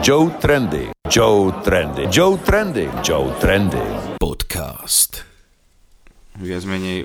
Joe 0.00 0.32
Trendy. 0.40 0.88
Joe 1.12 1.52
Trendy. 1.60 2.08
Joe 2.08 2.40
Trendy. 2.40 2.88
Joe 3.04 3.36
Trendy. 3.36 3.84
Podcast. 4.16 5.28
Viac 6.40 6.64
menej 6.64 7.04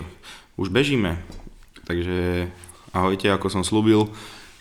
už 0.56 0.72
bežíme. 0.72 1.20
Takže 1.84 2.48
ahojte, 2.96 3.28
ako 3.28 3.52
som 3.52 3.68
slúbil. 3.68 4.08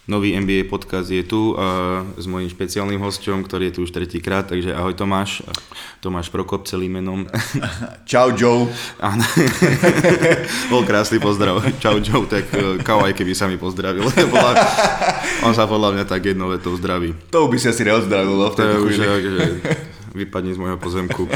Nový 0.04 0.36
NBA 0.36 0.68
podcast 0.68 1.08
je 1.08 1.24
tu 1.24 1.56
uh, 1.56 2.04
s 2.20 2.28
mojím 2.28 2.52
špeciálnym 2.52 3.00
hosťom, 3.00 3.40
ktorý 3.40 3.72
je 3.72 3.80
tu 3.80 3.80
už 3.88 3.90
tretíkrát, 3.96 4.44
takže 4.44 4.76
ahoj 4.76 4.92
Tomáš. 4.92 5.40
Tomáš 6.04 6.28
Prokop 6.28 6.68
celým 6.68 7.00
menom. 7.00 7.24
Čau 8.10 8.36
Joe. 8.36 8.68
Áno. 9.00 9.24
Bol 10.72 10.84
krásny 10.84 11.16
pozdrav. 11.16 11.64
Čau 11.80 12.04
Joe, 12.04 12.28
tak 12.28 12.52
uh, 12.52 12.76
kawaii, 12.84 13.16
keby 13.16 13.32
sa 13.32 13.48
mi 13.48 13.56
pozdravil. 13.56 14.04
on 15.48 15.56
sa 15.56 15.64
podľa 15.64 15.96
mňa 15.96 16.04
tak 16.04 16.36
jednou 16.36 16.52
vetou 16.52 16.76
zdraví. 16.76 17.16
To 17.32 17.48
by 17.48 17.56
si 17.56 17.72
asi 17.72 17.88
neozdravil 17.88 18.36
no, 18.36 18.52
v 18.52 18.56
To 18.60 18.62
je 18.68 18.76
už, 18.84 18.92
že 19.00 19.08
vypadne 20.12 20.52
z 20.52 20.60
môjho 20.60 20.76
pozemku. 20.84 21.32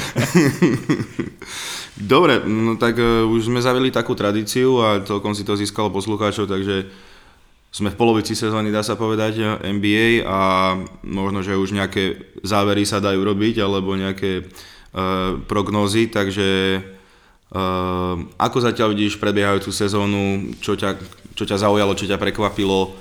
Dobre, 1.96 2.44
no 2.44 2.76
tak 2.76 3.00
uh, 3.00 3.24
už 3.32 3.48
sme 3.48 3.64
zavili 3.64 3.88
takú 3.88 4.12
tradíciu 4.12 4.76
a 4.84 5.00
celkom 5.00 5.32
si 5.32 5.40
to 5.40 5.56
získalo 5.56 5.88
poslucháčov, 5.88 6.44
takže 6.44 7.07
sme 7.68 7.92
v 7.92 8.00
polovici 8.00 8.32
sezóny, 8.32 8.72
dá 8.72 8.80
sa 8.80 8.96
povedať, 8.96 9.60
NBA 9.60 10.24
a 10.24 10.38
možno, 11.04 11.44
že 11.44 11.52
už 11.58 11.76
nejaké 11.76 12.32
závery 12.40 12.88
sa 12.88 12.98
dajú 12.98 13.20
robiť 13.20 13.60
alebo 13.60 13.92
nejaké 13.92 14.48
uh, 14.48 15.36
prognózy, 15.44 16.08
takže 16.08 16.80
uh, 17.52 18.16
ako 18.40 18.58
zatiaľ 18.64 18.96
vidíš 18.96 19.20
prebiehajúcu 19.20 19.68
sezónu, 19.68 20.56
čo 20.64 20.80
ťa, 20.80 20.96
čo 21.36 21.44
ťa 21.44 21.60
zaujalo, 21.60 21.92
čo 21.92 22.08
ťa 22.08 22.16
prekvapilo, 22.16 22.96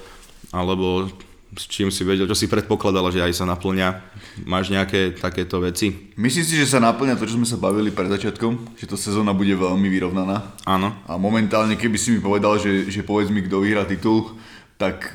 alebo 0.51 1.07
s 1.55 1.63
čím 1.71 1.87
si 1.87 2.03
vedel, 2.03 2.27
čo 2.27 2.35
si 2.35 2.51
predpokladala, 2.51 3.07
že 3.07 3.23
aj 3.23 3.33
sa 3.39 3.47
naplňa. 3.47 4.03
Máš 4.43 4.67
nejaké 4.67 5.15
takéto 5.15 5.63
veci? 5.63 6.11
Myslím 6.19 6.43
si, 6.43 6.59
že 6.59 6.67
sa 6.67 6.83
naplňa 6.83 7.15
to, 7.15 7.23
čo 7.23 7.39
sme 7.39 7.47
sa 7.47 7.55
bavili 7.55 7.87
pred 7.95 8.11
začiatkom, 8.11 8.75
že 8.75 8.83
tá 8.83 8.99
sezóna 8.99 9.31
bude 9.31 9.55
veľmi 9.55 9.87
vyrovnaná. 9.87 10.43
Áno. 10.67 10.91
A 11.07 11.15
momentálne, 11.15 11.79
keby 11.79 11.95
si 11.95 12.11
mi 12.11 12.19
povedal, 12.19 12.59
že, 12.59 12.91
že 12.91 12.99
povedz 12.99 13.31
mi, 13.31 13.47
kto 13.47 13.63
vyhrá 13.63 13.87
titul, 13.87 14.35
tak 14.77 15.13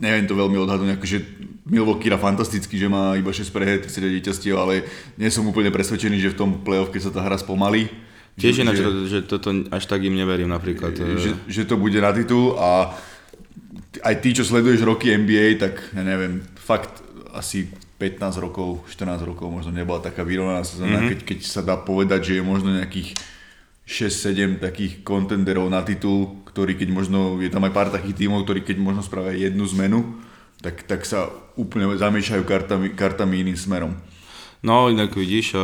neviem 0.00 0.26
to 0.26 0.34
veľmi 0.34 0.58
odhadnúť, 0.58 0.98
akože 0.98 1.18
Milwaukee 1.64 2.12
hrá 2.12 2.20
fantasticky, 2.20 2.76
že 2.76 2.92
má 2.92 3.16
iba 3.16 3.32
6 3.32 3.48
preher, 3.48 3.80
30 3.80 4.20
víťazstiev, 4.20 4.56
ale 4.58 4.84
nie 5.16 5.32
som 5.32 5.46
úplne 5.48 5.72
presvedčený, 5.72 6.20
že 6.20 6.32
v 6.32 6.38
tom 6.40 6.50
playoff, 6.60 6.92
keď 6.92 7.08
sa 7.08 7.12
tá 7.14 7.20
hra 7.24 7.40
spomalí, 7.40 7.88
Tiež 8.34 8.66
ináč, 8.66 8.82
že, 8.82 8.90
že 9.06 9.18
toto 9.22 9.54
až 9.70 9.86
tak 9.86 10.02
im 10.02 10.18
neverím 10.18 10.50
napríklad. 10.50 10.90
že, 10.98 11.38
že 11.46 11.62
to 11.70 11.78
bude 11.78 11.94
na 12.02 12.10
titul 12.10 12.58
a 12.58 12.90
aj 14.02 14.14
ty, 14.18 14.34
čo 14.34 14.42
sleduješ 14.42 14.82
roky 14.82 15.14
NBA, 15.14 15.62
tak 15.62 15.78
ja 15.94 16.02
neviem, 16.02 16.42
fakt 16.58 16.90
asi 17.30 17.70
15 18.02 18.42
rokov, 18.42 18.82
14 18.90 19.22
rokov 19.22 19.46
možno 19.46 19.70
nebola 19.70 20.02
taká 20.02 20.26
vyrovnaná 20.26 20.66
sezóna, 20.66 20.98
mm-hmm. 20.98 21.10
keď, 21.14 21.18
keď 21.22 21.38
sa 21.46 21.62
dá 21.62 21.78
povedať, 21.78 22.34
že 22.34 22.42
je 22.42 22.42
možno 22.42 22.74
nejakých 22.74 23.14
6-7 23.86 24.58
takých 24.58 25.06
kontenderov 25.06 25.70
na 25.70 25.86
titul, 25.86 26.42
ktorí 26.54 26.78
keď 26.78 26.88
možno, 26.94 27.42
je 27.42 27.50
tam 27.50 27.66
aj 27.66 27.74
pár 27.74 27.88
takých 27.90 28.24
tímov, 28.24 28.46
ktorí 28.46 28.62
keď 28.62 28.78
možno 28.78 29.02
spravia 29.02 29.34
jednu 29.34 29.66
zmenu, 29.74 30.22
tak, 30.62 30.86
tak 30.86 31.02
sa 31.02 31.28
úplne 31.58 31.90
zamiešajú 31.98 32.46
kartami, 32.46 32.94
kartami 32.94 33.42
iným 33.42 33.58
smerom. 33.58 33.92
No 34.62 34.86
inak 34.88 35.12
vidíš, 35.12 35.58
uh, 35.58 35.60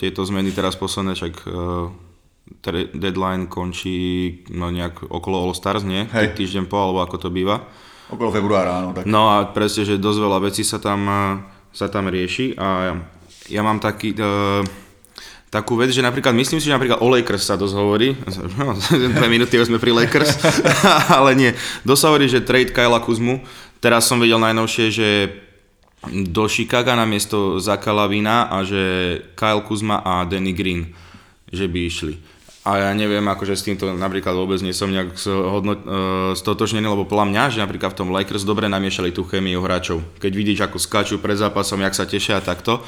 tieto 0.00 0.24
zmeny 0.24 0.50
teraz 0.50 0.74
posledné, 0.80 1.12
však 1.14 1.34
tre- 2.64 2.90
deadline 2.96 3.46
končí 3.46 4.42
no 4.50 4.72
nejak 4.72 5.06
okolo 5.06 5.44
All 5.44 5.54
Stars, 5.54 5.84
nie? 5.86 6.08
Hej. 6.10 6.34
Týždeň 6.34 6.66
po, 6.66 6.80
alebo 6.80 7.04
ako 7.04 7.16
to 7.20 7.28
býva. 7.28 7.62
Okolo 8.10 8.34
februára, 8.34 8.82
áno. 8.82 8.90
Tak. 8.90 9.06
No 9.06 9.30
a 9.30 9.46
presne, 9.54 9.86
že 9.86 10.02
dosť 10.02 10.18
veľa 10.18 10.38
vecí 10.42 10.66
sa 10.66 10.82
tam, 10.82 11.00
uh, 11.06 11.38
sa 11.70 11.86
tam 11.86 12.10
rieši 12.10 12.56
a 12.56 12.96
ja 13.52 13.60
mám 13.60 13.78
taký... 13.78 14.16
Uh, 14.16 14.64
takú 15.50 15.74
vec, 15.74 15.90
že 15.90 16.00
napríklad, 16.00 16.30
myslím 16.30 16.62
si, 16.62 16.70
že 16.70 16.74
napríklad 16.78 17.02
o 17.02 17.10
Lakers 17.10 17.42
sa 17.42 17.58
dosť 17.58 17.74
hovorí, 17.74 18.14
no, 18.56 18.78
dve 19.18 19.26
minúty 19.26 19.58
sme 19.58 19.82
pri 19.82 19.90
Lakers, 19.90 20.38
ale 21.18 21.34
nie, 21.34 21.50
dosť 21.82 22.02
hovorí, 22.06 22.30
že 22.30 22.46
trade 22.46 22.70
Kyla 22.70 23.02
Kuzmu, 23.02 23.42
teraz 23.82 24.06
som 24.06 24.22
videl 24.22 24.38
najnovšie, 24.38 24.86
že 24.94 25.08
do 26.08 26.48
Chicaga 26.48 26.96
na 26.96 27.04
miesto 27.04 27.60
Zaka 27.60 27.92
Lavina 27.92 28.48
a 28.48 28.64
že 28.64 28.80
Kyle 29.36 29.60
Kuzma 29.60 30.00
a 30.00 30.24
Danny 30.24 30.56
Green, 30.56 30.96
že 31.52 31.68
by 31.68 31.78
išli. 31.84 32.14
A 32.60 32.76
ja 32.76 32.90
neviem, 32.92 33.24
akože 33.24 33.56
s 33.56 33.64
týmto 33.64 33.88
napríklad 33.88 34.36
vôbec 34.36 34.60
nie 34.60 34.76
som 34.76 34.92
nejak 34.92 35.16
hodno, 35.26 35.72
uh, 35.76 35.80
stotožnený, 36.36 36.92
lebo 36.92 37.08
podľa 37.08 37.26
mňa, 37.32 37.42
že 37.56 37.58
napríklad 37.64 37.96
v 37.96 37.98
tom 38.04 38.12
Lakers 38.12 38.44
dobre 38.44 38.68
namiešali 38.68 39.16
tú 39.16 39.24
chemiu 39.24 39.64
hráčov. 39.64 40.04
Keď 40.20 40.32
vidíš, 40.32 40.60
ako 40.68 40.76
skáču 40.76 41.16
pred 41.20 41.40
zápasom, 41.40 41.80
jak 41.80 41.96
sa 41.96 42.04
tešia 42.04 42.40
takto, 42.44 42.84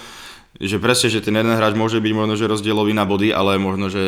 že 0.61 0.77
presne, 0.77 1.09
že 1.09 1.25
ten 1.25 1.33
jeden 1.33 1.55
hráč 1.55 1.73
môže 1.73 1.97
byť 1.97 2.13
možno, 2.13 2.35
že 2.37 2.51
rozdielový 2.51 2.93
na 2.93 3.09
body, 3.09 3.33
ale 3.33 3.57
možno, 3.57 3.89
že 3.89 4.03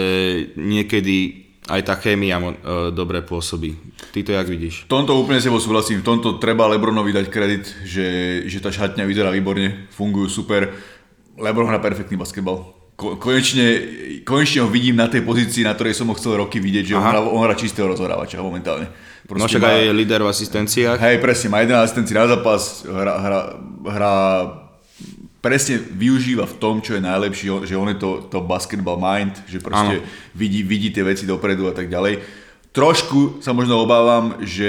niekedy 0.56 1.44
aj 1.64 1.80
tá 1.80 1.96
chémia 1.96 2.36
mo- 2.36 2.52
uh, 2.52 2.92
dobre 2.92 3.24
pôsobí. 3.24 3.72
Ty 4.12 4.20
to 4.20 4.30
jak 4.36 4.48
vidíš? 4.48 4.84
V 4.84 4.92
tomto 4.92 5.16
úplne 5.16 5.40
s 5.40 5.48
tebou 5.48 5.56
súhlasím, 5.56 6.04
v 6.04 6.08
tomto 6.12 6.36
treba 6.36 6.68
Lebronovi 6.68 7.16
dať 7.16 7.26
kredit, 7.32 7.64
že, 7.88 8.06
že 8.44 8.60
tá 8.60 8.68
šatňa 8.68 9.08
vyzerá 9.08 9.32
výborne, 9.32 9.88
fungujú 9.96 10.28
super. 10.28 10.76
Lebron 11.40 11.66
hrá 11.66 11.80
perfektný 11.80 12.20
basketbal. 12.20 12.68
Ko- 12.94 13.16
konečne, 13.16 13.80
konečne 14.22 14.62
ho 14.62 14.68
vidím 14.70 15.00
na 15.00 15.08
tej 15.08 15.24
pozícii, 15.24 15.64
na 15.64 15.72
ktorej 15.74 15.96
som 15.96 16.06
ho 16.12 16.14
chcel 16.14 16.36
roky 16.38 16.60
vidieť, 16.60 16.84
že 16.92 16.94
on 16.94 17.02
Aha. 17.02 17.26
on 17.26 17.42
hrá 17.42 17.56
čistého 17.56 17.88
rozhrávača 17.88 18.44
momentálne. 18.44 18.86
No 19.24 19.48
však 19.48 19.64
aj 19.64 19.88
je 19.88 19.92
líder 19.96 20.20
v 20.20 20.30
asistenciách. 20.30 21.00
Hej, 21.00 21.16
presne, 21.24 21.48
má 21.48 21.64
11 21.64 21.80
asistencií 21.80 22.12
na 22.12 22.28
zápas, 22.28 22.84
hrá, 22.84 23.14
hrá, 23.24 23.40
hrá 23.88 24.14
presne 25.44 25.76
využíva 25.76 26.48
v 26.48 26.56
tom, 26.56 26.80
čo 26.80 26.96
je 26.96 27.04
najlepšie, 27.04 27.68
že 27.68 27.76
on 27.76 27.92
je 27.92 28.00
to, 28.00 28.24
to 28.32 28.40
basketball 28.40 28.96
mind, 28.96 29.36
že 29.44 29.60
proste 29.60 30.00
vidí, 30.32 30.64
vidí 30.64 30.88
tie 30.88 31.04
veci 31.04 31.28
dopredu 31.28 31.68
a 31.68 31.76
tak 31.76 31.92
ďalej. 31.92 32.24
Trošku 32.74 33.38
sa 33.38 33.54
možno 33.54 33.78
obávam, 33.78 34.42
že 34.42 34.66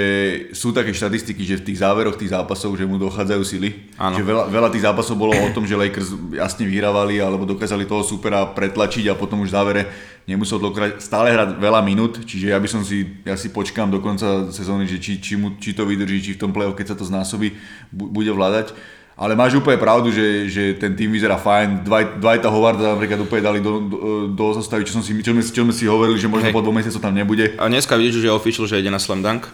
sú 0.54 0.70
také 0.70 0.94
štatistiky, 0.94 1.42
že 1.42 1.58
v 1.58 1.66
tých 1.72 1.82
záveroch 1.82 2.14
tých 2.14 2.30
zápasov, 2.30 2.78
že 2.78 2.86
mu 2.86 3.02
dochádzajú 3.02 3.42
sily. 3.42 3.74
Že 4.14 4.22
veľa, 4.22 4.44
veľa 4.46 4.68
tých 4.70 4.86
zápasov 4.86 5.18
bolo 5.18 5.34
o 5.34 5.50
tom, 5.50 5.66
že 5.66 5.74
Lakers 5.74 6.14
jasne 6.30 6.70
vyhrávali 6.70 7.18
alebo 7.18 7.42
dokázali 7.42 7.82
toho 7.82 8.06
supera 8.06 8.46
pretlačiť 8.46 9.10
a 9.10 9.18
potom 9.18 9.42
už 9.42 9.50
v 9.50 9.56
závere 9.58 9.82
nemusel 10.22 10.62
dokrať, 10.62 11.02
stále 11.02 11.34
hrať 11.34 11.58
veľa 11.58 11.82
minút, 11.82 12.22
čiže 12.22 12.54
ja 12.54 12.58
by 12.62 12.68
som 12.70 12.86
si, 12.86 13.10
ja 13.26 13.34
si 13.34 13.50
počkám 13.50 13.90
do 13.90 13.98
konca 13.98 14.54
sezóny, 14.54 14.86
že 14.86 15.02
či, 15.02 15.18
či, 15.18 15.34
mu, 15.34 15.58
či 15.58 15.74
to 15.74 15.82
vydrží, 15.82 16.18
či 16.22 16.32
v 16.38 16.42
tom 16.46 16.54
play 16.54 16.70
keď 16.70 16.94
sa 16.94 16.98
to 16.98 17.02
znásobí, 17.02 17.58
bu- 17.90 18.10
bude 18.10 18.30
vládať. 18.30 18.70
Ale 19.16 19.32
máš 19.32 19.56
úplne 19.56 19.80
pravdu, 19.80 20.12
že, 20.12 20.44
že 20.52 20.76
ten 20.76 20.92
tým 20.92 21.08
vyzerá 21.08 21.40
fajn. 21.40 21.88
Dwight, 21.88 22.20
Dwighta 22.20 22.52
Howarda 22.52 22.92
napríklad 22.92 23.24
úplne 23.24 23.42
dali 23.48 23.58
do, 23.64 23.80
do, 23.80 23.98
do 24.28 24.44
zostavy, 24.52 24.84
čo, 24.84 24.92
som 24.92 25.00
si, 25.00 25.16
čo, 25.24 25.32
sme, 25.32 25.40
čo 25.40 25.64
sme 25.64 25.72
si 25.72 25.88
hovorili, 25.88 26.20
že 26.20 26.28
možno 26.28 26.52
Hej. 26.52 26.54
po 26.54 26.60
dvoch 26.60 26.76
mesiacoch 26.76 27.00
tam 27.00 27.16
nebude. 27.16 27.56
A 27.56 27.64
dneska 27.72 27.96
vidíš, 27.96 28.20
že 28.20 28.28
je 28.28 28.36
official, 28.36 28.68
že 28.68 28.76
ide 28.76 28.92
na 28.92 29.00
Slam 29.00 29.24
Dunk. 29.24 29.48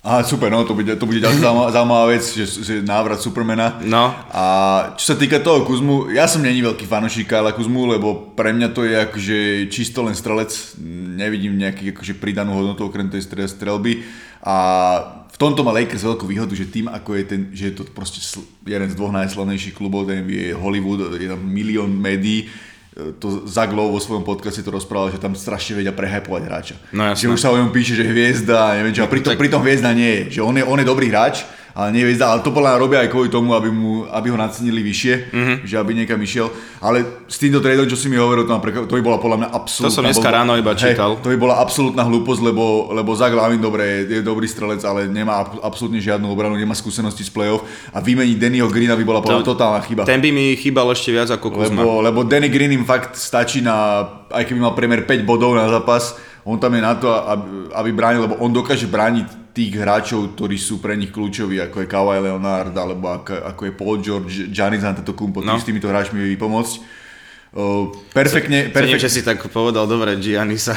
Aha, 0.00 0.24
super, 0.24 0.48
no 0.48 0.64
to 0.64 0.72
bude, 0.72 0.88
to 0.96 1.04
bude 1.04 1.20
ďalšia 1.20 1.44
zaujímavá, 1.72 2.08
vec, 2.08 2.24
že, 2.24 2.44
že 2.48 2.74
návrat 2.80 3.20
Supermana. 3.20 3.84
No. 3.84 4.16
A 4.32 4.44
čo 4.96 5.12
sa 5.12 5.16
týka 5.16 5.44
toho 5.44 5.64
Kuzmu, 5.68 6.08
ja 6.08 6.24
som 6.24 6.40
není 6.40 6.64
veľký 6.64 6.88
fanúšik 6.88 7.28
Kyla 7.28 7.52
Kuzmu, 7.52 7.84
lebo 7.84 8.32
pre 8.32 8.56
mňa 8.56 8.68
to 8.72 8.88
je 8.88 8.96
akože 8.96 9.38
čisto 9.68 10.00
len 10.00 10.16
strelec, 10.16 10.52
nevidím 11.20 11.60
nejaký 11.60 11.92
akože 11.92 12.16
pridanú 12.16 12.56
hodnotu 12.56 12.88
okrem 12.88 13.12
tej 13.12 13.28
stre- 13.28 13.44
strelby. 13.44 14.00
A 14.40 15.19
tomto 15.40 15.64
má 15.64 15.72
Lakers 15.72 16.04
veľkú 16.04 16.28
výhodu, 16.28 16.52
že 16.52 16.68
tým 16.68 16.92
ako 16.92 17.16
je 17.16 17.24
ten, 17.24 17.40
že 17.56 17.72
je 17.72 17.74
to 17.80 17.82
proste 17.88 18.20
jeden 18.68 18.88
z 18.92 18.94
dvoch 18.94 19.16
najslavnejších 19.16 19.72
klubov 19.72 20.04
tej 20.04 20.20
NBA, 20.20 20.52
Hollywood, 20.52 21.16
je 21.16 21.32
tam 21.32 21.40
milión 21.40 21.88
médií, 21.88 22.44
E, 22.90 23.14
to 23.22 23.46
Zach 23.46 23.70
Lowe 23.70 23.94
vo 23.94 24.02
svojom 24.02 24.26
podcaste 24.26 24.66
to 24.66 24.74
rozprával, 24.74 25.14
že 25.14 25.22
tam 25.22 25.38
strašne 25.38 25.78
vedia 25.78 25.94
prehypovať 25.94 26.42
hráča. 26.42 26.74
No 26.90 27.06
jasné. 27.06 27.22
že 27.22 27.30
už 27.30 27.38
sa 27.38 27.54
o 27.54 27.58
ňom 27.58 27.70
píše, 27.70 27.94
že 27.94 28.02
hviezda, 28.02 28.74
neviem 28.82 28.90
čo, 28.90 29.06
a 29.06 29.08
pritom, 29.08 29.30
Tak- 29.30 29.38
pritom 29.38 29.62
hviezda 29.62 29.94
nie 29.94 30.10
je. 30.10 30.22
Že 30.34 30.40
on 30.42 30.54
je, 30.58 30.64
on 30.66 30.78
je 30.82 30.86
dobrý 30.86 31.06
hráč, 31.06 31.46
ale 31.80 31.96
hviezda, 31.96 32.28
ale 32.28 32.40
to 32.40 32.50
podľa 32.50 32.76
robia 32.76 33.00
aj 33.00 33.08
kvôli 33.08 33.26
tomu, 33.26 33.52
aby, 33.52 33.68
mu, 33.68 34.04
aby 34.04 34.28
ho 34.28 34.36
nacenili 34.36 34.82
vyššie, 34.82 35.14
Mhm. 35.22 35.32
mm-hmm. 35.32 35.56
že 35.64 35.74
aby 35.74 35.90
niekam 35.94 36.18
išiel. 36.18 36.52
Ale 36.78 36.98
s 37.24 37.36
týmto 37.36 37.58
tradeom, 37.58 37.84
čo 37.84 37.96
si 37.96 38.06
mi 38.06 38.14
hovoril, 38.14 38.44
to, 38.44 38.52
to 38.84 38.94
by 38.94 39.02
bola 39.02 39.16
podľa 39.16 39.38
mňa 39.38 39.48
absolútna... 39.50 39.88
To 39.88 39.94
som 39.94 40.04
dneska 40.04 40.20
blbo- 40.22 40.36
ráno 40.36 40.52
iba 40.54 40.72
čítal. 40.74 41.10
Hej, 41.12 41.22
to 41.22 41.28
by 41.28 41.38
bola 41.38 41.54
absolútna 41.56 42.02
hlúposť, 42.02 42.40
lebo, 42.42 42.64
lebo 42.90 43.10
Zach 43.12 43.30
Lavin 43.30 43.58
dobre, 43.58 43.82
je, 43.82 43.98
je 44.10 44.20
dobrý 44.20 44.44
strelec, 44.44 44.80
ale 44.82 45.06
nemá 45.06 45.40
ab- 45.40 45.60
absolútne 45.62 45.96
žiadnu 45.98 46.26
obranu, 46.26 46.54
nemá 46.54 46.72
skúsenosti 46.72 47.22
z 47.22 47.30
play-off 47.30 47.64
a 47.88 47.98
vymeniť 47.98 48.36
Dannyho 48.36 48.68
Greena 48.68 48.92
by 48.92 49.02
bola 49.02 49.20
podľa 49.20 49.40
mňa 49.40 49.48
totálna 49.48 49.80
chyba. 49.80 50.02
Ten 50.04 50.18
by 50.18 50.28
mi 50.28 50.52
chýbal 50.54 50.90
ešte 50.90 51.10
viac 51.10 51.28
ako 51.28 51.48
Kuzma. 51.50 51.80
Lebo, 51.80 52.00
lebo 52.02 52.20
Danny 52.22 52.48
Green 52.48 52.72
im 52.72 52.84
fakt 52.84 53.14
stačí 53.14 53.60
na, 53.60 54.02
aj 54.28 54.44
keby 54.44 54.58
mal 54.58 54.72
priemer 54.72 55.02
5 55.02 55.22
bodov 55.22 55.52
na 55.52 55.64
zápas, 55.66 56.16
on 56.42 56.56
tam 56.56 56.72
je 56.72 56.80
na 56.80 56.92
to, 56.94 57.06
aby, 57.06 57.44
aby 57.70 57.90
bránil, 57.90 58.20
lebo 58.22 58.36
on 58.36 58.48
dokáže 58.48 58.84
brániť 58.84 59.39
tých 59.50 59.74
hráčov, 59.74 60.38
ktorí 60.38 60.54
sú 60.54 60.78
pre 60.78 60.94
nich 60.94 61.10
kľúčoví, 61.10 61.58
ako 61.58 61.82
je 61.82 61.90
Kawhi 61.90 62.18
Leonard, 62.22 62.70
alebo 62.74 63.10
ako, 63.10 63.34
ako 63.50 63.62
je 63.66 63.72
Paul 63.74 63.96
George, 63.98 64.34
Giannis 64.48 64.86
Antetokounmpo, 64.86 65.42
No. 65.42 65.58
s 65.58 65.66
týmito 65.66 65.90
hráčmi 65.90 66.22
vie 66.22 66.38
pomôcť. 66.38 66.99
O, 67.50 67.90
perfektne, 68.14 68.70
perfektne. 68.70 69.02
že 69.02 69.10
si 69.10 69.26
tak 69.26 69.42
povedal, 69.50 69.90
dobre, 69.90 70.14
Giannisa. 70.22 70.70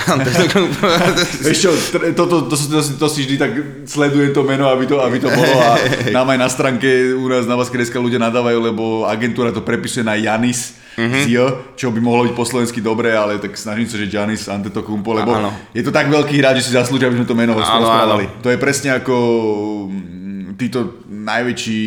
Vieš 1.46 1.60
čo, 1.62 1.72
tr- 1.94 2.18
to, 2.18 2.24
to, 2.25 2.38
to, 2.50 2.56
to, 2.58 2.80
to, 2.98 3.08
si 3.14 3.30
vždy 3.30 3.36
tak 3.38 3.52
sledujem 3.86 4.34
to 4.34 4.42
meno, 4.42 4.66
aby 4.74 4.90
to, 4.90 4.98
aby 4.98 5.22
to 5.22 5.30
bolo 5.30 5.54
a 5.54 5.78
nám 6.18 6.34
aj 6.34 6.40
na 6.42 6.50
stránke 6.50 7.14
u 7.14 7.30
nás 7.30 7.46
na 7.46 7.62
Baskedeska 7.62 8.02
ľudia 8.02 8.18
nadávajú, 8.18 8.58
lebo 8.58 9.06
agentúra 9.06 9.54
to 9.54 9.62
prepisuje 9.62 10.02
na 10.02 10.18
Janis, 10.18 10.74
mm-hmm. 10.98 11.22
z 11.22 11.25
J, 11.30 11.38
čo 11.78 11.94
by 11.94 12.02
mohlo 12.02 12.25
byť 12.25 12.34
po 12.34 12.42
slovensky 12.42 12.81
dobré, 12.81 13.14
ale 13.14 13.38
tak 13.38 13.54
snažím 13.54 13.86
sa, 13.86 14.02
že 14.02 14.10
Giannis 14.10 14.50
Antetokounmpo, 14.50 15.14
lebo 15.14 15.30
Áno. 15.30 15.54
je 15.78 15.86
to 15.86 15.94
tak 15.94 16.10
veľký 16.10 16.42
hráč, 16.42 16.66
že 16.66 16.74
si 16.74 16.78
zaslúžia, 16.78 17.06
aby 17.06 17.22
sme 17.22 17.30
to 17.30 17.38
meno 17.38 17.54
rozprávali. 17.54 18.42
To 18.42 18.50
je 18.50 18.58
presne 18.58 18.98
ako 18.98 19.16
mm, 19.94 20.58
títo 20.58 21.06
najväčší 21.06 21.86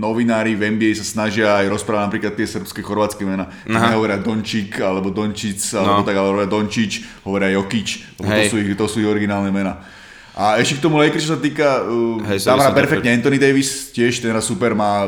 novinári 0.00 0.56
v 0.56 0.72
NBA 0.72 0.96
sa 0.96 1.04
snažia 1.04 1.60
aj 1.60 1.68
rozprávať 1.68 2.08
napríklad 2.08 2.32
tie 2.32 2.48
srbské, 2.48 2.80
chorvátske 2.80 3.20
mená. 3.28 3.52
Aha. 3.68 3.92
Nehovoria 3.92 4.16
Dončík, 4.16 4.80
alebo 4.80 5.12
Dončic, 5.12 5.60
alebo 5.76 6.00
No. 6.00 6.06
tak, 6.08 6.16
ale 6.16 6.26
hovoria 6.32 6.48
Dončič, 6.48 6.92
hovoria 7.28 7.52
Jokič, 7.52 8.16
lebo 8.16 8.28
to 8.32 8.42
sú, 8.48 8.56
ich, 8.56 8.68
to 8.72 8.86
sú 8.88 8.96
ich 9.04 9.08
originálne 9.08 9.52
mená. 9.52 9.84
A 10.30 10.56
ešte 10.56 10.78
k 10.78 10.84
tomu 10.88 10.96
Lakers, 10.96 11.26
čo 11.26 11.36
sa 11.36 11.42
týka, 11.42 11.84
uh, 11.84 12.22
Hej, 12.32 12.48
tam 12.48 12.56
hrá 12.56 12.72
perfektne 12.72 13.12
Anthony 13.12 13.36
Davis, 13.36 13.92
tiež 13.92 14.24
ten 14.24 14.30
hrá 14.32 14.40
super, 14.40 14.72
má, 14.72 15.04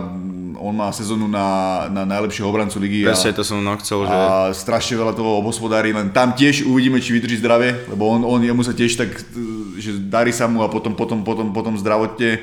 on 0.58 0.74
má 0.74 0.90
sezónu 0.92 1.30
na, 1.30 1.88
na 1.88 2.02
najlepšieho 2.04 2.44
obrancu 2.44 2.76
ligy. 2.82 3.06
Presne 3.06 3.32
a, 3.32 3.36
to 3.38 3.46
som 3.46 3.62
no 3.62 3.72
chcel, 3.80 4.04
že... 4.04 4.12
a 4.12 4.50
strašne 4.52 4.98
veľa 4.98 5.14
toho 5.16 5.40
obhospodári, 5.40 5.94
len 5.94 6.10
tam 6.12 6.34
tiež 6.36 6.66
uvidíme, 6.66 6.98
či 7.00 7.16
vydrží 7.16 7.38
zdravie, 7.40 7.86
lebo 7.88 8.12
on, 8.12 8.26
on 8.26 8.42
jemu 8.42 8.60
sa 8.66 8.74
tiež 8.76 8.92
tak, 8.98 9.14
uh, 9.14 9.78
že 9.78 9.96
darí 10.10 10.34
sa 10.34 10.50
mu 10.50 10.60
a 10.60 10.68
potom, 10.68 10.92
potom, 10.92 11.22
potom, 11.22 11.54
potom 11.54 11.78
zdravotne 11.78 12.42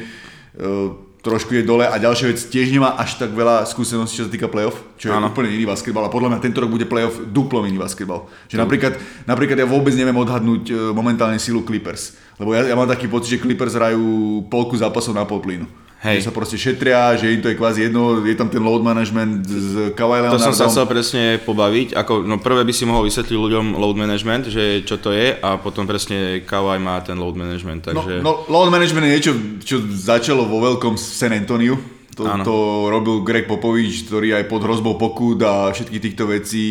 uh, 0.58 1.09
trošku 1.20 1.52
je 1.52 1.68
dole 1.68 1.84
a 1.84 1.96
ďalšia 2.00 2.32
vec, 2.32 2.40
tiež 2.40 2.72
nemá 2.72 2.96
až 2.96 3.20
tak 3.20 3.36
veľa 3.36 3.68
skúseností, 3.68 4.24
čo 4.24 4.26
sa 4.28 4.32
týka 4.32 4.48
playoff, 4.48 4.80
čo 4.96 5.12
je 5.12 5.14
Áno. 5.16 5.28
úplne 5.28 5.52
iný 5.52 5.68
basketbal 5.68 6.08
a 6.08 6.14
podľa 6.14 6.36
mňa 6.36 6.40
tento 6.40 6.64
rok 6.64 6.72
bude 6.72 6.88
playoff 6.88 7.20
duplom 7.28 7.68
iný 7.68 7.76
basketbal. 7.76 8.32
Že 8.48 8.64
napríklad, 8.64 8.94
napríklad 9.28 9.60
ja 9.60 9.68
vôbec 9.68 9.92
neviem 10.00 10.16
odhadnúť 10.16 10.64
e, 10.72 10.74
momentálne 10.96 11.36
silu 11.36 11.68
Clippers, 11.68 12.16
lebo 12.40 12.56
ja, 12.56 12.64
ja 12.64 12.76
mám 12.76 12.88
taký 12.88 13.12
pocit, 13.12 13.36
že 13.36 13.44
Clippers 13.44 13.76
hrajú 13.76 14.48
polku 14.48 14.80
zápasov 14.80 15.12
na 15.12 15.28
pol 15.28 15.44
plynu. 15.44 15.68
Hej. 16.00 16.24
Že 16.24 16.28
sa 16.32 16.34
proste 16.34 16.56
šetria, 16.56 17.20
že 17.20 17.28
im 17.28 17.44
to 17.44 17.52
je 17.52 17.60
kvázi 17.60 17.92
jedno, 17.92 18.24
je 18.24 18.32
tam 18.32 18.48
ten 18.48 18.64
load 18.64 18.80
management 18.80 19.44
s 19.44 19.92
Kawhi 20.00 20.32
To 20.32 20.40
som 20.40 20.56
sa 20.56 20.72
chcel 20.72 20.88
presne 20.88 21.44
pobaviť. 21.44 21.92
Ako, 21.92 22.24
no 22.24 22.40
prvé 22.40 22.64
by 22.64 22.72
si 22.72 22.88
mohol 22.88 23.04
vysvetliť 23.04 23.36
ľuďom 23.36 23.76
load 23.76 24.00
management, 24.00 24.48
že 24.48 24.88
čo 24.88 24.96
to 24.96 25.12
je 25.12 25.36
a 25.36 25.60
potom 25.60 25.84
presne 25.84 26.40
Kawhi 26.48 26.80
má 26.80 27.04
ten 27.04 27.20
load 27.20 27.36
management. 27.36 27.92
No, 27.92 28.00
Takže... 28.00 28.16
no, 28.24 28.48
load 28.48 28.72
management 28.72 29.12
je 29.12 29.12
niečo, 29.12 29.34
čo 29.60 29.84
začalo 29.92 30.48
vo 30.48 30.64
veľkom 30.64 30.96
San 30.96 31.36
Antonio. 31.36 31.99
To, 32.20 32.28
to 32.44 32.56
robil 32.92 33.24
Greg 33.24 33.48
Popovič, 33.48 34.12
ktorý 34.12 34.36
aj 34.36 34.52
pod 34.52 34.68
hrozbou 34.68 35.00
pokút 35.00 35.40
a 35.40 35.72
všetkých 35.72 36.04
týchto 36.04 36.28
vecí 36.28 36.64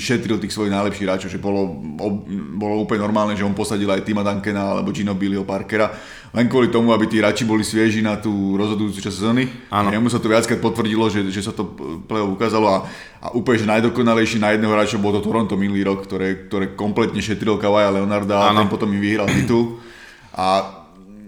šetril 0.00 0.40
tých 0.40 0.56
svojich 0.56 0.72
najlepších 0.72 1.04
hráčov, 1.04 1.28
že 1.28 1.36
bolo, 1.36 1.76
ob- 2.00 2.24
bolo 2.56 2.88
úplne 2.88 3.04
normálne, 3.04 3.36
že 3.36 3.44
on 3.44 3.52
posadil 3.52 3.92
aj 3.92 4.02
Tima 4.02 4.24
Duncana 4.24 4.80
alebo 4.80 4.96
Gino 4.96 5.12
Billyho 5.12 5.44
Parkera, 5.44 5.92
len 6.34 6.48
kvôli 6.48 6.72
tomu, 6.72 6.90
aby 6.90 7.06
tí 7.06 7.20
hráči 7.20 7.44
boli 7.44 7.62
svieži 7.62 8.00
na 8.02 8.16
tú 8.18 8.56
rozhodujúcu 8.56 8.98
časť 8.98 9.14
sezóny. 9.14 9.44
A 9.70 9.86
jemu 9.92 10.08
sa 10.10 10.18
to 10.18 10.26
viackrát 10.26 10.58
potvrdilo, 10.58 11.06
že, 11.12 11.28
že 11.30 11.44
sa 11.44 11.52
to 11.54 11.68
play 12.08 12.24
ukázalo 12.24 12.66
a, 12.66 12.76
a 13.22 13.26
úplne, 13.36 13.62
že 13.62 13.70
najdokonalejší 13.70 14.42
na 14.42 14.50
jedného 14.56 14.74
hráča 14.74 14.98
bol 14.98 15.14
to 15.14 15.22
Toronto 15.22 15.54
minulý 15.54 15.86
rok, 15.86 16.02
ktoré, 16.02 16.50
ktoré 16.50 16.74
kompletne 16.74 17.22
šetril 17.22 17.60
Kawhi 17.60 17.86
Leonarda 18.00 18.34
a 18.34 18.44
Áno. 18.50 18.64
ten 18.64 18.68
potom 18.72 18.90
im 18.90 18.98
vyhral 18.98 19.30
titul. 19.30 19.78
A 20.34 20.82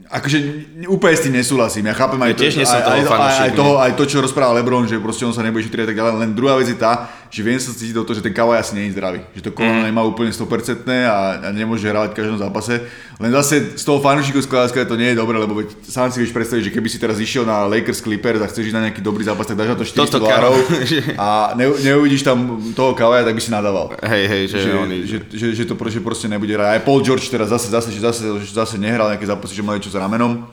akože 0.06 0.38
úplne 0.86 1.14
s 1.18 1.22
tým 1.26 1.34
nesúhlasím. 1.34 1.90
Ja 1.90 1.94
chápem 1.98 2.20
aj, 2.22 2.32
Ja 2.32 2.38
to, 2.38 2.42
aj, 2.46 2.82
aj, 2.82 3.02
aj, 3.10 3.36
aj, 3.42 3.52
toho, 3.58 3.72
aj 3.82 3.92
to, 3.98 4.04
čo 4.06 4.22
rozprával 4.22 4.54
Lebron, 4.58 4.86
že 4.86 5.02
proste 5.02 5.26
on 5.26 5.34
sa 5.34 5.42
nebude 5.42 5.66
šetriť 5.66 5.84
a 5.84 5.88
tak 5.90 5.98
ďalej. 5.98 6.12
Len 6.22 6.30
druhá 6.34 6.54
vec 6.58 6.70
je 6.70 6.78
tá, 6.78 7.10
že 7.36 7.44
viem 7.44 7.60
sa 7.60 7.68
cítiť 7.68 7.92
do 7.92 8.00
toho, 8.00 8.16
že 8.16 8.24
ten 8.24 8.32
Kawhi 8.32 8.56
asi 8.56 8.72
je 8.72 8.96
zdravý. 8.96 9.20
Že 9.36 9.42
to 9.44 9.50
koleno 9.52 9.84
Mhm. 9.84 9.92
nemá 9.92 10.00
úplne 10.00 10.32
100% 10.32 10.88
a, 11.04 11.44
a 11.44 11.48
nemôže 11.52 11.84
hrávať 11.84 12.16
v 12.16 12.18
každom 12.24 12.40
zápase. 12.40 12.80
Len 13.20 13.28
zase 13.28 13.76
z 13.76 13.84
toho 13.84 14.00
fanúšikovského 14.00 14.56
hľadiska 14.56 14.88
to 14.88 14.96
nie 14.96 15.12
je 15.12 15.20
dobre, 15.20 15.36
lebo 15.36 15.52
veď 15.52 15.68
sám 15.84 16.08
si 16.08 16.24
vieš 16.24 16.32
predstaviť, 16.32 16.68
že 16.68 16.72
keby 16.72 16.88
si 16.88 16.96
teraz 16.96 17.20
išiel 17.20 17.44
na 17.44 17.68
Lakers 17.68 18.00
Clippers 18.00 18.40
a 18.40 18.48
chceš 18.48 18.72
ísť 18.72 18.76
na 18.76 18.88
nejaký 18.88 19.04
dobrý 19.04 19.20
zápas, 19.20 19.44
tak 19.44 19.60
dáš 19.60 19.72
na 19.72 19.76
to 19.76 19.84
400 19.84 20.00
Toto 20.00 20.16
dolárov 20.24 20.56
a 21.20 21.28
ne, 21.60 21.68
neuvidíš 21.68 22.24
tam 22.24 22.38
toho 22.72 22.96
Kawhi, 22.96 23.20
tak 23.20 23.36
by 23.36 23.42
si 23.44 23.52
nadával 23.52 23.92
Hej, 24.00 24.24
hej, 24.24 24.42
že, 24.48 24.56
že, 24.64 24.70
oni... 24.72 24.96
že, 25.04 25.16
že, 25.28 25.46
že, 25.52 25.64
to 25.68 25.76
proste, 25.76 26.00
proste 26.00 26.24
nebude 26.26 26.56
hrať. 26.56 26.68
Aj 26.72 26.80
Paul 26.80 27.04
George 27.04 27.28
teraz 27.28 27.52
zase, 27.52 27.68
zase, 27.68 27.92
že 27.92 28.00
zase, 28.00 28.24
zase 28.48 28.80
nehral 28.80 29.12
nejaké 29.12 29.28
zápasy, 29.28 29.52
že 29.52 29.60
mal 29.60 29.76
niečo 29.76 29.92
s 29.92 29.96
ramenom. 29.96 30.48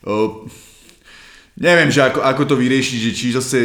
Uh, 0.00 0.48
neviem, 1.56 1.88
že 1.88 2.00
ako, 2.00 2.20
ako 2.20 2.42
to 2.46 2.54
vyriešiť, 2.56 2.98
že 3.00 3.10
či 3.12 3.26
zase 3.32 3.58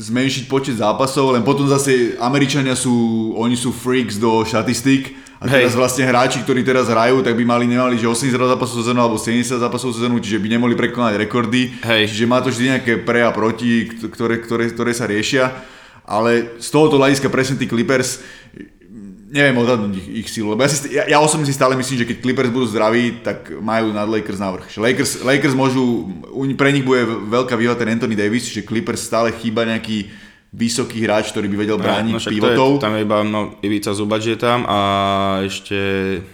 zmenšiť 0.00 0.48
počet 0.48 0.80
zápasov, 0.80 1.36
len 1.36 1.44
potom 1.44 1.68
zase 1.68 2.16
Američania 2.16 2.72
sú, 2.72 3.36
oni 3.36 3.52
sú 3.52 3.68
freaks 3.68 4.16
do 4.16 4.40
štatistík 4.48 5.12
a 5.36 5.44
teraz 5.44 5.76
Hej. 5.76 5.80
vlastne 5.80 6.04
hráči, 6.08 6.40
ktorí 6.40 6.64
teraz 6.64 6.88
hrajú, 6.88 7.20
tak 7.20 7.36
by 7.36 7.44
mali, 7.44 7.68
nemali, 7.68 8.00
že 8.00 8.08
80 8.08 8.32
zápasov 8.32 8.80
sezónu 8.80 9.00
alebo 9.04 9.20
70 9.20 9.60
zápasov 9.60 9.92
sezónu, 9.92 10.16
čiže 10.20 10.40
by 10.40 10.48
nemohli 10.56 10.72
prekonať 10.72 11.20
rekordy. 11.20 11.76
Hej. 11.84 12.16
Čiže 12.16 12.24
má 12.24 12.40
to 12.40 12.48
vždy 12.48 12.76
nejaké 12.76 12.92
pre 13.04 13.20
a 13.20 13.32
proti, 13.32 13.88
ktoré, 13.88 14.40
ktoré, 14.40 14.72
ktoré 14.72 14.92
sa 14.96 15.04
riešia. 15.04 15.52
Ale 16.04 16.56
z 16.60 16.68
tohoto 16.72 16.96
hľadiska 16.96 17.28
presne 17.28 17.60
tí 17.60 17.68
Clippers, 17.68 18.24
neviem 19.30 19.62
odhadnúť 19.62 19.94
ich, 19.94 20.26
ich 20.26 20.28
silu, 20.28 20.52
lebo 20.52 20.66
ja, 20.66 20.70
si, 20.70 20.90
ja, 20.90 21.06
ja 21.06 21.18
osobne 21.22 21.46
si 21.46 21.54
stále 21.54 21.78
myslím, 21.78 22.02
že 22.02 22.08
keď 22.10 22.16
Clippers 22.18 22.50
budú 22.50 22.66
zdraví, 22.66 23.22
tak 23.22 23.54
majú 23.62 23.94
nad 23.94 24.10
Lakers 24.10 24.42
navrh. 24.42 24.66
Že 24.66 24.82
Lakers, 24.82 25.12
Lakers 25.22 25.54
môžu, 25.54 26.10
pre 26.58 26.74
nich 26.74 26.82
bude 26.82 27.06
veľká 27.06 27.54
výhoda 27.54 27.78
ten 27.78 27.94
Anthony 27.94 28.18
Davis, 28.18 28.50
že 28.50 28.66
Clippers 28.66 29.06
stále 29.06 29.30
chýba 29.38 29.62
nejaký 29.62 30.10
vysoký 30.50 31.06
hráč, 31.06 31.30
ktorý 31.30 31.46
by 31.46 31.56
vedel 31.62 31.78
brániť 31.78 32.10
no, 32.10 32.18
to 32.18 32.34
pivotov. 32.34 32.70
je, 32.74 32.82
tam 32.82 32.98
je 32.98 33.06
iba 33.06 33.22
no, 33.22 33.54
Ivica 33.62 33.94
Zubač 33.94 34.34
je 34.34 34.38
tam 34.38 34.66
a 34.66 34.78
ešte... 35.46 35.78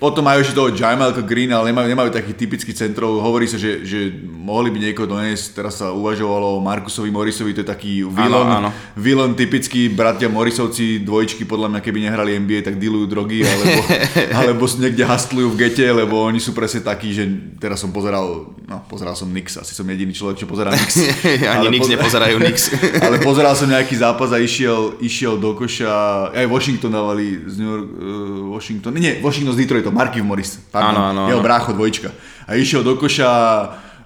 Potom 0.01 0.25
majú 0.25 0.41
ešte 0.41 0.57
toho 0.57 0.73
Jamalka 0.73 1.21
Green, 1.21 1.53
ale 1.53 1.69
nemajú, 1.69 1.85
nemajú 1.93 2.11
taký 2.17 2.33
typický 2.33 2.73
centrov. 2.73 3.21
Hovorí 3.21 3.45
sa, 3.45 3.61
že, 3.61 3.85
že 3.85 4.09
mohli 4.25 4.73
by 4.73 4.79
niekoho 4.81 5.05
doniesť. 5.05 5.61
Teraz 5.61 5.85
sa 5.85 5.93
uvažovalo 5.93 6.57
o 6.57 6.65
Markusovi 6.65 7.13
Morrisovi, 7.13 7.53
to 7.53 7.61
je 7.61 7.69
taký 7.69 7.93
áno. 8.09 8.73
villain 8.97 9.37
typický 9.37 9.93
bratia 9.93 10.33
Morrisovci, 10.33 11.05
dvojčky, 11.05 11.45
podľa 11.45 11.77
mňa 11.77 11.81
keby 11.85 12.09
nehrali 12.09 12.41
NBA, 12.41 12.65
tak 12.65 12.81
dealujú 12.81 13.13
drogy, 13.13 13.45
alebo, 13.45 13.81
alebo 14.41 14.65
niekde 14.81 15.05
hastlujú 15.05 15.53
v 15.53 15.69
gete, 15.69 15.85
lebo 15.93 16.25
oni 16.25 16.41
sú 16.41 16.57
presne 16.57 16.81
takí, 16.81 17.13
že 17.13 17.29
teraz 17.61 17.85
som 17.85 17.93
pozeral, 17.93 18.49
no 18.65 18.81
pozeral 18.89 19.13
som 19.13 19.29
Nix, 19.29 19.61
asi 19.61 19.77
som 19.77 19.85
jediný 19.85 20.17
človek, 20.17 20.41
čo 20.41 20.49
pozerá 20.49 20.73
Nix. 20.73 21.05
Ani 21.53 21.69
Nix 21.69 21.85
poz- 21.85 21.93
nepozerajú 21.93 22.37
Nix. 22.41 22.73
ale 23.05 23.21
pozeral 23.21 23.53
som 23.53 23.69
nejaký 23.69 24.06
zápas 24.07 24.31
a 24.31 24.39
išiel, 24.39 24.99
išiel 25.03 25.35
do 25.37 25.55
koša, 25.59 26.31
aj 26.31 26.47
Washington 26.47 26.95
dávali 26.95 27.43
z 27.47 27.55
New 27.59 27.71
York, 27.71 27.87
uh, 27.87 27.99
Washington, 28.55 28.93
nie, 28.95 29.19
Washington 29.19 29.53
z 29.55 29.59
Detroitu, 29.67 29.91
Marky 29.91 30.23
Morris, 30.23 30.63
pardon, 30.71 30.95
Áno, 30.95 31.03
áno, 31.11 31.23
jeho 31.31 31.43
brácho, 31.43 31.75
dvojčka. 31.75 32.15
A 32.47 32.55
išiel 32.55 32.87
do 32.87 32.95
koša 32.95 33.31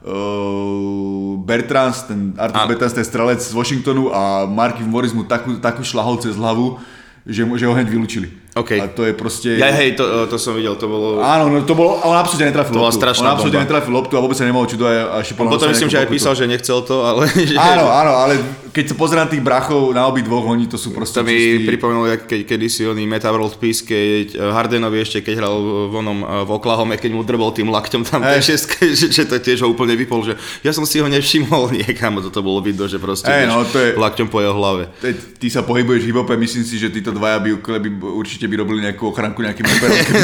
uh, 0.00 1.36
Bertrans, 1.44 2.08
ten 2.08 2.32
Artur. 2.40 2.72
Bertrans, 2.72 2.96
ten 2.96 3.04
strelec 3.04 3.40
z 3.44 3.52
Washingtonu 3.52 4.08
a 4.10 4.48
Marky 4.48 4.82
Morris 4.82 5.12
mu 5.12 5.28
takú, 5.28 5.60
takú 5.60 5.84
šlahol 5.84 6.16
cez 6.18 6.34
hlavu, 6.40 6.80
že, 7.28 7.44
mu, 7.44 7.60
že 7.60 7.68
ho 7.68 7.74
hneď 7.76 7.88
vylúčili. 7.92 8.32
OK. 8.60 8.70
A 8.76 8.86
to 8.92 9.02
je 9.08 9.12
proste... 9.16 9.56
Ja 9.56 9.72
hej, 9.72 9.96
to, 9.96 10.28
to 10.28 10.36
som 10.36 10.52
videl, 10.52 10.76
to 10.76 10.86
bolo... 10.86 11.24
Áno, 11.24 11.48
no 11.48 11.64
to 11.64 11.72
bolo, 11.72 11.96
on 12.04 12.16
absolútne 12.16 12.52
netrafil 12.52 12.76
To 12.76 12.84
loptu. 12.84 13.00
strašná 13.00 13.32
on 13.32 13.34
absolútne 13.40 13.64
netrafil 13.64 13.92
loptu 13.92 14.14
a 14.16 14.20
vôbec 14.20 14.36
sa 14.36 14.44
nemohol 14.44 14.68
čudovať 14.68 14.94
a 15.00 15.18
mňa 15.24 15.50
potom 15.50 15.68
myslím, 15.72 15.90
že 15.90 15.98
aj 16.04 16.08
písal, 16.12 16.32
že 16.36 16.44
nechcel 16.44 16.78
to, 16.84 17.02
ale... 17.02 17.24
Áno, 17.70 17.86
áno, 17.88 18.12
ale 18.16 18.34
keď 18.70 18.84
sa 18.86 18.94
pozerám 18.94 19.26
tých 19.26 19.42
brachov 19.42 19.90
na 19.90 20.06
obi 20.06 20.22
dvoch, 20.22 20.46
oni 20.46 20.70
to 20.70 20.78
sú 20.78 20.94
proste 20.94 21.18
To 21.20 21.26
mi 21.26 21.34
čistí- 21.34 21.66
pripomenulo, 21.66 22.06
jak 22.06 22.22
keď, 22.26 22.40
kedysi 22.46 22.86
oný 22.86 23.02
Meta 23.06 23.30
World 23.34 23.58
Peace, 23.58 23.82
keď 23.82 24.26
eh, 24.34 24.38
Hardenovi 24.38 25.02
ešte, 25.02 25.26
keď 25.26 25.34
hral 25.42 25.54
v, 25.90 25.94
onom, 25.98 26.18
eh, 26.22 26.26
v 26.46 26.50
Oklahome, 26.54 26.94
keď 26.94 27.10
mu 27.10 27.22
drbol 27.26 27.50
tým 27.50 27.66
lakťom 27.66 28.02
tam 28.06 28.22
hey. 28.22 28.38
šestke, 28.38 28.90
že, 28.98 29.10
že, 29.10 29.26
to 29.26 29.42
tiež 29.42 29.66
ho 29.66 29.68
úplne 29.70 29.98
vypol, 29.98 30.22
že 30.22 30.38
ja 30.62 30.70
som 30.70 30.86
si 30.86 31.02
ho 31.02 31.06
nevšimol 31.10 31.70
niekam, 31.82 32.22
toto 32.22 32.40
bolo 32.46 32.62
vidno, 32.62 32.86
že 32.86 33.02
proste 33.02 33.26
vieš, 33.26 33.50
no, 33.50 33.66
to 33.66 33.78
je- 33.78 33.94
lakťom 33.98 34.28
po 34.30 34.38
jeho 34.38 34.54
hlave. 34.54 34.86
Teď 35.02 35.14
ty 35.42 35.46
sa 35.50 35.66
pohybuješ 35.66 36.06
v 36.06 36.08
hip-hope, 36.14 36.34
myslím 36.38 36.62
si, 36.62 36.78
že 36.78 36.94
títo 36.94 37.10
dvaja 37.10 37.42
by, 37.42 37.50
by 37.66 37.88
určite 38.14 38.46
by 38.50 38.56
robili 38.58 38.82
nejakú 38.82 39.14
ochránku 39.14 39.38
nejakým 39.38 39.62
reperom, 39.70 39.96
keby 40.02 40.18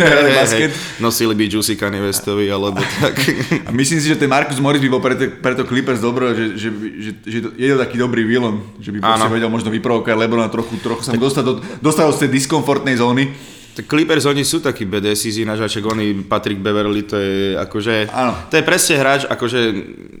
nehrali, 0.00 0.30
basket. 0.32 0.72
Nosili 0.96 1.36
by 1.36 1.44
Juicy 1.44 1.76
Kanye 1.76 2.00
Westovi, 2.00 2.48
alebo 2.48 2.80
tak. 3.04 3.20
A 3.68 3.70
myslím 3.70 4.00
si, 4.00 4.08
že 4.08 4.16
ten 4.16 4.32
Marcus 4.32 4.56
Morris 4.56 4.80
by 4.80 4.88
bol 4.88 5.04
pre, 5.04 5.14
te- 5.20 5.28
pre 5.28 5.52
to 5.52 5.68
Clippers 5.68 6.00
dobro, 6.00 6.32
že, 6.32 6.56
že, 6.56 6.68
že, 6.96 7.10
že 7.28 7.38
je 7.54 7.68
to 7.70 7.78
taký 7.78 8.00
dobrý 8.00 8.24
villain, 8.24 8.64
že 8.80 8.88
by 8.90 9.04
vedel 9.28 9.52
možno 9.52 9.68
vyprovokovať 9.68 10.16
Lebrona 10.16 10.48
trochu, 10.48 10.80
trochu 10.80 11.04
sa 11.04 11.12
dostať 11.12 11.44
do, 11.44 11.52
dostať 11.84 12.04
do 12.08 12.14
tej 12.16 12.30
diskomfortnej 12.32 12.96
zóny. 12.96 13.30
Tak 13.70 13.86
Clippers, 13.86 14.26
oni 14.26 14.42
sú 14.42 14.58
takí 14.58 14.82
BDSZ, 14.82 15.46
nažaček, 15.46 15.86
oni, 15.86 16.26
Patrick 16.26 16.58
Beverly, 16.58 17.06
to 17.06 17.14
je 17.14 17.54
akože, 17.54 18.10
Áno. 18.10 18.34
to 18.50 18.58
je 18.58 18.64
presne 18.66 18.98
hráč, 18.98 19.30
akože 19.30 19.60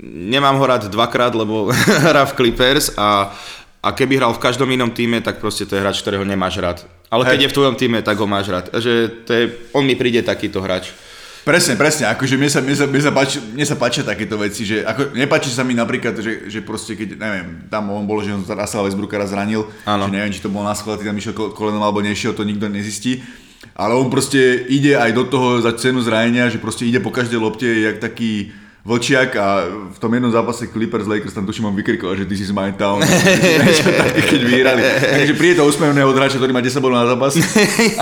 nemám 0.06 0.54
ho 0.54 0.64
rád 0.64 0.86
dvakrát, 0.86 1.34
lebo 1.34 1.66
hrá 2.06 2.30
v 2.30 2.36
Clippers 2.38 2.94
a, 2.94 3.34
a 3.80 3.96
keby 3.96 4.20
hral 4.20 4.36
v 4.36 4.44
každom 4.44 4.68
inom 4.68 4.92
týme, 4.92 5.24
tak 5.24 5.40
proste 5.40 5.64
to 5.64 5.76
je 5.76 5.80
hráč, 5.80 6.04
ktorého 6.04 6.24
nemáš 6.24 6.60
rád. 6.60 6.78
Ale 7.08 7.24
keď 7.24 7.38
Hej. 7.40 7.44
je 7.48 7.50
v 7.50 7.56
tvojom 7.56 7.74
týme, 7.80 7.98
tak 8.04 8.16
ho 8.20 8.28
máš 8.28 8.52
rád. 8.52 8.68
Takže 8.68 9.24
to 9.24 9.30
je, 9.32 9.44
on 9.72 9.82
mi 9.88 9.96
príde 9.96 10.20
takýto 10.20 10.60
hráč. 10.60 10.92
Presne, 11.40 11.72
presne, 11.72 12.04
akože 12.12 12.36
mne 12.36 12.52
sa, 12.52 12.60
mne 12.60 12.76
sa, 12.76 12.84
mne 12.84 13.00
sa, 13.00 13.12
páči, 13.16 13.40
mne 13.40 13.64
sa 13.64 13.76
páčia 13.80 14.04
takéto 14.04 14.36
veci, 14.36 14.68
že 14.68 14.84
ako, 14.84 15.16
nepáči 15.16 15.48
sa 15.48 15.64
mi 15.64 15.72
napríklad, 15.72 16.20
že, 16.20 16.52
že 16.52 16.60
proste 16.60 16.92
keď, 16.92 17.16
neviem, 17.16 17.64
tam 17.72 17.88
on 17.88 18.04
bolo, 18.04 18.20
že 18.20 18.36
on 18.36 18.44
Russell 18.44 18.84
Westbrooka 18.84 19.16
raz 19.16 19.32
zranil, 19.32 19.64
Áno. 19.88 20.04
že 20.04 20.12
neviem, 20.12 20.36
či 20.36 20.44
to 20.44 20.52
bol 20.52 20.60
na 20.60 20.76
schvál, 20.76 21.00
tam 21.00 21.16
išiel 21.16 21.32
ko- 21.32 21.56
kolenom 21.56 21.80
alebo 21.80 22.04
nešiel, 22.04 22.36
to 22.36 22.44
nikto 22.44 22.68
nezistí, 22.68 23.24
ale 23.72 23.96
on 23.96 24.12
proste 24.12 24.68
ide 24.68 25.00
aj 25.00 25.16
do 25.16 25.24
toho 25.24 25.64
za 25.64 25.72
cenu 25.80 26.04
zranenia, 26.04 26.52
že 26.52 26.60
proste 26.60 26.84
ide 26.84 27.00
po 27.00 27.08
každej 27.08 27.40
lopte, 27.40 27.64
jak 27.64 28.04
taký 28.04 28.52
vlčiak 28.80 29.36
a 29.36 29.68
v 29.92 29.98
tom 30.00 30.08
jednom 30.08 30.32
zápase 30.32 30.64
Clippers 30.64 31.04
Lakers 31.04 31.36
tam 31.36 31.44
tuším 31.44 31.68
on 31.68 31.76
vykrikoval, 31.76 32.16
že 32.16 32.24
this 32.24 32.40
is 32.40 32.52
my 32.52 32.72
town. 32.72 33.04
Také, 34.00 34.20
keď 34.24 34.40
vyhrali. 34.40 34.80
Takže 35.20 35.34
príde 35.36 35.60
to 35.60 35.68
usmevné 35.68 36.00
od 36.00 36.16
hráča, 36.16 36.40
ktorý 36.40 36.52
má 36.56 36.64
10 36.64 36.80
bodov 36.80 37.04
na 37.04 37.08
zápas. 37.08 37.36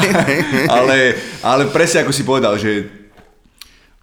ale, 0.79 1.19
ale 1.43 1.63
presne 1.75 2.07
ako 2.07 2.13
si 2.15 2.23
povedal, 2.23 2.55
že 2.55 2.87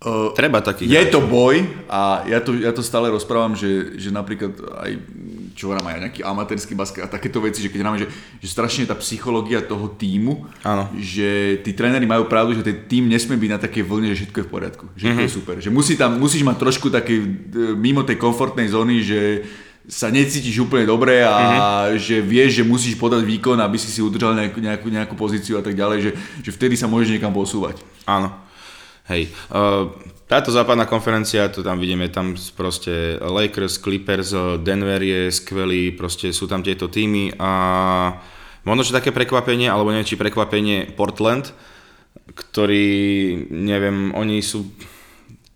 uh, 0.04 0.36
Treba 0.36 0.60
takých 0.60 0.88
je 0.92 1.00
hráčov. 1.00 1.16
to 1.16 1.20
boj 1.32 1.56
a 1.88 2.28
ja 2.28 2.40
to, 2.44 2.52
ja 2.60 2.72
to 2.76 2.84
stále 2.84 3.08
rozprávam, 3.08 3.56
že, 3.56 3.96
že 3.96 4.12
napríklad 4.12 4.52
aj 4.84 4.92
čo 5.56 5.72
hovorím, 5.72 5.88
aj 5.88 6.04
nejaký 6.12 6.22
amatérsky 6.28 6.76
basket 6.76 7.08
a 7.08 7.10
takéto 7.10 7.40
veci, 7.40 7.64
že 7.64 7.72
keď 7.72 7.80
hráme, 7.80 7.98
že, 8.04 8.12
že 8.44 8.48
strašne 8.52 8.84
tá 8.84 8.94
psychológia 9.00 9.64
toho 9.64 9.88
týmu, 9.88 10.44
Áno. 10.68 10.92
že 11.00 11.64
tí 11.64 11.72
tréneri 11.72 12.04
majú 12.04 12.28
pravdu, 12.28 12.60
že 12.60 12.68
ten 12.68 12.84
tým 12.92 13.08
nesmie 13.08 13.40
byť 13.40 13.52
na 13.56 13.60
takej 13.64 13.84
vlne, 13.88 14.12
že 14.12 14.28
všetko 14.28 14.38
je 14.44 14.46
v 14.46 14.52
poriadku, 14.52 14.86
že 15.00 15.08
mm-hmm. 15.08 15.18
to 15.18 15.24
je 15.24 15.32
super. 15.32 15.56
Že 15.64 15.72
musí 15.72 15.96
tam, 15.96 16.20
musíš 16.20 16.44
mať 16.44 16.58
trošku 16.60 16.92
také 16.92 17.16
e, 17.16 17.26
mimo 17.80 18.04
tej 18.04 18.20
komfortnej 18.20 18.68
zóny, 18.68 19.00
že 19.00 19.48
sa 19.88 20.12
necítiš 20.12 20.66
úplne 20.66 20.84
dobre 20.84 21.24
a 21.24 21.34
mm-hmm. 21.34 22.04
že 22.04 22.16
vieš, 22.20 22.60
že 22.60 22.64
musíš 22.68 23.00
podať 23.00 23.24
výkon, 23.24 23.56
aby 23.64 23.80
si 23.80 23.88
si 23.88 24.04
udržal 24.04 24.36
nejakú, 24.36 24.60
nejakú, 24.60 24.88
nejakú 24.92 25.16
pozíciu 25.16 25.56
a 25.56 25.64
tak 25.64 25.78
ďalej, 25.78 25.98
že, 26.04 26.12
že 26.44 26.52
vtedy 26.52 26.76
sa 26.76 26.92
môžeš 26.92 27.16
niekam 27.16 27.32
posúvať. 27.32 27.80
Áno. 28.04 28.34
Hej. 29.06 29.30
Uh, 29.54 29.94
táto 30.26 30.50
západná 30.50 30.90
konferencia, 30.90 31.54
to 31.54 31.62
tam 31.62 31.78
vidíme, 31.78 32.10
tam 32.10 32.34
proste 32.58 33.22
Lakers, 33.22 33.78
Clippers, 33.78 34.34
Denver 34.66 34.98
je 35.02 35.30
skvelý, 35.30 35.94
proste 35.94 36.34
sú 36.34 36.50
tam 36.50 36.66
tieto 36.66 36.90
týmy 36.90 37.38
a 37.38 37.52
možno, 38.66 38.82
že 38.82 38.98
také 38.98 39.14
prekvapenie, 39.14 39.70
alebo 39.70 39.94
neviem, 39.94 40.10
či 40.10 40.18
prekvapenie 40.18 40.98
Portland, 40.98 41.54
ktorý, 42.34 43.38
neviem, 43.54 44.18
oni 44.18 44.42
sú 44.42 44.66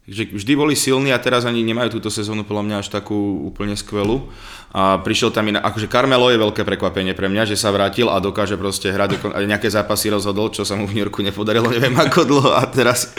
že 0.10 0.26
vždy 0.34 0.54
boli 0.58 0.74
silní 0.74 1.14
a 1.14 1.22
teraz 1.22 1.46
ani 1.46 1.62
nemajú 1.62 2.02
túto 2.02 2.10
sezónu 2.10 2.42
podľa 2.42 2.64
mňa 2.66 2.76
až 2.82 2.88
takú 2.90 3.46
úplne 3.46 3.78
skvelú. 3.78 4.26
A 4.70 5.02
prišiel 5.02 5.34
tam 5.34 5.50
iná, 5.50 5.62
akože 5.66 5.90
Carmelo 5.90 6.30
je 6.30 6.38
veľké 6.38 6.62
prekvapenie 6.62 7.18
pre 7.18 7.26
mňa, 7.26 7.50
že 7.50 7.58
sa 7.58 7.74
vrátil 7.74 8.06
a 8.06 8.22
dokáže 8.22 8.54
proste 8.54 8.94
hrať, 8.94 9.18
nejaké 9.50 9.66
zápasy 9.66 10.14
rozhodol, 10.14 10.54
čo 10.54 10.62
sa 10.62 10.78
mu 10.78 10.86
v 10.86 10.94
New 10.94 11.04
Yorku 11.06 11.26
nepodarilo, 11.26 11.70
neviem 11.74 11.98
ako 11.98 12.26
dlho 12.26 12.52
a 12.54 12.66
teraz, 12.70 13.14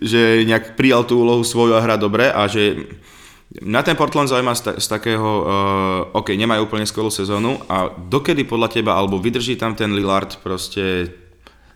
že 0.00 0.44
nejak 0.48 0.80
prijal 0.80 1.04
tú 1.04 1.20
úlohu 1.20 1.44
svoju 1.44 1.76
a 1.76 1.84
hrá 1.84 2.00
dobre 2.00 2.32
a 2.32 2.48
že 2.48 2.88
na 3.64 3.80
ten 3.80 3.96
Portland 3.96 4.28
zaujíma 4.28 4.52
z, 4.52 4.60
ta- 4.60 4.76
z 4.76 4.86
takého, 4.92 5.28
uh, 5.40 6.18
OK, 6.20 6.36
nemajú 6.36 6.68
úplne 6.68 6.84
skvelú 6.84 7.08
sezónu 7.08 7.56
a 7.64 7.88
dokedy 7.88 8.44
podľa 8.44 8.68
teba, 8.76 8.92
alebo 8.92 9.16
vydrží 9.16 9.56
tam 9.56 9.72
ten 9.72 9.92
Lillard 9.96 10.36
proste 10.44 11.08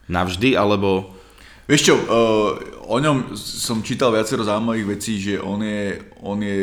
navždy, 0.08 0.52
alebo... 0.56 1.21
Vieš 1.66 1.82
čo, 1.82 1.94
uh, 1.94 2.58
o 2.90 2.96
ňom 2.98 3.38
som 3.38 3.80
čítal 3.86 4.10
viacero 4.10 4.42
zaujímavých 4.42 4.86
vecí, 4.98 5.22
že 5.22 5.38
on 5.38 5.62
je, 5.62 5.98
on 6.22 6.38
je 6.42 6.58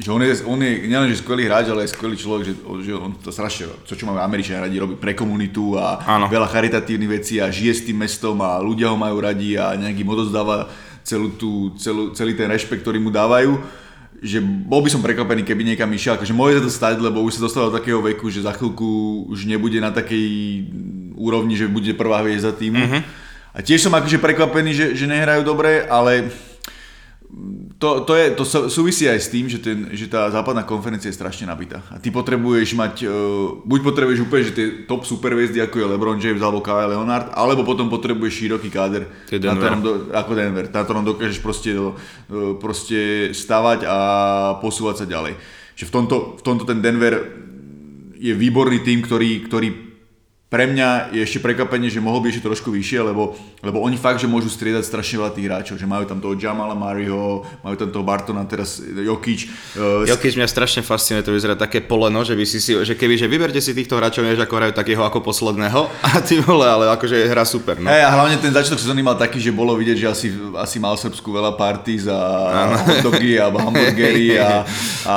že 0.00 0.08
on 0.08 0.20
je, 0.24 0.32
on 0.48 0.56
je 0.56 0.88
nielen, 0.88 1.12
že 1.12 1.20
skvelý 1.20 1.44
hráč, 1.44 1.68
ale 1.68 1.84
aj 1.84 1.92
skvelý 1.92 2.16
človek, 2.16 2.42
že, 2.48 2.54
že 2.56 2.92
on 2.96 3.12
to 3.20 3.28
strašne, 3.28 3.68
to 3.84 3.92
čo 3.92 4.08
máme 4.08 4.24
Američania 4.24 4.64
radi, 4.64 4.80
robí 4.80 4.96
pre 4.96 5.12
komunitu 5.12 5.76
a 5.76 6.00
Áno. 6.08 6.24
veľa 6.32 6.48
charitatívnych 6.48 7.20
vecí 7.20 7.36
a 7.36 7.52
žije 7.52 7.72
s 7.76 7.84
tým 7.84 8.00
mestom 8.00 8.40
a 8.40 8.56
ľudia 8.64 8.88
ho 8.88 8.96
majú 8.96 9.20
radi 9.20 9.60
a 9.60 9.76
nejakým 9.76 10.08
odozdáva 10.08 10.72
celú 11.04 11.36
tú, 11.36 11.76
celú, 11.76 12.16
celý 12.16 12.32
ten 12.32 12.48
rešpekt, 12.48 12.80
ktorý 12.80 12.96
mu 12.96 13.12
dávajú 13.12 13.60
že 14.20 14.36
bol 14.44 14.84
by 14.84 14.92
som 14.92 15.00
prekvapený, 15.00 15.48
keby 15.48 15.64
niekam 15.64 15.88
išiel. 15.96 16.20
Akože 16.20 16.36
môže 16.36 16.60
sa 16.60 16.64
to 16.64 16.70
stať, 16.70 16.96
lebo 17.00 17.24
už 17.24 17.40
sa 17.40 17.48
dostal 17.48 17.72
do 17.72 17.76
takého 17.80 18.04
veku, 18.04 18.28
že 18.28 18.44
za 18.44 18.52
chvíľku 18.52 18.84
už 19.32 19.48
nebude 19.48 19.80
na 19.80 19.88
takej 19.88 20.28
úrovni, 21.16 21.56
že 21.56 21.72
bude 21.72 21.96
prvá 21.96 22.20
hviezda 22.20 22.52
týmu. 22.52 22.84
Uh-huh. 22.84 23.00
A 23.50 23.58
tiež 23.62 23.82
som 23.82 23.94
akože 23.94 24.22
prekvapený, 24.22 24.70
že, 24.70 24.86
že 24.94 25.10
nehrajú 25.10 25.42
dobre, 25.42 25.82
ale 25.90 26.30
to, 27.78 28.04
to, 28.04 28.12
je, 28.18 28.26
to 28.34 28.44
sú- 28.44 28.68
súvisí 28.68 29.06
aj 29.06 29.20
s 29.22 29.28
tým, 29.30 29.46
že, 29.46 29.62
ten, 29.62 29.88
že 29.94 30.10
tá 30.10 30.26
západná 30.28 30.66
konferencia 30.66 31.08
je 31.08 31.16
strašne 31.16 31.46
nabitá. 31.46 31.80
A 31.88 32.02
ty 32.02 32.10
potrebuješ 32.10 32.74
mať, 32.74 32.94
uh, 33.06 33.62
buď 33.62 33.80
potrebuješ 33.86 34.20
úplne, 34.26 34.44
že 34.50 34.56
tie 34.56 34.66
top 34.84 35.06
superviezdy, 35.06 35.62
ako 35.62 35.78
je 35.78 35.86
LeBron 35.94 36.18
James 36.18 36.42
alebo 36.42 36.60
Kawhi 36.60 36.90
Leonard, 36.90 37.30
alebo 37.32 37.62
potom 37.62 37.86
potrebuješ 37.86 38.34
široký 38.44 38.68
káder, 38.68 39.06
na 39.30 39.54
ktorom 39.54 39.80
do, 39.80 39.92
ako 40.10 40.32
Denver, 40.34 40.66
na 40.68 40.82
ktorom 40.82 41.06
dokážeš 41.06 41.38
proste, 41.40 41.72
uh, 41.72 41.94
proste 42.58 43.30
stavať 43.30 43.86
a 43.86 43.98
posúvať 44.58 45.06
sa 45.06 45.06
ďalej. 45.06 45.38
Že 45.78 45.84
v 45.86 45.92
tomto, 45.94 46.16
v 46.36 46.42
tomto 46.42 46.64
ten 46.66 46.82
Denver 46.82 47.14
je 48.20 48.34
výborný 48.36 48.84
tým, 48.84 49.00
ktorý, 49.00 49.48
ktorý 49.48 49.89
pre 50.50 50.66
mňa 50.66 51.14
je 51.14 51.22
ešte 51.22 51.38
prekvapenie, 51.38 51.86
že 51.86 52.02
mohol 52.02 52.26
byť 52.26 52.30
ešte 52.34 52.46
trošku 52.50 52.74
vyššie, 52.74 53.06
lebo, 53.06 53.38
lebo 53.62 53.78
oni 53.86 53.94
fakt, 53.94 54.18
že 54.18 54.26
môžu 54.26 54.50
striedať 54.50 54.82
strašne 54.82 55.22
veľa 55.22 55.30
tých 55.30 55.46
hráčov, 55.46 55.78
že 55.78 55.86
majú 55.86 56.02
tam 56.10 56.18
toho 56.18 56.34
Jamala 56.34 56.74
Mariho, 56.74 57.46
majú 57.62 57.78
tam 57.78 57.94
toho 57.94 58.02
Bartona, 58.02 58.42
teraz 58.50 58.82
Jokic. 58.82 59.46
Uh, 59.78 60.02
Jokic 60.10 60.34
mňa 60.34 60.50
strašne 60.50 60.82
fascinuje, 60.82 61.22
to 61.22 61.30
vyzerá 61.30 61.54
také 61.54 61.78
poleno, 61.78 62.26
že 62.26 62.34
by 62.34 62.42
si 62.42 62.58
si, 62.58 62.74
že 62.74 62.98
keby, 62.98 63.14
že 63.14 63.30
vyberte 63.30 63.62
si 63.62 63.78
týchto 63.78 63.94
hráčov, 63.94 64.26
než 64.26 64.42
ako 64.42 64.54
hrajú 64.58 64.72
takého 64.74 65.06
ako 65.06 65.22
posledného 65.22 65.86
a 66.10 66.18
ty 66.18 66.42
vole, 66.42 66.66
ale 66.66 66.90
akože 66.98 67.30
hra 67.30 67.46
super, 67.46 67.78
no. 67.78 67.86
Hej, 67.86 68.02
a 68.02 68.10
hlavne 68.10 68.42
ten 68.42 68.50
začiatok 68.50 68.82
sezóny 68.82 69.06
mal 69.06 69.14
taký, 69.14 69.38
že 69.38 69.54
bolo 69.54 69.78
vidieť, 69.78 69.98
že 70.02 70.06
asi, 70.10 70.26
asi 70.58 70.82
mal 70.82 70.98
Srbsku 70.98 71.30
veľa 71.30 71.54
party 71.54 72.10
za 72.10 72.18
hotdogy 72.90 73.38
a 73.38 73.46
hamburgery 73.70 74.34
a, 74.34 74.66
a 75.06 75.16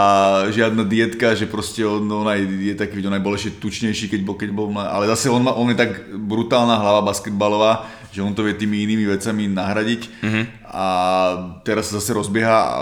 žiadna 0.53 0.85
dietka, 0.85 1.33
že 1.33 1.49
proste 1.49 1.81
on, 1.81 2.05
on 2.05 2.29
aj 2.29 2.37
je 2.45 2.75
taký, 2.77 3.01
on 3.01 3.17
aj 3.17 3.23
bol 3.25 3.33
ešte 3.33 3.57
tučnejší, 3.57 4.13
keď 4.13 4.21
bol, 4.21 4.37
keď 4.37 4.49
bol, 4.53 4.69
ale 4.77 5.09
zase 5.09 5.22
on, 5.29 5.43
má, 5.43 5.53
on 5.53 5.69
je 5.69 5.77
tak 5.77 6.11
brutálna 6.11 6.79
hlava 6.79 7.03
basketbalová, 7.03 7.85
že 8.11 8.23
on 8.23 8.31
to 8.31 8.43
vie 8.43 8.53
tými 8.53 8.83
inými 8.83 9.05
vecami 9.09 9.47
nahradiť 9.47 10.23
a 10.67 10.87
teraz 11.63 11.91
sa 11.91 11.99
zase 11.99 12.13
rozbieha 12.13 12.57
a 12.57 12.75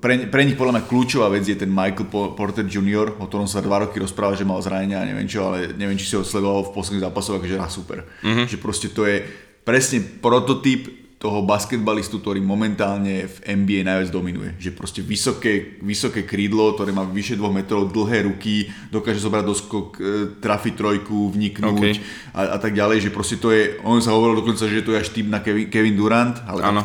pre, 0.00 0.24
pre 0.32 0.40
nich 0.48 0.56
podľa 0.56 0.80
mňa 0.80 0.88
kľúčová 0.88 1.28
vec 1.28 1.44
je 1.44 1.52
ten 1.52 1.68
Michael 1.68 2.08
Po- 2.08 2.32
Porter 2.32 2.64
Jr., 2.64 3.12
o 3.20 3.28
ktorom 3.28 3.44
sa 3.44 3.60
dva 3.60 3.84
roky 3.84 4.00
rozpráva, 4.00 4.32
že 4.32 4.48
mal 4.48 4.56
zranenia 4.64 5.04
a 5.04 5.08
neviem 5.08 5.28
čo, 5.28 5.52
ale 5.52 5.76
neviem, 5.76 6.00
či 6.00 6.08
si 6.08 6.16
ho 6.16 6.24
sledoval 6.24 6.72
v 6.72 6.74
posledných 6.80 7.04
zápasoch, 7.04 7.36
akože 7.36 7.56
hrá 7.60 7.68
super. 7.68 8.08
Že 8.48 8.56
proste 8.56 8.88
to 8.88 9.04
je 9.04 9.20
presne 9.68 10.00
prototyp 10.00 11.05
toho 11.16 11.40
basketbalistu, 11.40 12.20
ktorý 12.20 12.44
momentálne 12.44 13.24
v 13.24 13.36
NBA 13.48 13.88
najviac 13.88 14.12
dominuje. 14.12 14.52
Že 14.60 14.70
proste 14.76 15.00
vysoké, 15.00 15.80
vysoké 15.80 16.28
krídlo, 16.28 16.76
ktoré 16.76 16.92
má 16.92 17.08
vyše 17.08 17.40
2 17.40 17.48
metrov, 17.56 17.88
dlhé 17.88 18.28
ruky, 18.28 18.68
dokáže 18.92 19.24
zobrať 19.24 19.44
doskok, 19.48 19.86
e, 19.96 20.00
trafiť 20.36 20.74
trojku, 20.76 21.32
vniknúť 21.32 21.96
OK. 21.96 22.36
a, 22.36 22.40
a 22.54 22.58
tak 22.60 22.76
ďalej, 22.76 23.08
že 23.08 23.10
proste 23.16 23.40
to 23.40 23.48
je, 23.48 23.80
on 23.80 24.04
sa 24.04 24.12
hovoril 24.12 24.44
dokonca, 24.44 24.68
že 24.68 24.84
to 24.84 24.92
je 24.92 25.00
až 25.00 25.08
typ 25.08 25.24
na 25.32 25.40
Kevin, 25.40 25.72
Kevin 25.72 25.96
Durant, 25.96 26.36
ale 26.44 26.60
Áno. 26.60 26.84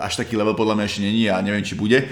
až 0.00 0.16
taký 0.16 0.40
level 0.40 0.56
podľa 0.56 0.80
mňa 0.80 0.84
ešte 0.88 1.04
není 1.04 1.28
a 1.28 1.36
neviem, 1.44 1.60
či 1.60 1.76
bude. 1.76 2.08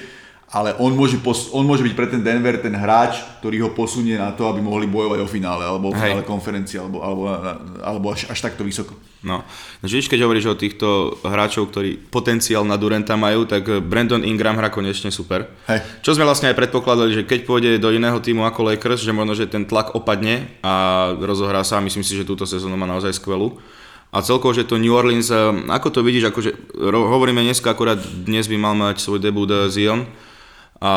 Ale 0.53 0.77
on 0.81 0.93
môže, 0.97 1.17
pos- 1.21 1.49
on 1.53 1.65
môže 1.65 1.85
byť 1.85 1.95
pre 1.97 2.09
ten 2.09 2.25
Denver 2.25 2.61
ten 2.61 2.73
hráč, 2.73 3.21
ktorý 3.41 3.69
ho 3.69 3.71
posunie 3.73 4.21
na 4.21 4.33
to, 4.37 4.49
aby 4.49 4.61
mohli 4.61 4.89
bojovať 4.89 5.21
o 5.25 5.29
finále, 5.29 5.65
alebo 5.65 5.93
o 5.93 5.97
Hej. 5.97 6.13
finále 6.13 6.23
konferencie, 6.25 6.77
alebo, 6.77 7.01
alebo, 7.05 7.25
alebo 7.81 8.07
až, 8.13 8.29
až 8.29 8.37
takto 8.41 8.65
vysoko. 8.65 8.97
No, 9.19 9.43
že 9.83 9.99
víš, 9.99 10.07
keď 10.07 10.23
hovoríš 10.23 10.47
o 10.47 10.55
týchto 10.55 11.19
hráčov, 11.27 11.75
ktorí 11.75 11.99
potenciál 12.07 12.63
na 12.63 12.79
Duranta 12.79 13.19
majú, 13.19 13.51
tak 13.51 13.67
Brandon 13.83 14.23
Ingram 14.23 14.55
hrá 14.55 14.71
konečne 14.71 15.11
super. 15.11 15.51
Hej. 15.67 15.83
Čo 16.07 16.15
sme 16.15 16.23
vlastne 16.23 16.55
aj 16.55 16.59
predpokladali, 16.59 17.11
že 17.11 17.27
keď 17.27 17.41
pôjde 17.43 17.71
do 17.83 17.91
iného 17.91 18.15
týmu 18.23 18.47
ako 18.47 18.71
Lakers, 18.71 19.03
že 19.03 19.11
možno, 19.11 19.35
že 19.35 19.51
ten 19.51 19.67
tlak 19.67 19.99
opadne 19.99 20.47
a 20.63 21.11
rozohrá 21.19 21.67
sa. 21.67 21.83
Myslím 21.83 22.07
si, 22.07 22.15
že 22.15 22.23
túto 22.23 22.47
sezónu 22.47 22.79
má 22.79 22.87
naozaj 22.87 23.19
skvelú. 23.19 23.59
A 24.15 24.23
celkovo, 24.23 24.55
že 24.55 24.65
to 24.65 24.79
New 24.79 24.95
Orleans, 24.95 25.35
eh, 25.35 25.51
ako 25.67 25.99
to 25.99 26.01
vidíš, 26.07 26.31
akože 26.31 26.79
hovoríme 26.87 27.43
dneska, 27.43 27.75
akurát 27.75 27.99
dnes 27.99 28.47
by 28.47 28.57
mal 28.57 28.79
mať 28.79 29.03
svoj 29.03 29.19
debut 29.19 29.51
eh, 29.51 29.67
Zion. 29.67 30.07
A 30.79 30.93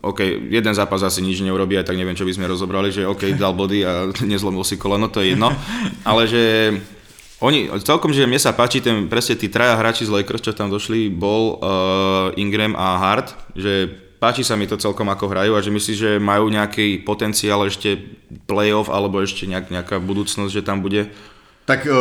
OK, 0.00 0.48
jeden 0.48 0.72
zápas 0.72 1.04
asi 1.04 1.20
nič 1.20 1.44
neurobí, 1.44 1.76
aj 1.76 1.92
tak 1.92 2.00
neviem, 2.00 2.16
čo 2.16 2.24
by 2.24 2.32
sme 2.32 2.48
rozobrali, 2.48 2.88
že 2.88 3.04
OK, 3.04 3.36
dal 3.36 3.52
body 3.52 3.84
a 3.84 4.08
nezlomil 4.32 4.64
si 4.64 4.80
koleno, 4.80 5.12
to 5.12 5.20
je 5.20 5.36
jedno. 5.36 5.52
Ale 6.08 6.24
že 6.24 6.72
oni, 7.38 7.70
celkom, 7.86 8.10
že 8.10 8.26
mne 8.26 8.42
sa 8.42 8.50
páči, 8.50 8.82
ten, 8.82 9.06
presne 9.06 9.38
tí 9.38 9.46
traja 9.46 9.78
hráči 9.78 10.02
z 10.02 10.10
Lakers, 10.10 10.42
čo 10.42 10.52
tam 10.58 10.74
došli, 10.74 11.06
bol 11.06 11.62
uh, 11.62 12.34
Ingram 12.34 12.74
a 12.74 12.98
Hart, 12.98 13.30
že 13.54 13.86
páči 14.18 14.42
sa 14.42 14.58
mi 14.58 14.66
to 14.66 14.74
celkom 14.74 15.06
ako 15.06 15.30
hrajú 15.30 15.54
a 15.54 15.62
že 15.62 15.70
myslíš, 15.70 15.98
že 15.98 16.12
majú 16.18 16.50
nejaký 16.50 17.06
potenciál 17.06 17.62
ešte 17.62 17.94
playoff 18.50 18.90
alebo 18.90 19.22
ešte 19.22 19.46
nejak, 19.46 19.70
nejaká 19.70 20.02
budúcnosť, 20.02 20.50
že 20.50 20.66
tam 20.66 20.82
bude? 20.82 21.14
Tak 21.62 21.86
e, 21.86 21.94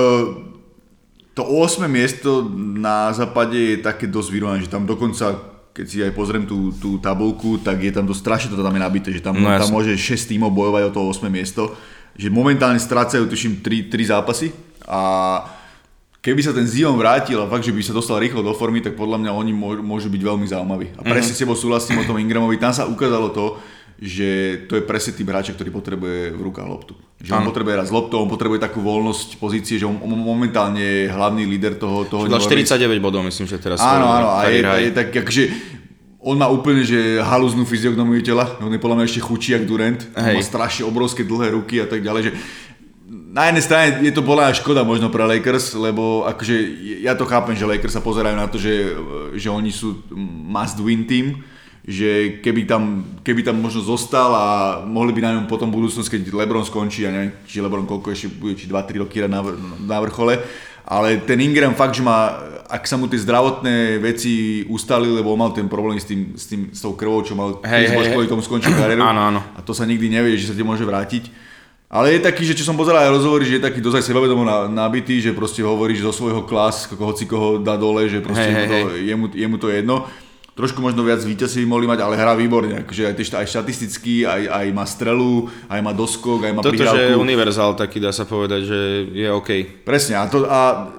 to 1.38 1.46
8. 1.46 1.86
miesto 1.86 2.42
na 2.58 3.14
západe 3.14 3.78
je 3.78 3.78
také 3.78 4.10
dosť 4.10 4.30
vyrovnané, 4.34 4.66
že 4.66 4.74
tam 4.74 4.90
dokonca, 4.90 5.38
keď 5.70 5.86
si 5.86 6.02
aj 6.02 6.18
pozriem 6.18 6.50
tú, 6.50 6.74
tú 6.74 6.98
tabulku, 6.98 7.62
tak 7.62 7.78
je 7.86 7.94
tam 7.94 8.10
dosť 8.10 8.22
strašne 8.26 8.50
to 8.58 8.66
tam 8.66 8.74
je 8.74 8.82
nabité, 8.82 9.14
že 9.14 9.22
tam, 9.22 9.38
No 9.38 9.54
tam 9.54 9.70
môže 9.70 9.94
6 9.94 10.34
tímov 10.34 10.50
bojovať 10.50 10.90
o 10.90 10.92
to 10.92 11.00
8. 11.14 11.30
miesto, 11.30 11.78
že 12.18 12.34
momentálne 12.34 12.82
strácajú 12.82 13.30
tuším 13.30 13.62
3, 13.62 13.94
3 13.94 14.14
zápasy 14.18 14.50
a 14.88 15.02
keby 16.24 16.42
sa 16.44 16.56
ten 16.56 16.68
Zion 16.68 16.96
vrátil 16.96 17.40
a 17.40 17.48
fakt, 17.48 17.68
že 17.68 17.76
by 17.76 17.84
sa 17.84 17.94
dostal 17.96 18.20
rýchlo 18.20 18.40
do 18.44 18.56
formy, 18.56 18.80
tak 18.80 18.96
podľa 18.96 19.20
mňa 19.20 19.32
oni 19.32 19.52
môžu, 19.84 20.08
byť 20.08 20.22
veľmi 20.24 20.48
zaujímaví. 20.48 20.96
A 20.96 21.02
presne 21.04 21.32
mm-hmm. 21.32 21.40
s 21.40 21.42
tebou 21.44 21.56
súhlasím 21.60 22.00
o 22.00 22.08
tom 22.08 22.20
Ingramovi, 22.20 22.60
tam 22.60 22.72
sa 22.72 22.88
ukázalo 22.88 23.32
to, 23.32 23.60
že 23.98 24.62
to 24.70 24.78
je 24.78 24.84
presne 24.86 25.18
typ 25.18 25.26
hráča, 25.26 25.58
ktorý 25.58 25.74
potrebuje 25.74 26.38
v 26.38 26.42
rukách 26.46 26.68
loptu. 26.70 26.94
Že 27.18 27.34
on 27.34 27.50
potrebuje 27.50 27.74
hrať 27.82 27.88
s 27.90 27.94
loptou, 27.94 28.22
on 28.22 28.30
potrebuje 28.30 28.62
takú 28.62 28.86
voľnosť 28.86 29.42
pozície, 29.42 29.82
že 29.82 29.90
on 29.90 29.98
momentálne 30.06 30.78
je 30.78 31.10
hlavný 31.10 31.50
líder 31.50 31.82
toho... 31.82 32.06
toho 32.06 32.30
49 32.30 32.78
bodov, 33.02 33.26
myslím, 33.26 33.50
že 33.50 33.58
teraz. 33.58 33.82
Áno, 33.82 34.06
áno, 34.06 34.38
a 34.38 34.46
je, 34.54 34.62
je 34.62 34.92
tak, 34.94 35.10
akože 35.10 35.44
on 36.22 36.36
má 36.38 36.52
úplne, 36.52 36.84
že 36.84 37.24
halúznú 37.24 37.66
fyziognomiu 37.66 38.22
tela, 38.22 38.60
on 38.62 38.70
je 38.70 38.78
podľa 38.78 39.02
mňa 39.02 39.06
ešte 39.08 39.22
chudší 39.24 39.58
jak 39.58 39.64
Durant, 39.64 40.02
on 40.14 40.36
má 40.36 40.44
strašne 40.44 40.84
obrovské 40.86 41.26
dlhé 41.26 41.56
ruky 41.58 41.82
a 41.82 41.88
tak 41.90 42.06
ďalej, 42.06 42.22
že 42.30 42.32
na 43.08 43.48
jednej 43.48 43.64
strane 43.64 43.88
je 44.04 44.12
to 44.12 44.20
bola 44.20 44.52
škoda 44.52 44.84
možno 44.84 45.08
pre 45.08 45.24
Lakers, 45.24 45.80
lebo 45.80 46.28
akože 46.28 46.56
ja 47.00 47.16
to 47.16 47.24
chápem, 47.24 47.56
že 47.56 47.64
Lakers 47.64 47.96
sa 47.96 48.04
pozerajú 48.04 48.36
na 48.36 48.52
to, 48.52 48.60
že, 48.60 49.00
že 49.40 49.48
oni 49.48 49.72
sú 49.72 50.04
must 50.44 50.76
win 50.84 51.08
team, 51.08 51.40
že 51.88 52.44
keby 52.44 52.68
tam, 52.68 53.08
keby 53.24 53.48
tam 53.48 53.64
možno 53.64 53.80
zostal 53.80 54.36
a 54.36 54.46
mohli 54.84 55.16
by 55.16 55.22
na 55.24 55.32
ňom 55.40 55.48
potom 55.48 55.72
budúcnosť, 55.72 56.20
keď 56.20 56.22
Lebron 56.36 56.68
skončí, 56.68 57.08
ja 57.08 57.16
neviem, 57.16 57.32
či 57.48 57.64
Lebron 57.64 57.88
koľko 57.88 58.12
ešte 58.12 58.28
bude, 58.28 58.60
či 58.60 58.68
2-3 58.68 59.08
roky 59.08 59.24
na, 59.24 59.40
na 59.88 59.98
vrchole, 60.04 60.44
ale 60.84 61.24
ten 61.24 61.40
Ingram 61.40 61.80
fakt, 61.80 61.96
že 61.96 62.04
má, 62.04 62.44
ak 62.68 62.84
sa 62.84 63.00
mu 63.00 63.08
tie 63.08 63.24
zdravotné 63.24 64.04
veci 64.04 64.68
ustali, 64.68 65.08
lebo 65.08 65.32
on 65.32 65.40
mal 65.40 65.56
ten 65.56 65.72
problém 65.72 65.96
s, 65.96 66.04
tým, 66.04 66.36
s, 66.36 66.52
tým, 66.52 66.76
s 66.76 66.84
tou 66.84 66.92
krvou, 66.92 67.24
čo 67.24 67.40
mal, 67.40 67.64
hey, 67.64 67.88
hey, 67.88 68.12
kvôli 68.12 68.28
tomu 68.28 68.44
skončiť 68.44 68.76
kariéru. 68.76 69.04
Áno, 69.04 69.22
áno. 69.24 69.42
A 69.56 69.64
to 69.64 69.72
sa 69.72 69.88
nikdy 69.88 70.12
nevie, 70.12 70.36
že 70.36 70.52
sa 70.52 70.56
ti 70.56 70.64
môže 70.64 70.84
vrátiť. 70.84 71.47
Ale 71.88 72.20
je 72.20 72.20
taký, 72.20 72.44
že 72.44 72.52
čo 72.52 72.68
som 72.68 72.76
pozeral 72.76 73.08
aj 73.08 73.16
rozhovory, 73.16 73.48
že 73.48 73.58
je 73.58 73.64
taký 73.64 73.80
dozaj 73.80 74.04
sebavedomo 74.04 74.44
nabitý, 74.68 75.24
že 75.24 75.32
proste 75.32 75.64
hovorí, 75.64 75.96
že 75.96 76.04
zo 76.04 76.12
svojho 76.12 76.44
klas, 76.44 76.84
hoci 76.92 77.24
koho 77.24 77.64
dá 77.64 77.80
dole, 77.80 78.12
že 78.12 78.20
proste 78.20 78.44
hey, 78.44 78.68
hey, 78.68 78.84
hey. 78.84 79.08
Jemu, 79.08 79.26
jemu 79.32 79.56
to 79.56 79.72
jedno 79.72 80.04
trošku 80.58 80.82
možno 80.82 81.06
viac 81.06 81.22
víťazí 81.22 81.70
mohli 81.70 81.86
mať, 81.86 82.02
ale 82.02 82.18
hrá 82.18 82.34
výborne. 82.34 82.82
Akože 82.82 83.14
aj, 83.14 83.16
aj 83.46 83.46
štatisticky, 83.46 84.26
aj, 84.26 84.42
aj 84.50 84.66
má 84.74 84.90
strelu, 84.90 85.46
aj 85.70 85.80
má 85.86 85.94
doskok, 85.94 86.50
aj 86.50 86.54
má 86.58 86.62
Toto, 86.66 86.74
prihrávku. 86.74 86.98
že 86.98 87.14
je 87.14 87.22
univerzál 87.22 87.78
taký, 87.78 88.02
dá 88.02 88.10
sa 88.10 88.26
povedať, 88.26 88.66
že 88.66 88.80
je 89.14 89.30
OK. 89.30 89.86
Presne. 89.86 90.18
A, 90.18 90.26
to, 90.26 90.50
a 90.50 90.90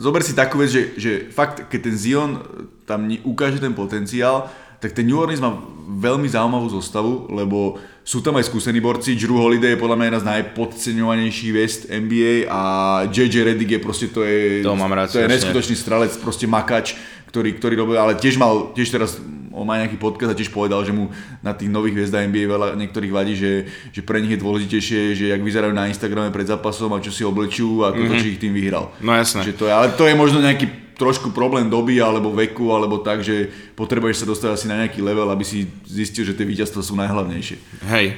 zober 0.00 0.24
si 0.24 0.32
takú 0.32 0.56
vec, 0.56 0.72
že, 0.72 0.96
že 0.96 1.12
fakt, 1.28 1.68
keď 1.68 1.80
ten 1.84 1.96
Zion 2.00 2.40
tam 2.88 3.04
ukáže 3.28 3.60
ten 3.60 3.76
potenciál, 3.76 4.48
tak 4.84 4.92
ten 4.92 5.08
New 5.08 5.16
Orleans 5.16 5.40
má 5.40 5.56
veľmi 5.88 6.28
zaujímavú 6.28 6.68
zostavu, 6.68 7.24
lebo 7.32 7.80
sú 8.04 8.20
tam 8.20 8.36
aj 8.36 8.52
skúsení 8.52 8.84
borci, 8.84 9.16
Drew 9.16 9.32
Holiday 9.32 9.72
je 9.72 9.80
podľa 9.80 9.96
mňa 9.96 10.06
jedna 10.12 10.20
z 10.20 10.28
najpodceňovanejších 10.28 11.52
vest 11.56 11.88
NBA 11.88 12.52
a 12.52 12.60
JJ 13.08 13.48
Redick 13.48 13.70
je 13.72 13.80
proste, 13.80 14.12
to 14.12 14.20
je, 14.28 14.60
to, 14.60 14.76
mám 14.76 14.92
rád, 14.92 15.08
to 15.08 15.24
je 15.24 15.32
neskutočný 15.32 15.72
strelec, 15.72 16.12
proste 16.20 16.44
makač, 16.44 17.00
ktorý, 17.32 17.56
ktorý 17.56 17.74
robil, 17.80 17.96
ale 17.96 18.12
tiež 18.20 18.36
mal, 18.36 18.76
tiež 18.76 18.92
teraz 18.92 19.16
on 19.56 19.64
má 19.64 19.80
nejaký 19.80 19.96
podcast 19.96 20.36
a 20.36 20.36
tiež 20.36 20.52
povedal, 20.52 20.84
že 20.84 20.92
mu 20.92 21.08
na 21.40 21.56
tých 21.56 21.72
nových 21.72 21.96
hviezdách 21.96 22.28
NBA 22.28 22.44
veľa 22.44 22.68
niektorých 22.76 23.12
vadí, 23.14 23.32
že, 23.32 23.64
že 23.88 24.04
pre 24.04 24.20
nich 24.20 24.36
je 24.36 24.42
dôležitejšie, 24.44 25.00
že 25.16 25.24
jak 25.32 25.40
vyzerajú 25.40 25.72
na 25.72 25.88
Instagrame 25.88 26.28
pred 26.28 26.44
zápasom 26.44 26.92
a 26.92 27.00
čo 27.00 27.08
si 27.08 27.24
oblečú, 27.24 27.88
ako 27.88 27.96
mm-hmm. 27.96 28.10
to, 28.12 28.20
či 28.20 28.30
ich 28.36 28.42
tým 28.42 28.52
vyhral. 28.52 28.92
No 29.00 29.16
jasné. 29.16 29.48
Že 29.48 29.54
to 29.56 29.64
je, 29.64 29.72
ale 29.72 29.86
to 29.96 30.04
je 30.04 30.14
možno 30.18 30.44
nejaký 30.44 30.83
trošku 30.94 31.34
problém 31.34 31.66
doby 31.66 31.98
alebo 31.98 32.30
veku, 32.30 32.70
alebo 32.70 33.02
tak, 33.02 33.20
že 33.26 33.50
potrebuješ 33.74 34.24
sa 34.24 34.30
dostať 34.30 34.48
asi 34.54 34.66
na 34.70 34.80
nejaký 34.82 35.02
level, 35.02 35.28
aby 35.30 35.44
si 35.44 35.66
zistil, 35.84 36.24
že 36.24 36.38
tie 36.38 36.46
víťazstva 36.46 36.82
sú 36.82 36.94
najhlavnejšie. 36.96 37.86
Hej, 37.90 38.16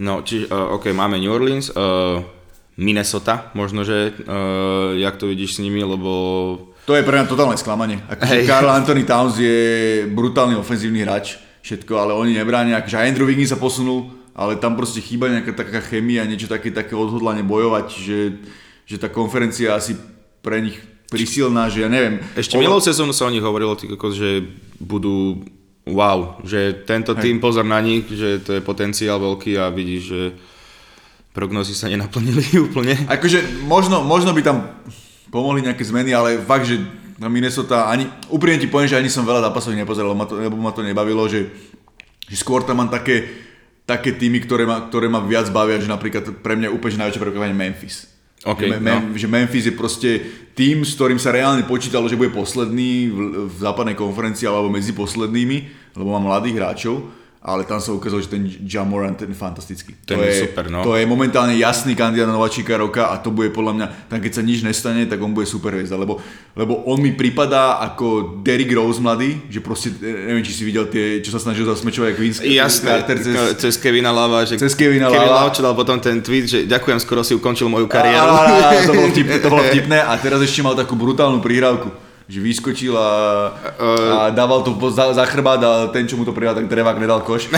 no 0.00 0.20
čiže, 0.20 0.52
uh, 0.52 0.76
ok, 0.76 0.92
máme 0.92 1.16
New 1.18 1.32
Orleans, 1.32 1.72
uh, 1.72 2.20
Minnesota, 2.76 3.54
možno, 3.54 3.86
že 3.86 4.12
uh, 4.26 4.92
jak 4.98 5.16
to 5.16 5.30
vidíš 5.30 5.56
s 5.56 5.62
nimi, 5.62 5.80
lebo 5.80 6.12
to 6.84 6.92
je 6.92 7.06
pre 7.06 7.16
mňa 7.16 7.32
totálne 7.32 7.56
sklamanie. 7.56 7.96
Akože 8.12 8.44
Karl 8.44 8.68
Anthony 8.68 9.08
Towns 9.08 9.40
je 9.40 9.58
brutálny 10.12 10.52
ofenzívny 10.60 11.00
hráč, 11.00 11.40
všetko, 11.64 11.96
ale 11.96 12.12
oni 12.12 12.36
nebránia. 12.36 12.76
Akože 12.76 13.00
Andrew 13.00 13.24
Wiggins 13.24 13.48
sa 13.48 13.56
posunul, 13.56 14.12
ale 14.36 14.60
tam 14.60 14.76
proste 14.76 15.00
chýba 15.00 15.32
nejaká 15.32 15.56
taká 15.56 15.80
chemia, 15.80 16.28
niečo 16.28 16.44
také, 16.44 16.68
také 16.68 16.92
odhodlanie 16.92 17.40
bojovať, 17.40 17.86
že, 17.88 18.18
že 18.84 18.96
tá 19.00 19.08
konferencia 19.08 19.72
asi 19.72 19.96
pre 20.44 20.60
nich 20.60 20.76
prisilná, 21.08 21.68
že 21.68 21.84
ja 21.84 21.88
neviem. 21.90 22.20
Ešte 22.34 22.56
minulú 22.56 22.80
sezónu 22.80 23.12
sa 23.12 23.28
o 23.28 23.32
nich 23.32 23.44
hovorilo, 23.44 23.76
že 24.12 24.44
budú 24.80 25.44
wow, 25.84 26.40
že 26.42 26.84
tento 26.88 27.12
tým 27.12 27.38
pozor 27.38 27.64
na 27.64 27.78
nich, 27.80 28.08
že 28.08 28.40
to 28.40 28.56
je 28.56 28.64
potenciál 28.64 29.20
veľký 29.20 29.60
a 29.60 29.68
vidíš, 29.68 30.02
že 30.02 30.22
prognozy 31.36 31.76
sa 31.76 31.92
nenaplnili 31.92 32.56
úplne. 32.70 32.96
Akože 33.10 33.66
možno, 33.68 34.00
možno 34.00 34.32
by 34.32 34.40
tam 34.40 34.56
pomohli 35.28 35.66
nejaké 35.66 35.84
zmeny, 35.84 36.14
ale 36.14 36.40
fakt, 36.40 36.70
že 36.70 36.80
na 37.18 37.30
Minnesota, 37.30 37.90
ani, 37.90 38.06
úprimne 38.30 38.58
ti 38.58 38.70
poviem, 38.70 38.90
že 38.90 38.98
ani 38.98 39.10
som 39.10 39.26
veľa 39.26 39.50
zápasov 39.50 39.74
nepozeral, 39.74 40.14
ma 40.14 40.26
to, 40.26 40.38
lebo 40.38 40.58
ma 40.58 40.74
to 40.74 40.82
nebavilo, 40.82 41.26
že, 41.30 41.46
že 42.26 42.36
skôr 42.38 42.66
tam 42.66 42.82
mám 42.82 42.90
také, 42.90 43.28
také 43.86 44.14
týmy, 44.14 44.42
ktoré 44.42 44.66
ma, 44.66 44.86
ktoré 44.86 45.06
ma 45.06 45.22
viac 45.22 45.50
bavia, 45.50 45.78
že 45.78 45.90
napríklad 45.90 46.42
pre 46.42 46.58
mňa 46.58 46.74
úplne 46.74 47.06
najväčšie 47.06 47.22
prekvapenie 47.22 47.54
Memphis. 47.54 48.13
Okay, 48.44 48.68
že, 48.68 48.76
Mem, 48.76 48.84
no. 48.84 49.16
že 49.16 49.26
Memphis 49.26 49.64
je 49.64 49.74
proste 49.74 50.10
tým, 50.52 50.84
s 50.84 50.92
ktorým 50.94 51.16
sa 51.16 51.32
reálne 51.32 51.64
počítalo, 51.64 52.04
že 52.12 52.20
bude 52.20 52.28
posledný 52.28 53.08
v, 53.08 53.18
v 53.48 53.56
západnej 53.56 53.96
konferencii 53.96 54.44
alebo 54.44 54.68
medzi 54.68 54.92
poslednými, 54.92 55.56
lebo 55.96 56.08
má 56.12 56.20
mladých 56.20 56.60
hráčov 56.60 57.23
ale 57.44 57.68
tam 57.68 57.76
sa 57.76 57.92
ukázalo, 57.92 58.24
že 58.24 58.32
ten 58.32 58.48
Jamoran 58.64 59.12
ten 59.12 59.28
je 59.28 59.36
fantastický. 59.36 59.92
Ten 60.08 60.16
to 60.16 60.24
je, 60.24 60.48
super, 60.48 60.72
no. 60.72 60.80
To 60.80 60.96
je 60.96 61.04
momentálne 61.04 61.52
jasný 61.60 61.92
kandidát 61.92 62.24
na 62.24 62.40
nováčika 62.40 62.72
roka 62.80 63.12
a 63.12 63.20
to 63.20 63.28
bude 63.28 63.52
podľa 63.52 63.72
mňa, 63.76 63.86
tam 64.08 64.18
keď 64.24 64.32
sa 64.32 64.42
nič 64.42 64.64
nestane, 64.64 65.04
tak 65.04 65.20
on 65.20 65.36
bude 65.36 65.44
super 65.44 65.76
hviezda, 65.76 66.00
lebo, 66.00 66.24
lebo 66.56 66.88
on 66.88 67.04
mi 67.04 67.12
pripadá 67.12 67.84
ako 67.84 68.40
Derrick 68.40 68.72
Rose 68.72 68.96
mladý, 68.96 69.44
že 69.52 69.60
proste, 69.60 69.92
neviem, 70.00 70.40
či 70.40 70.56
si 70.56 70.64
videl 70.64 70.88
tie, 70.88 71.20
čo 71.20 71.36
sa 71.36 71.40
snažil 71.44 71.68
zasmečovať 71.68 72.16
Vince 72.16 72.40
Jasné, 72.48 73.04
Carter 73.04 73.20
cez, 73.20 73.36
cez 73.60 73.74
Kevina 73.76 74.08
Lava, 74.08 74.48
že 74.48 74.56
cez 74.56 74.72
Kevina 74.72 75.12
Kevin 75.12 75.28
Lava. 75.28 75.44
Lava 75.44 75.52
dal 75.52 75.76
potom 75.76 76.00
ten 76.00 76.24
tweet, 76.24 76.48
že 76.48 76.58
ďakujem, 76.64 76.96
skoro 77.04 77.20
si 77.20 77.36
ukončil 77.36 77.68
moju 77.68 77.84
kariéru. 77.92 78.24
A, 78.24 78.40
a, 78.40 78.72
a, 78.72 78.88
to, 78.88 78.96
bolo 78.96 79.08
vtipné, 79.12 79.36
to 79.44 79.52
bolo 79.52 79.60
vtipné 79.68 80.00
a 80.00 80.16
teraz 80.16 80.40
ešte 80.40 80.64
mal 80.64 80.72
takú 80.72 80.96
brutálnu 80.96 81.44
prihrávku 81.44 82.03
že 82.24 82.40
vyskočil 82.40 82.96
a, 82.96 83.10
a 84.16 84.32
dával 84.32 84.64
to 84.64 84.72
za, 84.88 85.12
za 85.12 85.24
chrbát 85.28 85.60
a 85.60 85.92
ten, 85.92 86.08
čo 86.08 86.16
mu 86.16 86.24
to 86.24 86.32
prijal, 86.32 86.56
tak 86.56 86.72
drevák 86.72 86.96
nedal 86.96 87.20
koš. 87.20 87.52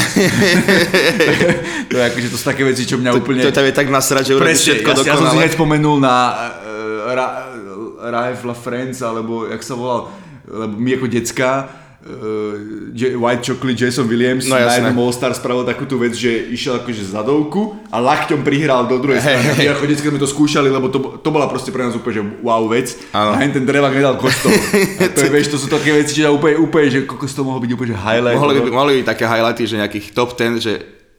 to, 1.90 1.94
je 1.94 2.02
akože 2.02 2.28
to 2.34 2.36
sú 2.36 2.44
také 2.50 2.66
veci, 2.66 2.82
čo 2.82 2.98
mňa 2.98 3.14
to, 3.14 3.18
úplne... 3.22 3.46
To, 3.46 3.62
je 3.62 3.74
tak 3.74 3.86
nasrať, 3.86 4.26
že 4.26 4.32
urobí 4.34 4.58
všetko 4.58 4.90
ja, 4.90 4.96
dokonale. 4.98 5.14
Ja 5.14 5.22
som 5.22 5.30
si 5.30 5.38
hneď 5.38 5.52
spomenul 5.54 5.96
na 6.02 6.16
uh, 6.34 7.14
Ra, 7.14 7.26
Raif 8.10 8.42
La 8.42 8.56
France, 8.58 9.06
alebo 9.06 9.46
jak 9.46 9.62
sa 9.62 9.78
volal, 9.78 10.10
lebo 10.50 10.74
my 10.74 10.90
ako 10.98 11.06
decka, 11.14 11.50
uh, 12.06 13.18
White 13.18 13.42
Chocolate 13.42 13.78
Jason 13.78 14.06
Williams 14.06 14.46
no, 14.46 14.54
na 14.54 14.72
jednom 14.78 14.96
All-Star 15.02 15.34
spravil 15.34 15.66
takú 15.66 15.84
tú 15.84 15.98
vec, 15.98 16.14
že 16.14 16.30
išiel 16.54 16.78
akože 16.80 17.02
zadovku 17.10 17.76
a 17.90 17.98
lakťom 17.98 18.46
prihral 18.46 18.86
do 18.86 19.02
druhej 19.02 19.20
strany. 19.20 19.42
Hey, 19.52 19.66
hey. 19.66 19.74
Ako 19.74 19.84
detská 19.90 20.08
sme 20.08 20.22
to 20.22 20.30
skúšali, 20.30 20.70
lebo 20.70 20.86
to, 20.88 21.18
to 21.18 21.28
bola 21.34 21.50
proste 21.50 21.74
pre 21.74 21.82
nás 21.82 21.94
úplne 21.98 22.14
že 22.16 22.22
wow 22.40 22.64
vec. 22.70 22.94
Ano. 23.10 23.34
A 23.34 23.42
ten 23.42 23.66
drevák 23.66 23.92
nedal 23.92 24.16
kostol. 24.16 24.54
A 25.02 25.10
to, 25.12 25.26
je, 25.26 25.30
vieš, 25.30 25.52
to 25.52 25.58
sú 25.60 25.66
také 25.66 25.92
veci, 25.92 26.16
že 26.16 26.30
úplne, 26.30 26.56
úplne 26.56 26.88
že 26.88 27.00
kokos 27.04 27.34
to 27.34 27.42
mohlo 27.42 27.60
byť 27.60 27.70
úplne 27.74 27.90
že 27.92 27.98
highlight. 27.98 28.38
Mohli 28.38 28.54
by, 28.62 28.70
mohli 28.70 28.92
byť 29.02 29.06
také 29.06 29.24
highlighty, 29.26 29.62
že 29.66 29.74
nejakých 29.82 30.06
top 30.14 30.30
10, 30.38 30.62
že 30.62 30.74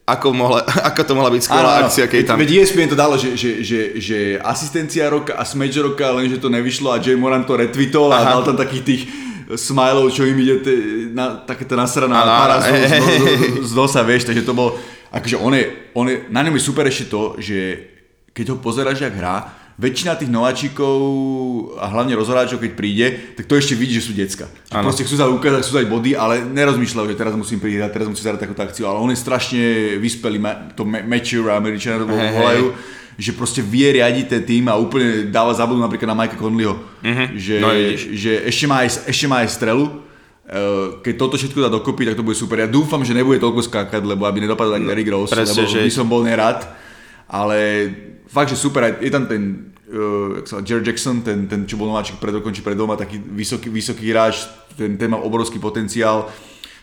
ako, 0.07 0.31
mohla, 0.31 0.63
ako 0.89 1.01
to 1.03 1.13
mohla 1.13 1.29
byť 1.35 1.41
skvelá 1.43 1.71
akcia, 1.83 2.07
keď 2.07 2.21
tam... 2.23 2.39
Veď 2.39 2.63
ESPN 2.63 2.87
to 2.87 2.97
dalo, 2.97 3.19
že, 3.19 3.35
že, 3.35 3.59
že, 3.59 3.79
že 3.99 4.17
asistencia 4.39 5.11
roka 5.11 5.35
a 5.35 5.43
smedge 5.43 5.83
roka, 5.83 6.07
lenže 6.15 6.39
to 6.39 6.47
nevyšlo 6.47 6.95
a 6.95 6.97
Jay 7.03 7.19
Moran 7.19 7.43
to 7.43 7.59
retweetol 7.59 8.15
a 8.15 8.23
dal 8.23 8.41
tam 8.47 8.55
takých 8.55 8.83
tých 8.87 9.03
smilov, 9.55 10.11
čo 10.11 10.27
im 10.27 10.35
ide 10.43 10.55
te, 10.59 10.73
na, 11.15 11.39
takéto 11.39 11.79
nasraná 11.79 12.25
para 12.25 12.57
z, 12.59 12.67
z, 12.67 12.91
z, 13.07 13.23
z 13.63 13.71
nosa, 13.71 14.03
vieš, 14.03 14.27
takže 14.27 14.43
to 14.43 14.51
bol, 14.51 14.75
akože 15.13 15.39
on 15.39 15.55
je, 15.55 15.63
on 15.95 16.05
je, 16.11 16.15
na 16.27 16.43
ňom 16.43 16.55
je 16.59 16.67
super 16.67 16.83
ešte 16.83 17.07
to, 17.07 17.39
že 17.39 17.87
keď 18.35 18.53
ho 18.53 18.57
pozeráš, 18.59 19.07
jak 19.07 19.15
hrá, 19.15 19.55
väčšina 19.77 20.17
tých 20.17 20.33
nováčikov 20.33 20.97
a 21.77 21.85
hlavne 21.85 22.17
rozhoráčov, 22.17 22.57
keď 22.57 22.71
príde, 22.73 23.07
tak 23.37 23.45
to 23.45 23.61
ešte 23.61 23.77
vidí, 23.77 23.93
že 23.93 24.09
sú 24.09 24.13
decka. 24.17 24.49
Že 24.73 24.81
proste 24.81 25.05
chcú 25.05 25.15
sa 25.21 25.29
ukázať, 25.29 25.61
chcú 25.61 25.73
dať 25.77 25.85
body, 25.85 26.11
ale 26.17 26.41
nerozmýšľajú, 26.49 27.13
že 27.13 27.17
teraz 27.17 27.37
musím 27.37 27.61
prihrať, 27.61 27.93
teraz 27.93 28.09
musím 28.09 28.25
zahrať 28.25 28.41
takúto 28.49 28.65
akciu, 28.65 28.89
ale 28.89 28.97
on 28.97 29.13
je 29.13 29.21
strašne 29.21 29.61
vyspelý, 30.01 30.41
to 30.73 30.81
mature 30.81 31.53
Američania 31.53 32.01
to 32.01 32.09
volajú. 32.09 32.73
Hey, 32.73 32.81
hey 32.81 32.95
že 33.17 33.33
proste 33.33 33.65
vie 33.65 33.97
riadiť 33.97 34.25
ten 34.29 34.41
tým 34.45 34.69
a 34.69 34.77
úplne 34.77 35.33
dáva 35.33 35.49
zabudnúť 35.49 35.89
napríklad 35.89 36.09
na 36.13 36.17
Mikea 36.17 36.37
Conleyho. 36.37 36.77
Uh-huh. 36.77 37.27
Že, 37.33 37.55
no, 37.57 37.69
že 38.13 38.31
ešte, 38.45 38.65
má 38.69 38.85
aj, 38.85 39.09
ešte 39.09 39.25
má 39.25 39.41
aj 39.41 39.49
strelu, 39.57 39.85
eh, 39.89 41.01
keď 41.01 41.13
toto 41.17 41.35
všetko 41.35 41.65
dá 41.65 41.69
dokopy, 41.73 42.05
tak 42.05 42.15
to 42.15 42.21
bude 42.21 42.37
super. 42.37 42.61
Ja 42.61 42.69
dúfam, 42.69 43.01
že 43.01 43.17
nebude 43.17 43.41
toľko 43.41 43.65
skákať, 43.65 44.05
lebo 44.05 44.29
aby 44.29 44.45
nedopadol 44.45 44.77
tak 44.77 44.85
Derrick 44.85 45.09
Rose, 45.09 45.33
Presne, 45.33 45.49
lebo 45.49 45.65
že... 45.65 45.81
by 45.81 45.91
som 45.91 46.05
bol 46.05 46.21
nerad. 46.21 46.61
Ale 47.27 47.57
fakt, 48.29 48.53
že 48.53 48.55
super, 48.55 48.85
je 49.01 49.11
tam 49.11 49.25
ten 49.25 49.73
uh, 49.91 50.45
sa, 50.45 50.61
Jerry 50.61 50.85
Jackson, 50.85 51.25
ten, 51.25 51.49
ten 51.49 51.65
čo 51.65 51.75
bol 51.75 51.91
nováčik 51.91 52.21
pred 52.21 52.31
rokom 52.37 52.53
či 52.53 52.63
pred 52.63 52.77
doma, 52.77 52.95
taký 52.95 53.19
vysoký, 53.19 53.67
vysoký 53.67 54.13
hráč, 54.13 54.47
ten, 54.77 54.95
ten 54.95 55.11
má 55.11 55.19
obrovský 55.19 55.59
potenciál. 55.59 56.29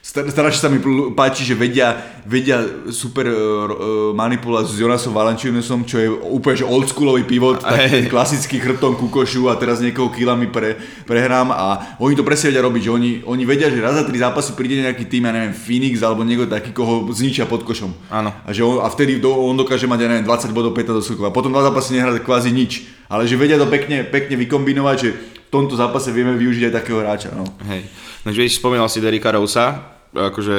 Stra- 0.04 0.28
Strašne 0.28 0.60
sa 0.60 0.68
mi 0.68 0.84
páči, 1.16 1.48
že 1.48 1.56
vedia, 1.56 1.96
vedia 2.28 2.60
super 2.92 3.24
uh, 3.24 4.12
manipulovať 4.12 4.68
s 4.68 4.76
Jonasom 4.76 5.16
Valanciunasom, 5.16 5.88
čo 5.88 5.96
je 5.96 6.12
úplne 6.12 6.60
že 6.60 6.68
oldschoolový 6.68 7.24
pivot, 7.24 7.64
taký 7.64 8.12
klasický 8.12 8.60
chrbtom 8.60 9.00
kukošu 9.00 9.48
a 9.48 9.56
teraz 9.56 9.80
niekoho 9.80 10.12
kilami 10.12 10.52
pre, 10.52 10.76
prehrám 11.08 11.48
a 11.56 11.96
oni 12.04 12.20
to 12.20 12.20
presne 12.20 12.52
vedia 12.52 12.60
robiť, 12.60 12.82
že 12.84 12.90
oni, 12.92 13.10
oni 13.24 13.42
vedia, 13.48 13.72
že 13.72 13.80
raz 13.80 13.96
za 13.96 14.04
tri 14.04 14.20
zápasy 14.20 14.52
príde 14.52 14.84
nejaký 14.84 15.08
tým, 15.08 15.24
ja 15.24 15.32
neviem, 15.32 15.56
Phoenix 15.56 16.04
alebo 16.04 16.20
niekto 16.20 16.52
taký, 16.52 16.76
koho 16.76 17.08
zničia 17.08 17.48
pod 17.48 17.64
košom. 17.64 18.12
Áno. 18.12 18.28
A, 18.44 18.52
že 18.52 18.60
on, 18.60 18.84
a 18.84 18.92
vtedy 18.92 19.16
do, 19.24 19.32
on 19.32 19.56
dokáže 19.56 19.88
mať, 19.88 20.04
ja 20.04 20.08
neviem, 20.12 20.28
20 20.28 20.52
bodov, 20.52 20.76
15 20.76 21.00
doskokov 21.00 21.32
a 21.32 21.32
potom 21.32 21.48
dva 21.48 21.64
zápasy 21.64 21.96
nehrá 21.96 22.12
kvázi 22.20 22.52
nič. 22.52 22.92
Ale 23.08 23.24
že 23.24 23.40
vedia 23.40 23.56
to 23.56 23.64
pekne, 23.72 24.04
pekne 24.04 24.36
vykombinovať, 24.36 24.96
že 25.00 25.08
v 25.16 25.48
tomto 25.48 25.80
zápase 25.80 26.12
vieme 26.12 26.36
využiť 26.36 26.68
aj 26.68 26.74
takého 26.76 27.00
hráča. 27.00 27.32
No. 27.32 27.48
Hej. 27.72 27.88
No, 28.20 28.36
že 28.36 28.44
spomínal 28.52 28.92
si 28.92 29.00
Derika 29.00 29.32
Rosa, 29.32 29.93
akože 30.14 30.58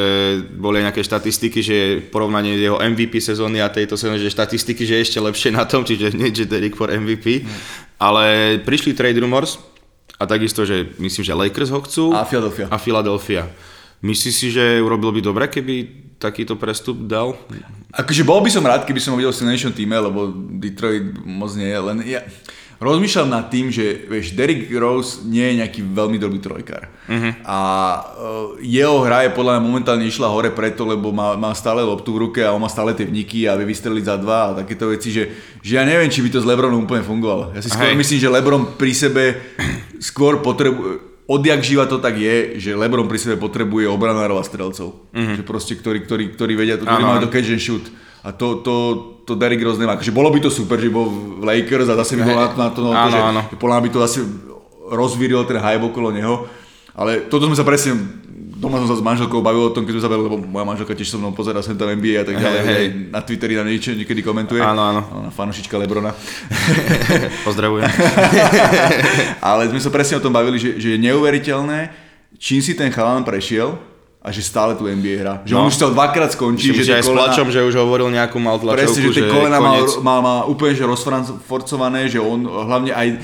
boli 0.60 0.84
nejaké 0.84 1.00
štatistiky, 1.00 1.60
že 1.64 1.78
porovnanie 2.12 2.60
jeho 2.60 2.76
MVP 2.76 3.24
sezóny 3.24 3.64
a 3.64 3.72
tejto 3.72 3.96
sezóny, 3.96 4.20
že 4.20 4.36
štatistiky, 4.36 4.84
že 4.84 5.00
je 5.00 5.06
ešte 5.08 5.20
lepšie 5.24 5.50
na 5.56 5.64
tom, 5.64 5.88
čiže 5.88 6.12
nie, 6.12 6.36
že 6.36 6.44
Derek 6.44 6.76
for 6.76 6.92
MVP. 6.92 7.42
Mm. 7.42 7.50
Ale 7.96 8.24
prišli 8.62 8.92
trade 8.92 9.18
rumors 9.24 9.56
a 10.20 10.28
takisto, 10.28 10.68
že 10.68 10.92
myslím, 11.00 11.24
že 11.24 11.34
Lakers 11.34 11.72
ho 11.72 11.80
chcú. 11.84 12.12
A 12.12 12.28
Philadelphia. 12.28 12.68
A 12.68 12.76
Philadelphia. 12.76 13.48
Myslíš 14.04 14.36
si, 14.36 14.48
že 14.52 14.84
urobil 14.84 15.16
by 15.16 15.22
dobre, 15.24 15.48
keby 15.48 15.76
takýto 16.20 16.60
prestup 16.60 17.08
dal? 17.08 17.40
Akože 17.96 18.28
bol 18.28 18.44
by 18.44 18.52
som 18.52 18.64
rád, 18.64 18.84
keby 18.84 19.00
som 19.00 19.16
ho 19.16 19.20
videl 19.20 19.32
v 19.32 19.40
silnejšom 19.40 19.72
týme, 19.72 19.96
lebo 19.96 20.36
Detroit 20.60 21.16
moc 21.24 21.56
nie 21.56 21.72
je, 21.72 21.80
len 21.80 21.98
ja, 22.04 22.22
rozmýšľam 22.80 23.30
nad 23.32 23.48
tým, 23.48 23.72
že 23.72 24.06
vieš, 24.08 24.36
Derrick 24.36 24.68
Rose 24.76 25.24
nie 25.24 25.44
je 25.54 25.60
nejaký 25.64 25.82
veľmi 25.84 26.18
dobrý 26.20 26.40
trojkár. 26.44 26.92
Uh-huh. 27.08 27.32
A 27.48 27.58
uh, 27.58 28.04
jeho 28.60 29.04
hra 29.06 29.28
je 29.28 29.36
podľa 29.38 29.58
mňa 29.58 29.62
momentálne 29.64 30.06
išla 30.08 30.32
hore 30.32 30.52
preto, 30.52 30.84
lebo 30.84 31.16
má, 31.16 31.40
má 31.40 31.56
stále 31.56 31.86
loptu 31.86 32.12
v 32.12 32.30
ruke 32.30 32.42
a 32.44 32.52
on 32.52 32.60
má 32.60 32.68
stále 32.68 32.92
tie 32.92 33.08
vniky 33.08 33.48
a 33.48 33.56
vie 33.56 33.70
vystreliť 33.70 34.04
za 34.04 34.16
dva 34.20 34.40
a 34.52 34.56
takéto 34.66 34.92
veci, 34.92 35.14
že, 35.14 35.32
že 35.64 35.80
ja 35.80 35.84
neviem, 35.88 36.12
či 36.12 36.20
by 36.20 36.30
to 36.36 36.44
s 36.44 36.48
Lebronom 36.48 36.84
úplne 36.84 37.06
fungovalo. 37.06 37.56
Ja 37.56 37.62
si 37.64 37.72
skôr 37.72 37.92
Hej. 37.94 38.00
myslím, 38.00 38.20
že 38.20 38.34
Lebron 38.34 38.64
pri 38.76 38.92
sebe 38.92 39.24
skôr 40.04 40.44
potrebuje 40.44 41.16
odjak 41.26 41.62
živa 41.66 41.90
to 41.90 41.98
tak 41.98 42.22
je, 42.22 42.62
že 42.62 42.78
Lebron 42.78 43.10
pri 43.10 43.18
sebe 43.18 43.36
potrebuje 43.42 43.90
obranárov 43.90 44.38
a 44.38 44.46
strelcov. 44.46 45.10
Uh-huh. 45.10 45.36
Že 45.38 45.42
proste, 45.42 45.74
ktorí, 45.74 46.06
ktorí, 46.06 46.24
ktorí 46.38 46.54
vedia, 46.54 46.78
ktorí 46.78 47.02
majú 47.02 47.26
to 47.26 47.34
catch 47.34 47.50
and 47.50 47.62
shoot. 47.62 47.86
A 48.26 48.34
to, 48.34 48.62
to, 48.62 48.76
to 49.26 49.34
Derrick 49.34 49.62
Rose 49.66 49.82
nemá. 49.82 49.98
Akože 49.98 50.14
bolo 50.14 50.30
by 50.30 50.40
to 50.46 50.54
super, 50.54 50.78
že 50.78 50.94
bol 50.94 51.10
v 51.10 51.44
Lakers 51.44 51.90
a 51.90 51.98
zase 52.00 52.16
by 52.16 52.24
bol 52.24 52.38
na, 52.38 52.48
to, 52.48 52.58
na 52.58 52.70
to 52.70 52.80
že, 53.10 53.20
áno. 53.20 53.42
že 53.50 53.58
podľa 53.58 53.78
by 53.82 53.90
to 53.90 54.00
asi 54.06 54.20
rozvíril 54.94 55.44
ten 55.50 55.58
hype 55.58 55.82
okolo 55.82 56.14
neho. 56.14 56.46
Ale 56.96 57.28
toto 57.28 57.50
sme 57.50 57.58
sa 57.58 57.68
presne 57.68 57.98
doma 58.56 58.80
som 58.80 58.88
sa 58.88 58.98
s 58.98 59.04
manželkou 59.04 59.44
bavil 59.44 59.68
o 59.68 59.74
tom, 59.76 59.84
keď 59.84 60.00
sme 60.00 60.04
sa 60.08 60.12
bavili, 60.12 60.26
lebo 60.32 60.40
moja 60.40 60.66
manželka 60.66 60.96
tiež 60.96 61.12
so 61.12 61.20
mnou 61.20 61.36
pozera 61.36 61.60
sem 61.60 61.76
tam 61.76 61.92
NBA 61.92 62.24
a 62.24 62.26
tak 62.26 62.40
ďalej, 62.40 62.60
hey, 62.64 62.72
hey. 62.72 62.88
na 63.12 63.20
Twitteri 63.20 63.60
na 63.60 63.68
niečo 63.68 63.92
niekedy 63.92 64.24
komentuje. 64.24 64.64
Áno, 64.64 64.80
áno. 64.80 65.02
Ona 65.22 65.30
fanošička 65.30 65.76
Lebrona. 65.76 66.16
Pozdravujem. 67.48 67.86
Ale 69.54 69.68
sme 69.70 69.84
sa 69.84 69.92
presne 69.92 70.18
o 70.18 70.24
tom 70.24 70.32
bavili, 70.32 70.56
že, 70.56 70.80
že 70.80 70.96
je 70.96 70.98
neuveriteľné, 71.04 71.92
čím 72.40 72.64
si 72.64 72.74
ten 72.74 72.90
chalán 72.96 73.28
prešiel, 73.28 73.76
a 74.26 74.34
že 74.34 74.42
stále 74.42 74.74
tu 74.74 74.90
NBA 74.90 75.22
hra. 75.22 75.46
Že 75.46 75.54
no. 75.54 75.62
on 75.62 75.66
už 75.70 75.78
chcel 75.78 75.94
dvakrát 75.94 76.34
skončiť. 76.34 76.74
Myslím, 76.74 76.82
že, 76.82 76.90
že 76.90 76.98
aj 76.98 77.04
kolena, 77.06 77.14
s 77.14 77.18
plačom, 77.22 77.48
že 77.54 77.60
už 77.62 77.76
hovoril 77.78 78.10
nejakú 78.10 78.42
mal 78.42 78.58
tlačovku, 78.58 78.82
Presne, 78.82 79.02
že 79.06 79.22
tie 79.22 79.30
kolena 79.30 79.58
má, 79.62 79.74
má, 80.02 80.16
má, 80.18 80.36
úplne 80.50 80.74
že 80.74 80.82
rozforcované, 80.82 82.10
že 82.10 82.18
on 82.18 82.42
hlavne 82.42 82.90
aj 82.90 83.22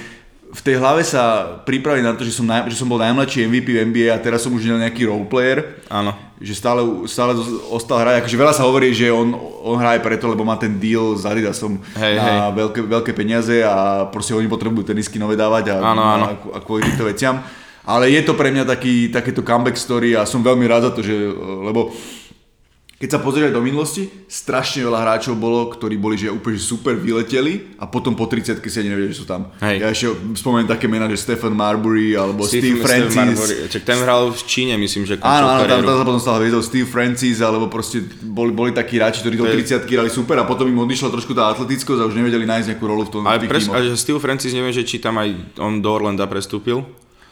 v 0.52 0.62
tej 0.62 0.76
hlave 0.78 1.02
sa 1.08 1.58
pripraviť 1.64 2.04
na 2.04 2.12
to, 2.14 2.28
že 2.28 2.36
som, 2.36 2.46
naj, 2.46 2.68
že 2.68 2.76
som 2.76 2.86
bol 2.86 3.00
najmladší 3.00 3.48
MVP 3.48 3.72
v 3.72 3.80
NBA 3.88 4.08
a 4.12 4.20
teraz 4.20 4.44
som 4.44 4.52
už 4.52 4.68
nejaký 4.68 5.08
roleplayer. 5.08 5.80
Áno. 5.88 6.12
Že 6.44 6.54
stále, 6.54 6.82
stále 7.08 7.32
ostal 7.72 8.04
hrať. 8.04 8.20
Akože 8.22 8.36
veľa 8.36 8.54
sa 8.54 8.68
hovorí, 8.68 8.92
že 8.92 9.08
on, 9.08 9.32
on 9.64 9.80
hraje 9.80 10.04
preto, 10.04 10.28
lebo 10.28 10.44
má 10.44 10.60
ten 10.60 10.76
deal 10.76 11.16
s 11.16 11.24
Adidasom 11.24 11.80
hej, 11.96 12.20
na 12.20 12.52
hej. 12.52 12.68
Veľké, 12.68 12.80
veľké 12.84 13.12
peniaze 13.16 13.64
a 13.64 14.06
proste 14.12 14.36
oni 14.36 14.52
potrebujú 14.52 14.92
tenisky 14.92 15.16
nové 15.16 15.40
dávať 15.40 15.72
a, 15.72 15.76
áno, 15.80 16.04
áno. 16.04 16.26
a, 16.28 16.34
a 16.36 16.58
kvôli 16.60 16.84
týmto 16.84 17.08
veciam. 17.08 17.40
Ale 17.86 18.13
je 18.13 18.22
to 18.22 18.38
pre 18.38 18.54
mňa 18.54 18.65
taký, 18.65 19.10
takéto 19.10 19.41
comeback 19.41 19.78
story 19.78 20.13
a 20.13 20.26
som 20.30 20.46
veľmi 20.46 20.65
rád 20.70 20.89
za 20.89 20.91
to, 20.94 21.02
že, 21.02 21.15
lebo 21.65 21.89
keď 23.02 23.17
sa 23.17 23.20
pozrieš 23.26 23.50
do 23.50 23.65
minulosti, 23.65 24.06
strašne 24.30 24.86
veľa 24.86 25.02
hráčov 25.02 25.34
bolo, 25.34 25.74
ktorí 25.74 25.98
boli 25.98 26.22
že 26.22 26.30
úplne 26.30 26.62
super 26.62 26.94
vyleteli 26.94 27.74
a 27.82 27.89
potom 27.89 28.13
po 28.13 28.30
30 28.30 28.62
si 28.62 28.78
ani 28.78 28.94
nevedeli, 28.94 29.10
že 29.10 29.17
sú 29.17 29.26
tam. 29.26 29.50
Hej. 29.58 29.82
Ja 29.82 29.89
ešte 29.89 30.38
spomeniem 30.38 30.70
také 30.70 30.86
mená, 30.86 31.10
že 31.10 31.17
Stephen 31.17 31.58
Marbury 31.58 32.13
alebo 32.13 32.46
Steve, 32.46 32.78
Steve 32.78 32.86
Francis. 32.86 33.17
Marbury. 33.17 33.56
Čak 33.74 33.84
ten 33.89 33.98
hral 34.06 34.30
v 34.30 34.41
Číne, 34.46 34.78
myslím, 34.78 35.10
že 35.10 35.17
Áno, 35.17 35.50
áno, 35.50 35.65
tam, 35.65 35.82
tam 35.82 35.98
sa 35.98 36.06
potom 36.06 36.22
stal 36.22 36.38
hviezdou 36.46 36.62
Steve 36.62 36.86
Francis, 36.86 37.41
alebo 37.41 37.65
proste 37.74 38.06
boli, 38.22 38.54
boli 38.54 38.70
takí 38.70 39.02
hráči, 39.02 39.26
ktorí 39.26 39.34
do 39.34 39.50
30 39.50 39.82
hrali 39.82 40.13
super 40.13 40.38
a 40.38 40.46
potom 40.46 40.70
im 40.70 40.78
odišla 40.86 41.10
trošku 41.10 41.34
tá 41.34 41.50
atletickosť 41.58 41.98
a 41.98 42.06
už 42.06 42.13
nevedeli 42.13 42.46
nájsť 42.46 42.78
nejakú 42.78 42.86
rolu 42.86 43.10
v 43.10 43.17
tom. 43.17 43.26
Ale 43.26 43.41
pres, 43.50 43.65
a 43.65 43.82
Steve 43.98 44.22
Francis, 44.22 44.54
neviem, 44.54 44.70
že 44.70 44.86
či 44.86 45.02
tam 45.02 45.17
aj 45.17 45.58
on 45.58 45.82
do 45.82 45.89
Orlanda 45.89 46.30
prestúpil. 46.30 46.86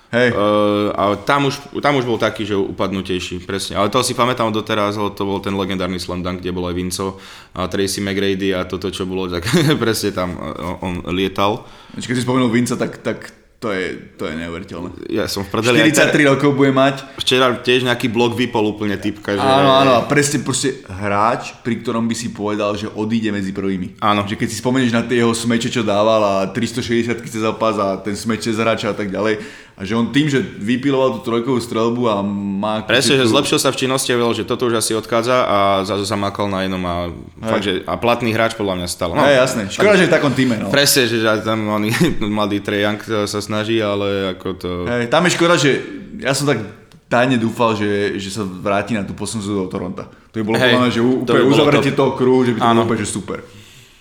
Hej. 0.10 0.34
Uh, 0.34 0.90
a 0.98 1.14
tam 1.22 1.46
už, 1.46 1.62
tam 1.86 1.94
už 2.02 2.06
bol 2.10 2.18
taký, 2.18 2.42
že 2.42 2.58
upadnutejší, 2.58 3.46
presne. 3.46 3.78
Ale 3.78 3.94
to 3.94 4.02
si 4.02 4.18
pamätám 4.18 4.50
doteraz, 4.50 4.98
to 4.98 5.22
bol 5.22 5.38
ten 5.38 5.54
legendárny 5.54 6.02
slam 6.02 6.26
dunk, 6.26 6.42
kde 6.42 6.50
bol 6.50 6.66
aj 6.66 6.74
Vinco 6.74 7.22
a 7.54 7.70
Tracy 7.70 8.02
McGrady 8.02 8.58
a 8.58 8.66
toto, 8.66 8.90
čo 8.90 9.06
bolo, 9.06 9.30
tak 9.30 9.46
presne 9.84 10.10
tam 10.10 10.34
on 10.82 11.06
lietal. 11.14 11.62
Keď 11.94 12.18
si 12.18 12.26
spomenul 12.26 12.50
Vinca, 12.50 12.74
tak, 12.74 13.06
tak 13.06 13.40
to 13.60 13.76
je, 13.76 14.16
to 14.16 14.24
je 14.24 14.40
neuveriteľné. 14.40 15.12
Ja 15.12 15.28
som 15.28 15.44
v 15.44 15.52
prdeli. 15.52 15.84
43 15.92 16.16
ter... 16.16 16.24
rokov 16.24 16.56
bude 16.56 16.72
mať. 16.72 17.04
Včera 17.20 17.52
tiež 17.52 17.84
nejaký 17.84 18.08
blok 18.08 18.32
vypol 18.32 18.72
úplne 18.72 18.96
typka. 18.96 19.36
Že... 19.36 19.44
Áno, 19.44 19.76
áno, 19.76 19.92
a 20.00 20.02
presne 20.08 20.40
proste 20.40 20.80
hráč, 20.88 21.52
pri 21.60 21.84
ktorom 21.84 22.08
by 22.08 22.16
si 22.16 22.32
povedal, 22.32 22.80
že 22.80 22.88
odíde 22.88 23.36
medzi 23.36 23.52
prvými. 23.52 24.00
Áno. 24.00 24.24
Že 24.24 24.40
keď 24.40 24.48
si 24.48 24.64
spomenieš 24.64 24.96
na 24.96 25.04
tie 25.04 25.20
jeho 25.20 25.36
smeče, 25.36 25.68
čo 25.76 25.84
dával 25.84 26.24
a 26.24 26.34
360 26.56 27.20
cez 27.28 27.44
zápas 27.44 27.76
a 27.76 28.00
ten 28.00 28.16
smeč 28.16 28.48
cez 28.48 28.56
hráča 28.56 28.96
a 28.96 28.96
tak 28.96 29.12
ďalej, 29.12 29.44
a 29.80 29.88
že 29.88 29.96
on 29.96 30.12
tým, 30.12 30.28
že 30.28 30.44
vypiloval 30.44 31.16
tú 31.16 31.32
trojkovú 31.32 31.56
strelbu 31.64 32.04
a 32.12 32.20
má... 32.20 32.84
Presne, 32.84 33.16
že 33.16 33.32
zlepšil 33.32 33.64
sa 33.64 33.72
v 33.72 33.80
činnosti 33.80 34.12
a 34.12 34.20
vedel, 34.20 34.36
že 34.36 34.44
toto 34.44 34.68
už 34.68 34.76
asi 34.76 34.92
odchádza 34.92 35.48
a 35.48 35.58
zase 35.88 36.04
sa 36.04 36.20
makal 36.20 36.52
na 36.52 36.68
jednom 36.68 36.84
a, 36.84 37.08
fakt, 37.48 37.64
že, 37.64 37.88
a 37.88 37.96
platný 37.96 38.36
hráč 38.36 38.60
podľa 38.60 38.76
mňa 38.76 38.88
stal. 38.92 39.16
No, 39.16 39.24
Hej, 39.24 39.40
jasné. 39.40 39.62
Škoda, 39.72 39.96
tak, 39.96 40.00
že 40.04 40.06
v 40.12 40.14
takom 40.20 40.34
týme. 40.36 40.60
No. 40.60 40.68
Presne, 40.68 41.08
že 41.08 41.24
tam 41.48 41.72
oni, 41.72 41.96
mladý 42.36 42.60
Trajank 42.60 43.08
sa 43.24 43.40
snaží, 43.40 43.80
ale 43.80 44.36
ako 44.36 44.48
to... 44.60 44.70
Hej, 44.84 45.08
tam 45.08 45.24
je 45.24 45.32
škoda, 45.40 45.56
že 45.56 45.72
ja 46.20 46.36
som 46.36 46.44
tak 46.44 46.60
tajne 47.08 47.40
dúfal, 47.40 47.80
že, 47.80 48.20
že 48.20 48.36
sa 48.36 48.44
vráti 48.44 49.00
na 49.00 49.08
tú 49.08 49.16
poslednú 49.16 49.64
do 49.64 49.72
Toronto. 49.72 50.04
To 50.06 50.36
by 50.36 50.44
bolo 50.44 50.56
hey, 50.60 50.76
že 50.92 51.00
úplne 51.00 51.48
uzavretie 51.48 51.96
toho 51.96 52.20
kruhu, 52.20 52.44
že 52.44 52.52
by 52.52 52.60
to 52.60 52.68
bolo 52.68 52.84
úplne 52.84 53.00
že 53.00 53.08
super. 53.08 53.40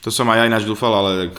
To 0.03 0.11
som 0.11 0.27
aj 0.27 0.51
ináč 0.51 0.67
dúfal, 0.67 0.91
ale 0.91 1.11
tak 1.31 1.38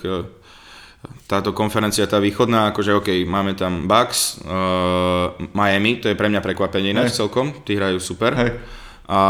táto 1.29 1.55
konferencia, 1.55 2.09
tá 2.09 2.19
východná, 2.19 2.73
akože 2.73 2.91
OK, 2.99 3.09
máme 3.23 3.55
tam 3.55 3.87
Bucks, 3.87 4.43
uh, 4.43 5.31
Miami, 5.55 6.01
to 6.01 6.11
je 6.11 6.17
pre 6.17 6.27
mňa 6.27 6.41
prekvapenie 6.43 6.91
ináč 6.91 7.15
celkom, 7.15 7.53
tí 7.63 7.77
hrajú 7.77 8.01
super. 8.01 8.33
Hey. 8.35 8.51
A 9.09 9.21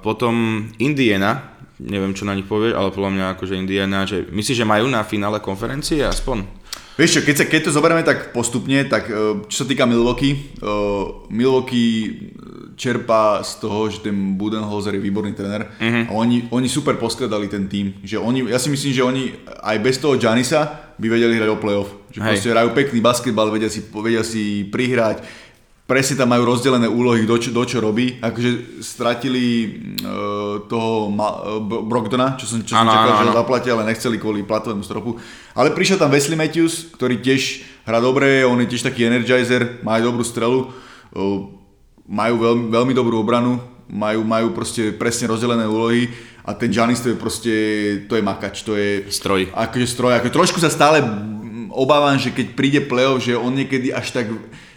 potom 0.00 0.66
Indiana, 0.78 1.58
neviem 1.82 2.14
čo 2.14 2.28
na 2.28 2.36
nich 2.36 2.46
povieš, 2.46 2.78
ale 2.78 2.94
podľa 2.94 3.12
mňa 3.12 3.26
akože 3.36 3.54
Indiana, 3.58 4.06
že 4.06 4.28
myslíš, 4.30 4.62
že 4.62 4.68
majú 4.68 4.86
na 4.86 5.02
finále 5.02 5.42
konferencie 5.42 6.00
aspoň? 6.06 6.62
Vieš 6.92 7.18
čo, 7.18 7.20
keď, 7.24 7.36
sa, 7.40 7.44
keď 7.48 7.60
to 7.64 7.70
zoberieme 7.72 8.04
tak 8.04 8.36
postupne, 8.36 8.84
tak 8.84 9.08
e, 9.08 9.40
čo 9.48 9.64
sa 9.64 9.66
týka 9.66 9.88
Milwaukee, 9.88 10.52
uh, 10.60 11.24
Milwaukee 11.32 12.28
čerpá 12.76 13.42
z 13.44 13.52
toho, 13.62 13.90
že 13.90 14.04
ten 14.04 14.36
Budenholzer 14.36 14.96
je 14.96 15.02
výborný 15.02 15.32
tréner 15.32 15.68
uh-huh. 15.68 16.08
a 16.08 16.12
oni, 16.12 16.48
oni 16.50 16.68
super 16.68 16.96
poskladali 16.96 17.48
ten 17.48 17.68
tým. 17.68 18.00
Že 18.02 18.18
oni, 18.18 18.50
ja 18.50 18.58
si 18.58 18.72
myslím, 18.72 18.92
že 18.92 19.02
oni 19.02 19.22
aj 19.62 19.76
bez 19.82 19.96
toho 19.98 20.16
Janisa 20.16 20.92
by 20.96 21.06
vedeli 21.08 21.36
hrať 21.36 21.50
o 21.52 21.60
playoff. 21.60 21.90
Že 22.12 22.20
Hej. 22.20 22.28
proste 22.28 22.48
hrajú 22.52 22.68
pekný 22.76 22.98
basketbal, 23.00 23.48
vedia 23.48 23.70
si, 23.72 23.80
vedia 23.80 24.22
si 24.22 24.68
prihrať, 24.68 25.24
presne 25.88 26.16
tam 26.16 26.32
majú 26.32 26.48
rozdelené 26.48 26.88
úlohy, 26.88 27.28
do 27.28 27.36
čo, 27.36 27.52
do 27.52 27.64
čo 27.68 27.82
robí. 27.82 28.16
Akože 28.22 28.80
stratili 28.80 29.44
uh, 30.00 30.64
toho 30.70 31.12
Ma- 31.12 31.58
uh, 31.58 31.60
Brogdona, 31.60 32.40
čo 32.40 32.48
som, 32.48 32.64
čo 32.64 32.72
som 32.72 32.88
ano, 32.88 32.92
čakal, 32.92 33.08
ano, 33.12 33.18
že 33.18 33.28
ho 33.28 33.38
zaplatia, 33.40 33.70
ale 33.76 33.88
nechceli 33.92 34.16
kvôli 34.16 34.46
platovému 34.46 34.80
stropu. 34.80 35.20
Ale 35.52 35.74
prišiel 35.76 36.00
tam 36.00 36.12
Wesley 36.12 36.38
Matthews, 36.38 36.96
ktorý 36.96 37.20
tiež 37.20 37.68
hrá 37.84 38.00
dobre, 38.00 38.46
on 38.46 38.56
je 38.64 38.72
tiež 38.72 38.88
taký 38.88 39.04
energizer, 39.04 39.84
má 39.84 40.00
aj 40.00 40.02
dobrú 40.08 40.24
strelu. 40.24 40.72
Uh, 41.12 41.61
majú 42.06 42.34
veľmi, 42.38 42.64
veľmi 42.70 42.92
dobrú 42.94 43.22
obranu, 43.22 43.60
majú, 43.90 44.24
majú 44.24 44.56
proste 44.56 44.90
presne 44.94 45.30
rozdelené 45.30 45.68
úlohy 45.68 46.08
a 46.42 46.56
ten 46.56 46.72
Giannis 46.72 47.04
to 47.04 47.12
je 47.12 47.16
proste, 47.18 47.54
to 48.10 48.18
je 48.18 48.22
makač, 48.22 48.66
to 48.66 48.74
je... 48.74 49.06
Stroj. 49.12 49.52
Akože 49.54 49.86
stroj, 49.86 50.18
ako 50.18 50.28
trošku 50.32 50.58
sa 50.58 50.72
stále 50.72 51.04
obávam, 51.70 52.18
že 52.18 52.34
keď 52.34 52.46
príde 52.58 52.80
playoff, 52.84 53.22
že 53.22 53.38
on 53.38 53.54
niekedy 53.54 53.94
až 53.94 54.10
tak 54.10 54.26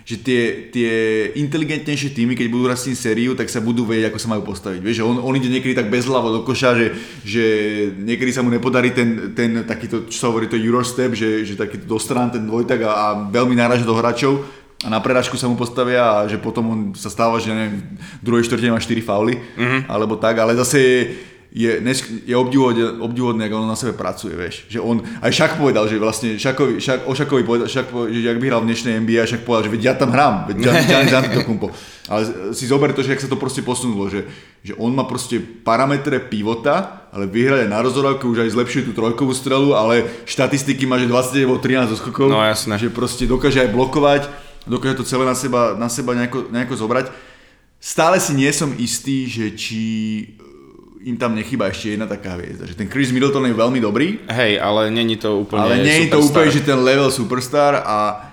že 0.05 0.21
tie, 0.21 0.41
tie 0.69 0.93
inteligentnejšie 1.33 2.13
týmy, 2.13 2.37
keď 2.37 2.47
budú 2.53 2.69
raz 2.69 2.85
sériu, 2.85 3.33
tak 3.33 3.49
sa 3.49 3.57
budú 3.57 3.89
vedieť, 3.89 4.13
ako 4.13 4.21
sa 4.21 4.29
majú 4.29 4.53
postaviť. 4.53 4.77
Vieš, 4.77 5.01
že 5.01 5.07
on, 5.09 5.17
on 5.17 5.33
ide 5.33 5.49
niekedy 5.49 5.73
tak 5.73 5.89
bezhlavo 5.89 6.29
do 6.29 6.45
koša, 6.45 6.77
že, 6.77 6.87
že 7.25 7.45
niekedy 7.97 8.29
sa 8.29 8.45
mu 8.45 8.53
nepodarí 8.53 8.93
ten, 8.93 9.33
ten 9.33 9.65
takýto, 9.65 10.05
čo 10.05 10.17
sa 10.21 10.29
hovorí, 10.29 10.45
to 10.45 10.61
Eurostep, 10.61 11.17
že, 11.17 11.41
že 11.41 11.57
takýto 11.57 11.89
do 11.89 11.97
strán, 11.97 12.29
ten 12.29 12.45
dvojtak 12.45 12.85
a, 12.85 12.91
a 12.93 13.05
veľmi 13.33 13.57
náraža 13.57 13.81
do 13.81 13.97
hráčov. 13.97 14.45
A 14.85 14.87
na 14.87 15.01
preražku 15.01 15.33
sa 15.33 15.49
mu 15.49 15.57
postavia 15.57 16.05
a 16.05 16.29
že 16.29 16.37
potom 16.37 16.63
on 16.69 16.79
sa 16.93 17.09
stáva, 17.09 17.41
že 17.41 17.49
neviem, 17.49 17.81
v 18.21 18.23
druhej 18.23 18.45
štvrte 18.45 18.69
má 18.69 18.77
4 18.77 19.01
fauly, 19.01 19.41
mm-hmm. 19.41 19.89
alebo 19.89 20.13
tak, 20.21 20.37
ale 20.37 20.53
zase 20.53 20.77
je, 21.55 21.71
je, 21.81 21.93
je 22.27 22.35
obdivuhodné, 22.35 22.99
obdivuhodné, 22.99 23.47
ako 23.47 23.63
on 23.63 23.71
na 23.71 23.79
sebe 23.79 23.95
pracuje, 23.95 24.35
vieš. 24.35 24.67
Že 24.67 24.79
on, 24.83 24.99
aj 25.23 25.31
Šak 25.31 25.55
povedal, 25.55 25.87
že 25.87 25.95
vlastne 25.95 26.35
Šakovi, 26.35 26.83
Šak, 26.83 27.07
o 27.07 27.15
Šakovi 27.15 27.47
povedal, 27.47 27.71
Šak, 27.71 27.95
že 28.11 28.27
ak 28.27 28.39
by 28.43 28.45
hral 28.51 28.61
v 28.61 28.75
dnešnej 28.75 28.99
NBA, 28.99 29.23
Šak 29.23 29.47
povedal, 29.47 29.71
že 29.71 29.73
veď 29.73 29.81
ja 29.87 29.93
tam 29.95 30.11
hrám, 30.11 30.51
veď 30.51 30.55
Giannis 30.83 31.15
Antetokounmpo. 31.23 31.71
Ale 32.11 32.51
si 32.51 32.67
zober 32.67 32.91
to, 32.91 33.01
že 33.01 33.15
ak 33.15 33.23
sa 33.23 33.31
to 33.31 33.39
proste 33.39 33.63
posunulo, 33.63 34.11
že, 34.11 34.27
že 34.67 34.75
on 34.75 34.91
má 34.91 35.07
proste 35.07 35.39
parametre 35.39 36.19
pivota, 36.27 37.07
ale 37.15 37.31
vyhrať 37.31 37.65
aj 37.65 37.69
na 37.71 37.79
rozhorovke, 37.79 38.27
už 38.27 38.43
aj 38.43 38.51
zlepšuje 38.51 38.91
tú 38.91 38.93
trojkovú 38.93 39.31
strelu, 39.31 39.79
ale 39.79 40.03
štatistiky 40.27 40.83
má, 40.83 40.99
že 40.99 41.07
20 41.07 41.39
13 41.39 41.95
skokov. 41.95 42.27
No 42.27 42.43
jasné. 42.43 42.75
Že 42.75 42.91
proste 42.91 43.23
dokáže 43.23 43.63
aj 43.63 43.71
blokovať, 43.71 44.27
dokáže 44.67 44.99
to 44.99 45.05
celé 45.05 45.25
na 45.25 45.37
seba, 45.37 45.73
na 45.77 45.89
seba 45.89 46.13
nejako, 46.13 46.49
nejako 46.51 46.75
zobrať. 46.75 47.05
Stále 47.79 48.17
si 48.17 48.33
nie 48.33 48.49
som 48.49 48.73
istý, 48.77 49.29
že 49.29 49.53
či 49.53 49.81
im 51.05 51.21
tam 51.21 51.37
nechýba 51.37 51.69
ešte 51.69 51.93
jedna 51.93 52.09
taká 52.09 52.33
hviezda. 52.33 52.65
Že 52.65 52.81
ten 52.81 52.89
Chris 52.89 53.13
Middleton 53.13 53.45
je 53.45 53.53
veľmi 53.53 53.77
dobrý. 53.77 54.25
Hej, 54.25 54.57
ale 54.57 54.89
není 54.89 55.21
to 55.21 55.45
úplne 55.45 55.61
Ale 55.61 55.85
nie 55.85 56.09
je 56.09 56.17
to 56.17 56.17
úplne, 56.17 56.49
že 56.49 56.65
ten 56.65 56.81
level 56.81 57.13
superstar 57.13 57.85
a 57.85 58.25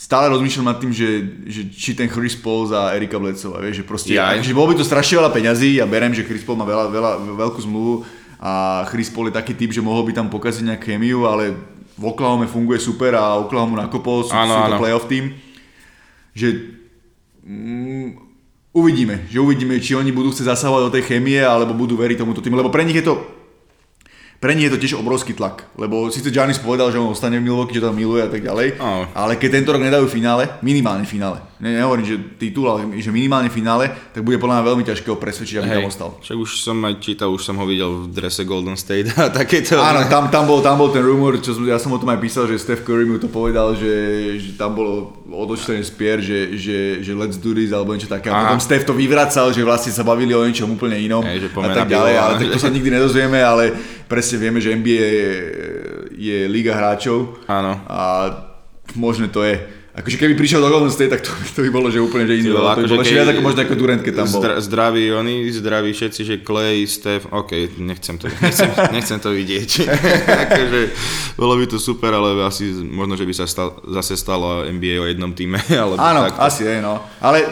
stále 0.00 0.32
rozmýšľam 0.32 0.72
nad 0.72 0.80
tým, 0.80 0.92
že, 0.92 1.08
že 1.48 1.62
či 1.72 1.92
ten 1.92 2.08
Chris 2.08 2.32
Paul 2.36 2.68
za 2.68 2.96
Erika 2.96 3.20
Bledsova, 3.20 3.60
vieš, 3.60 3.80
že 3.80 3.84
proste, 3.84 4.12
ja. 4.16 4.32
že 4.40 4.56
bolo 4.56 4.72
by 4.72 4.80
to 4.80 4.88
strašne 4.88 5.20
veľa 5.20 5.32
peňazí, 5.32 5.80
ja 5.80 5.88
berem, 5.88 6.12
že 6.12 6.24
Chris 6.24 6.44
Paul 6.44 6.60
má 6.60 6.68
veľa, 6.68 6.92
veľa, 6.92 7.12
veľkú 7.36 7.60
zmluvu 7.64 8.04
a 8.36 8.84
Chris 8.92 9.08
Paul 9.08 9.32
je 9.32 9.38
taký 9.40 9.56
typ, 9.56 9.72
že 9.72 9.80
mohol 9.80 10.04
by 10.04 10.12
tam 10.12 10.28
pokaziť 10.28 10.64
nejakú 10.68 10.84
chemiu, 10.84 11.24
ale 11.24 11.56
v 11.96 12.04
Oklahoma 12.04 12.44
funguje 12.44 12.76
super 12.76 13.16
a 13.16 13.40
Oklahoma 13.40 13.88
nakopol, 13.88 14.28
sú, 14.28 14.36
ano, 14.36 14.52
sú 14.52 14.60
to 14.68 14.80
playoff 14.80 15.08
tým, 15.08 15.32
že 16.36 16.76
mm, 17.40 18.20
uvidíme, 18.76 19.24
že 19.32 19.40
uvidíme, 19.40 19.80
či 19.80 19.96
oni 19.96 20.12
budú 20.12 20.28
chcieť 20.28 20.52
zasahovať 20.52 20.82
do 20.88 20.94
tej 21.00 21.04
chémie, 21.08 21.40
alebo 21.40 21.72
budú 21.72 21.96
veriť 21.96 22.20
tomuto 22.20 22.44
týmu, 22.44 22.60
lebo 22.60 22.68
pre 22.68 22.84
nich 22.84 23.00
je 23.00 23.06
to 23.08 23.16
pre 24.36 24.52
nich 24.52 24.68
je 24.68 24.76
to 24.76 24.82
tiež 24.84 25.00
obrovský 25.00 25.32
tlak, 25.32 25.64
lebo 25.80 26.12
síce 26.12 26.28
Giannis 26.28 26.60
povedal, 26.60 26.92
že 26.92 27.00
on 27.00 27.08
ostane 27.08 27.40
v 27.40 27.48
Milwaukee, 27.48 27.72
že 27.72 27.80
to 27.80 27.96
miluje 27.96 28.20
a 28.20 28.28
tak 28.28 28.44
ďalej, 28.44 28.76
oh. 28.76 29.08
ale 29.16 29.40
keď 29.40 29.58
tento 29.58 29.72
rok 29.72 29.80
nedajú 29.80 30.04
finále, 30.12 30.60
minimálne 30.60 31.08
finále, 31.08 31.40
ne, 31.60 31.72
nehovorím, 31.72 32.04
že 32.04 32.16
titul, 32.36 32.68
ale 32.68 32.84
že 33.00 33.08
minimálne 33.08 33.48
finále, 33.48 33.88
tak 34.12 34.20
bude 34.20 34.36
podľa 34.36 34.60
mňa 34.60 34.68
veľmi 34.68 34.84
ťažké 34.84 35.08
ho 35.08 35.16
presvedčiť, 35.16 35.56
aby 35.60 35.68
Hej, 35.68 35.76
tam 35.80 35.88
ostal. 35.88 36.10
Však 36.20 36.36
už 36.36 36.50
som 36.60 36.76
aj 36.84 36.94
čítal, 37.00 37.28
už 37.32 37.42
som 37.44 37.56
ho 37.56 37.64
videl 37.64 38.04
v 38.04 38.12
drese 38.12 38.44
Golden 38.44 38.76
State 38.76 39.08
a 39.16 39.32
takéto. 39.32 39.80
Áno, 39.80 40.04
tam, 40.06 40.28
tam, 40.28 40.44
bol, 40.44 40.60
tam 40.60 40.76
bol 40.76 40.92
ten 40.92 41.00
rumor, 41.00 41.40
čo 41.40 41.56
som, 41.56 41.64
ja 41.64 41.80
som 41.80 41.92
o 41.92 41.98
tom 42.00 42.12
aj 42.12 42.20
písal, 42.20 42.44
že 42.44 42.60
Steph 42.60 42.84
Curry 42.84 43.08
mu 43.08 43.16
to 43.16 43.32
povedal, 43.32 43.72
že, 43.72 43.92
že 44.36 44.50
tam 44.60 44.76
bolo 44.76 45.16
odočtené 45.32 45.80
spier, 45.80 46.20
že, 46.20 46.60
že, 46.60 47.00
že 47.00 47.12
let's 47.16 47.40
do 47.40 47.56
this 47.56 47.72
alebo 47.72 47.96
niečo 47.96 48.12
také. 48.12 48.28
A 48.28 48.52
potom 48.52 48.60
Steph 48.60 48.84
to 48.84 48.92
vyvracal, 48.92 49.48
že 49.56 49.64
vlastne 49.64 49.96
sa 49.96 50.04
bavili 50.04 50.36
o 50.36 50.44
niečom 50.44 50.68
úplne 50.68 51.00
inom 51.00 51.24
Hej, 51.24 51.48
a 51.48 51.68
tak 51.72 51.88
ďalej, 51.88 52.14
ale 52.20 52.32
tak 52.36 52.48
to 52.52 52.60
sa 52.60 52.68
nikdy 52.68 52.92
nedozvieme, 52.92 53.40
ale 53.40 53.72
presne 54.04 54.36
vieme, 54.36 54.60
že 54.60 54.76
NBA 54.76 55.08
je, 55.08 55.30
je 56.16 56.38
liga 56.48 56.76
hráčov. 56.76 57.40
Áno. 57.48 57.80
A 57.88 57.98
možno 58.94 59.26
to 59.32 59.42
je. 59.42 59.85
Akože 59.96 60.20
keby 60.20 60.36
prišiel 60.36 60.60
do 60.60 60.68
Golden 60.68 60.92
State, 60.92 61.08
tak 61.08 61.24
to, 61.24 61.32
to 61.56 61.64
by 61.64 61.72
bolo, 61.72 61.88
že 61.88 61.96
úplne 62.04 62.28
že 62.28 62.44
iný. 62.44 62.52
To 62.52 62.60
by 62.60 62.84
bolo 62.84 63.00
ešte 63.00 63.16
viac 63.16 63.32
ako 63.32 63.40
možno 63.40 63.60
ako 63.64 63.74
Durant, 63.80 64.02
keď 64.04 64.14
tam 64.20 64.28
bol. 64.28 64.40
Zdra, 64.44 64.54
zdraví 64.60 65.08
oni, 65.08 65.48
zdraví 65.48 65.90
všetci, 65.96 66.20
že 66.20 66.34
Clay, 66.44 66.84
Steph, 66.84 67.24
OK, 67.32 67.80
nechcem 67.80 68.20
to, 68.20 68.28
nechcem, 68.28 68.68
nechcem 68.96 69.16
to 69.16 69.32
vidieť. 69.32 69.88
akože, 70.44 70.80
bolo 71.40 71.56
by 71.56 71.64
to 71.64 71.80
super, 71.80 72.12
ale 72.12 72.36
asi 72.44 72.76
možno, 72.84 73.16
že 73.16 73.24
by 73.24 73.34
sa 73.40 73.48
stal, 73.48 73.72
zase 73.88 74.20
stalo 74.20 74.68
NBA 74.68 75.00
o 75.00 75.08
jednom 75.08 75.32
týme. 75.32 75.64
Alebo 75.72 75.96
Áno, 75.96 76.28
takto. 76.28 76.44
asi 76.44 76.68
je, 76.68 76.76
no. 76.84 77.00
Ale 77.16 77.48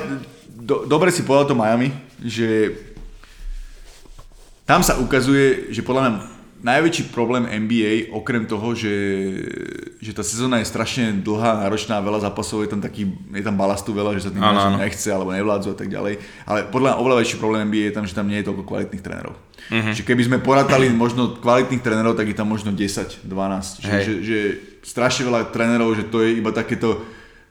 do, 0.52 0.84
dobre 0.84 1.08
si 1.16 1.24
povedal 1.24 1.48
to 1.48 1.56
Miami, 1.56 1.96
že 2.20 2.76
tam 4.68 4.84
sa 4.84 5.00
ukazuje, 5.00 5.72
že 5.72 5.80
podľa 5.80 6.12
mňa 6.12 6.33
najväčší 6.64 7.12
problém 7.12 7.44
NBA, 7.44 8.08
okrem 8.16 8.48
toho, 8.48 8.72
že, 8.72 8.96
že 10.00 10.16
tá 10.16 10.24
sezóna 10.24 10.64
je 10.64 10.66
strašne 10.72 11.20
dlhá, 11.20 11.60
náročná, 11.60 12.00
veľa 12.00 12.24
zápasov, 12.24 12.64
je 12.64 12.72
tam 12.72 12.80
taký, 12.80 13.12
je 13.12 13.44
tam 13.44 13.52
balastu 13.52 13.92
veľa, 13.92 14.16
že 14.16 14.24
sa 14.24 14.30
tým 14.32 14.40
ano, 14.40 14.80
nechce 14.80 15.12
alebo 15.12 15.36
nevládzu 15.36 15.76
a 15.76 15.78
tak 15.78 15.92
ďalej. 15.92 16.16
Ale 16.48 16.64
podľa 16.72 16.96
oveľa 16.96 17.20
väčší 17.20 17.36
problém 17.36 17.68
NBA 17.68 17.92
je 17.92 17.96
tam, 18.00 18.08
že 18.08 18.16
tam 18.16 18.24
nie 18.24 18.40
je 18.40 18.48
toľko 18.48 18.64
kvalitných 18.64 19.04
trénerov. 19.04 19.36
Uh-huh. 19.36 19.92
Že 19.92 20.02
keby 20.08 20.22
sme 20.24 20.38
porátali 20.40 20.88
možno 20.88 21.36
kvalitných 21.36 21.84
trénerov, 21.84 22.16
tak 22.16 22.32
je 22.32 22.36
tam 22.36 22.48
možno 22.48 22.72
10, 22.72 23.28
12. 23.28 23.84
Že, 23.84 23.92
že, 24.00 24.12
že 24.24 24.38
strašne 24.80 25.28
veľa 25.28 25.52
trénerov, 25.52 25.92
že 25.92 26.08
to 26.08 26.24
je 26.24 26.40
iba 26.40 26.48
takéto 26.48 27.04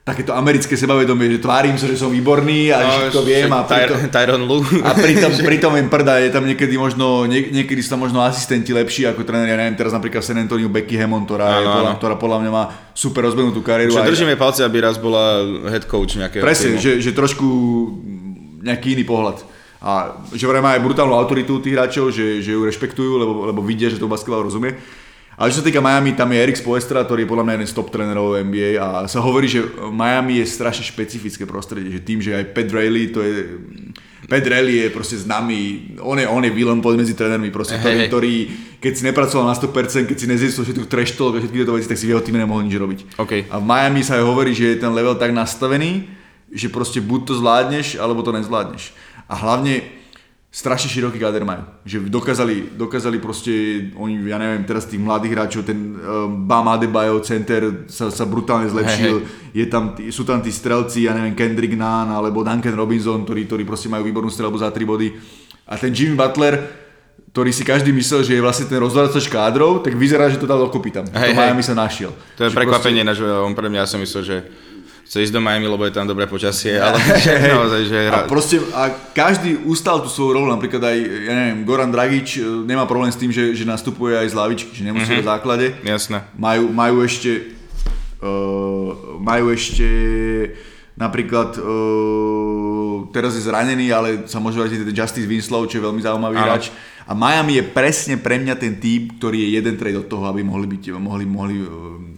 takéto 0.04 0.36
americké 0.36 0.76
sebavedomie, 0.76 1.32
že 1.32 1.40
tvárim 1.40 1.80
sa, 1.80 1.88
že 1.88 1.96
som 1.96 2.12
výborný 2.12 2.68
a 2.76 2.84
no, 2.84 3.08
že 3.08 3.16
to 3.16 3.24
viem 3.24 3.48
a 3.48 3.64
pritom, 3.64 4.12
Tyron 4.12 4.44
Lu. 4.44 4.60
a 4.84 4.92
pritom, 4.92 5.32
pritom 5.48 5.72
viem 5.72 5.88
prda, 5.88 6.20
je 6.20 6.28
tam 6.28 6.44
niekedy 6.44 6.76
možno, 6.76 7.24
nie, 7.24 7.48
niekedy 7.48 7.80
sú 7.80 7.96
tam 7.96 8.04
možno 8.04 8.20
asistenti 8.20 8.76
lepší 8.76 9.08
ako 9.08 9.24
tréner, 9.24 9.48
ja 9.48 9.56
neviem, 9.56 9.72
teraz 9.80 9.96
napríklad 9.96 10.20
San 10.20 10.36
Antonio 10.36 10.68
Becky 10.68 11.00
Hammond, 11.00 11.24
ktorá, 11.24 11.56
je, 11.56 11.64
podľa, 11.64 11.92
ktorá 11.96 12.14
podľa 12.20 12.38
mňa 12.44 12.50
má 12.52 12.64
super 12.92 13.24
rozbehnutú 13.24 13.64
kariéru. 13.64 13.96
Čo 13.96 14.04
držíme 14.04 14.36
palce, 14.36 14.60
aby 14.60 14.84
raz 14.84 15.00
bola 15.00 15.40
head 15.72 15.88
coach 15.88 16.20
nejakého 16.20 16.44
Presne, 16.44 16.76
že, 16.76 17.00
že 17.00 17.16
trošku 17.16 17.48
nejaký 18.60 19.00
iný 19.00 19.08
pohľad. 19.08 19.40
A 19.84 20.20
že 20.32 20.48
vraj 20.48 20.64
má 20.64 20.76
aj 20.76 20.84
brutálnu 20.84 21.12
autoritu 21.16 21.60
tých 21.60 21.76
hráčov, 21.76 22.12
že, 22.12 22.44
že 22.44 22.56
ju 22.56 22.60
rešpektujú, 22.60 23.20
lebo, 23.20 23.32
lebo 23.48 23.60
vidia, 23.60 23.88
že 23.88 24.00
to 24.00 24.08
basketbal 24.08 24.44
rozumie. 24.44 24.76
Ale 25.34 25.50
čo 25.50 25.60
sa 25.60 25.66
týka 25.66 25.82
Miami, 25.82 26.14
tam 26.14 26.30
je 26.30 26.38
Erik 26.38 26.58
Spoestra, 26.58 27.02
ktorý 27.02 27.26
je 27.26 27.30
podľa 27.30 27.44
mňa 27.46 27.54
jeden 27.58 27.68
z 27.70 27.74
top 27.74 27.88
trénerov 27.90 28.38
NBA 28.38 28.78
a 28.78 29.10
sa 29.10 29.18
hovorí, 29.18 29.50
že 29.50 29.66
Miami 29.90 30.38
je 30.38 30.46
strašne 30.46 30.86
špecifické 30.86 31.42
prostredie, 31.42 31.90
že 31.90 32.06
tým, 32.06 32.22
že 32.22 32.38
aj 32.38 32.54
Pat 32.54 32.70
Riley, 32.70 33.10
to 33.10 33.18
je... 33.18 33.58
Pat 34.24 34.46
Riley 34.46 34.86
je 34.86 34.88
proste 34.94 35.20
známy, 35.20 35.92
on 36.00 36.16
je, 36.16 36.24
on 36.24 36.40
je 36.40 36.54
villain 36.54 36.80
medzi 36.80 37.12
trénermi, 37.12 37.50
proste, 37.50 37.76
hey, 37.76 38.08
ktorý, 38.08 38.48
keď 38.78 38.92
si 38.94 39.02
nepracoval 39.04 39.44
na 39.50 39.58
100%, 39.58 40.08
keď 40.08 40.16
si 40.16 40.26
nezistil 40.30 40.64
všetko 40.64 40.86
trash 40.88 41.12
talk 41.18 41.36
a 41.36 41.42
všetky 41.42 41.60
tieto 41.60 41.76
veci, 41.76 41.90
tak 41.90 41.98
si 42.00 42.08
v 42.08 42.16
jeho 42.16 42.24
týme 42.24 42.40
nemohol 42.40 42.64
nič 42.64 42.78
robiť. 42.78 43.00
Okay. 43.20 43.44
A 43.52 43.60
v 43.60 43.64
Miami 43.68 44.00
sa 44.00 44.16
aj 44.16 44.24
hovorí, 44.24 44.56
že 44.56 44.74
je 44.74 44.80
ten 44.80 44.92
level 44.94 45.18
tak 45.18 45.34
nastavený, 45.34 46.08
že 46.54 46.70
proste 46.70 47.02
buď 47.02 47.20
to 47.26 47.32
zvládneš, 47.36 47.98
alebo 47.98 48.22
to 48.24 48.32
nezvládneš. 48.32 48.96
A 49.28 49.34
hlavne 49.34 50.03
strašne 50.54 50.86
široký 50.86 51.18
káder 51.18 51.42
majú. 51.42 51.66
Že 51.82 52.06
dokázali, 52.06 52.78
dokázali 52.78 53.18
proste, 53.18 53.50
oni, 53.98 54.22
ja 54.22 54.38
neviem, 54.38 54.62
teraz 54.62 54.86
tých 54.86 55.02
mladých 55.02 55.34
hráčov, 55.34 55.66
ten 55.66 55.98
uh, 55.98 56.30
Bam 56.30 56.70
Adebayo, 56.70 57.18
center 57.26 57.90
sa, 57.90 58.06
sa 58.06 58.22
brutálne 58.22 58.70
zlepšil. 58.70 59.16
Hey, 59.18 59.26
hey. 59.26 59.50
Je 59.50 59.66
tam, 59.66 59.98
sú 60.14 60.22
tam 60.22 60.38
tí 60.38 60.54
strelci, 60.54 61.10
ja 61.10 61.12
neviem, 61.18 61.34
Kendrick 61.34 61.74
Nunn 61.74 62.14
alebo 62.14 62.46
Duncan 62.46 62.78
Robinson, 62.78 63.26
ktorí, 63.26 63.50
ktorí 63.50 63.62
proste 63.66 63.90
majú 63.90 64.06
výbornú 64.06 64.30
strelbu 64.30 64.62
za 64.62 64.70
3 64.70 64.78
body. 64.86 65.08
A 65.66 65.74
ten 65.74 65.90
Jimmy 65.90 66.14
Butler, 66.14 66.54
ktorý 67.34 67.50
si 67.50 67.66
každý 67.66 67.90
myslel, 67.90 68.22
že 68.22 68.38
je 68.38 68.44
vlastne 68.44 68.70
ten 68.70 68.78
rozvracač 68.78 69.26
kádrov, 69.26 69.82
tak 69.82 69.98
vyzerá, 69.98 70.30
že 70.30 70.38
to 70.38 70.46
dal 70.46 70.62
dokopy 70.62 70.94
tam. 70.94 71.10
Hey, 71.10 71.34
to 71.34 71.42
Miami 71.42 71.66
sa 71.66 71.74
našiel. 71.74 72.14
To 72.38 72.46
je 72.46 72.54
prekvapenie, 72.54 73.02
proste... 73.02 73.26
že 73.26 73.42
on 73.42 73.58
pre 73.58 73.66
mňa 73.66 73.82
ja 73.82 73.90
som 73.90 73.98
myslel, 73.98 74.22
že 74.22 74.36
chce 75.04 75.28
ísť 75.28 75.34
do 75.36 75.40
Miami, 75.44 75.68
lebo 75.68 75.84
je 75.84 75.92
tam 75.92 76.08
dobré 76.08 76.24
počasie, 76.24 76.80
ale 76.80 76.96
že 77.20 77.32
naozaj, 77.54 77.82
že 77.84 77.98
hra... 78.08 78.24
A 78.24 78.28
proste 78.28 78.56
a 78.72 78.88
každý 79.12 79.60
ustal 79.68 80.00
tú 80.00 80.08
svoju 80.08 80.40
rolu, 80.40 80.48
napríklad 80.48 80.80
aj, 80.80 80.98
ja 80.98 81.32
neviem, 81.36 81.58
Goran 81.68 81.92
Dragič 81.92 82.40
e, 82.40 82.64
nemá 82.64 82.88
problém 82.88 83.12
s 83.12 83.20
tým, 83.20 83.28
že, 83.28 83.52
že 83.52 83.68
nastupuje 83.68 84.16
aj 84.16 84.32
z 84.32 84.34
lavičky, 84.34 84.72
že 84.72 84.82
nemusí 84.82 85.12
mm-hmm. 85.12 85.24
v 85.24 85.30
základe. 85.30 85.66
Jasné. 85.84 86.24
Majú, 86.40 86.72
majú 86.72 87.04
ešte, 87.04 87.52
uh, 88.24 89.20
majú 89.20 89.52
ešte 89.52 89.86
napríklad 90.94 91.58
uh, 91.58 93.10
teraz 93.10 93.34
je 93.34 93.46
zranený, 93.46 93.90
ale 93.90 94.30
sa 94.30 94.38
môže 94.38 94.58
vratiť 94.58 94.90
Justice 94.90 95.28
Winslow, 95.28 95.66
čo 95.66 95.78
je 95.78 95.86
veľmi 95.86 96.02
zaujímavý 96.02 96.36
hráč. 96.38 96.70
A 97.04 97.12
Miami 97.12 97.60
je 97.60 97.64
presne 97.68 98.16
pre 98.16 98.40
mňa 98.40 98.56
ten 98.56 98.80
tým, 98.80 99.12
ktorý 99.20 99.44
je 99.44 99.60
jeden 99.60 99.76
trade 99.76 100.00
od 100.00 100.08
toho, 100.08 100.24
aby 100.24 100.40
mohli 100.40 100.64
byť, 100.64 100.96
mohli, 100.96 101.28
mohli 101.28 101.60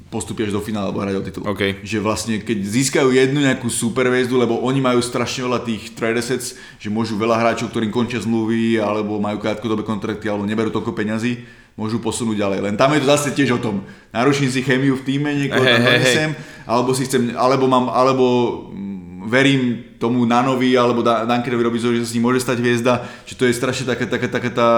postupia 0.06 0.46
až 0.46 0.54
do 0.54 0.62
finále 0.62 0.88
alebo 0.88 1.02
hrať 1.02 1.16
o 1.18 1.24
titul. 1.26 1.42
Okay. 1.50 1.82
Že 1.82 1.98
vlastne 1.98 2.34
keď 2.38 2.58
získajú 2.62 3.10
jednu 3.10 3.42
nejakú 3.42 3.66
super 3.66 4.06
hviezdu, 4.06 4.38
lebo 4.38 4.62
oni 4.62 4.78
majú 4.78 5.02
strašne 5.02 5.42
veľa 5.50 5.66
tých 5.66 5.98
trade 5.98 6.22
assets, 6.22 6.54
že 6.78 6.88
môžu 6.88 7.18
veľa 7.18 7.34
hráčov, 7.34 7.74
ktorým 7.74 7.90
končia 7.90 8.22
zmluvy, 8.22 8.78
alebo 8.78 9.18
majú 9.18 9.42
krátkodobé 9.42 9.82
kontrakty, 9.82 10.30
alebo 10.30 10.46
neberú 10.46 10.70
toľko 10.70 10.94
peňazí, 10.94 11.42
môžu 11.76 12.00
posunúť 12.00 12.40
ďalej. 12.40 12.58
Len 12.64 12.74
tam 12.74 12.96
je 12.96 13.04
to 13.04 13.08
zase 13.12 13.28
tiež 13.36 13.60
o 13.60 13.60
tom. 13.60 13.84
Naruším 14.10 14.48
si 14.48 14.64
chemiu 14.64 14.96
v 14.96 15.04
týme, 15.04 15.28
niekoho 15.36 15.60
hey, 15.60 15.76
tam 15.76 15.84
hey, 15.84 16.00
hey. 16.00 16.28
alebo 16.64 16.90
si 16.96 17.04
chcem, 17.04 17.36
alebo 17.36 17.68
mám, 17.68 17.92
alebo 17.92 18.24
mm, 18.72 19.28
verím 19.28 19.92
tomu 20.00 20.24
Nanovi 20.24 20.72
alebo 20.72 21.04
Dunkerovi 21.04 21.62
Robinsovi, 21.62 22.00
že 22.00 22.08
sa 22.08 22.10
s 22.10 22.14
ním 22.16 22.24
môže 22.24 22.40
stať 22.40 22.64
hviezda, 22.64 23.04
že 23.28 23.36
to 23.36 23.44
je 23.44 23.52
strašne 23.52 23.84
taká, 23.84 24.08
taká, 24.08 24.28
taká 24.28 24.50
tá 24.50 24.68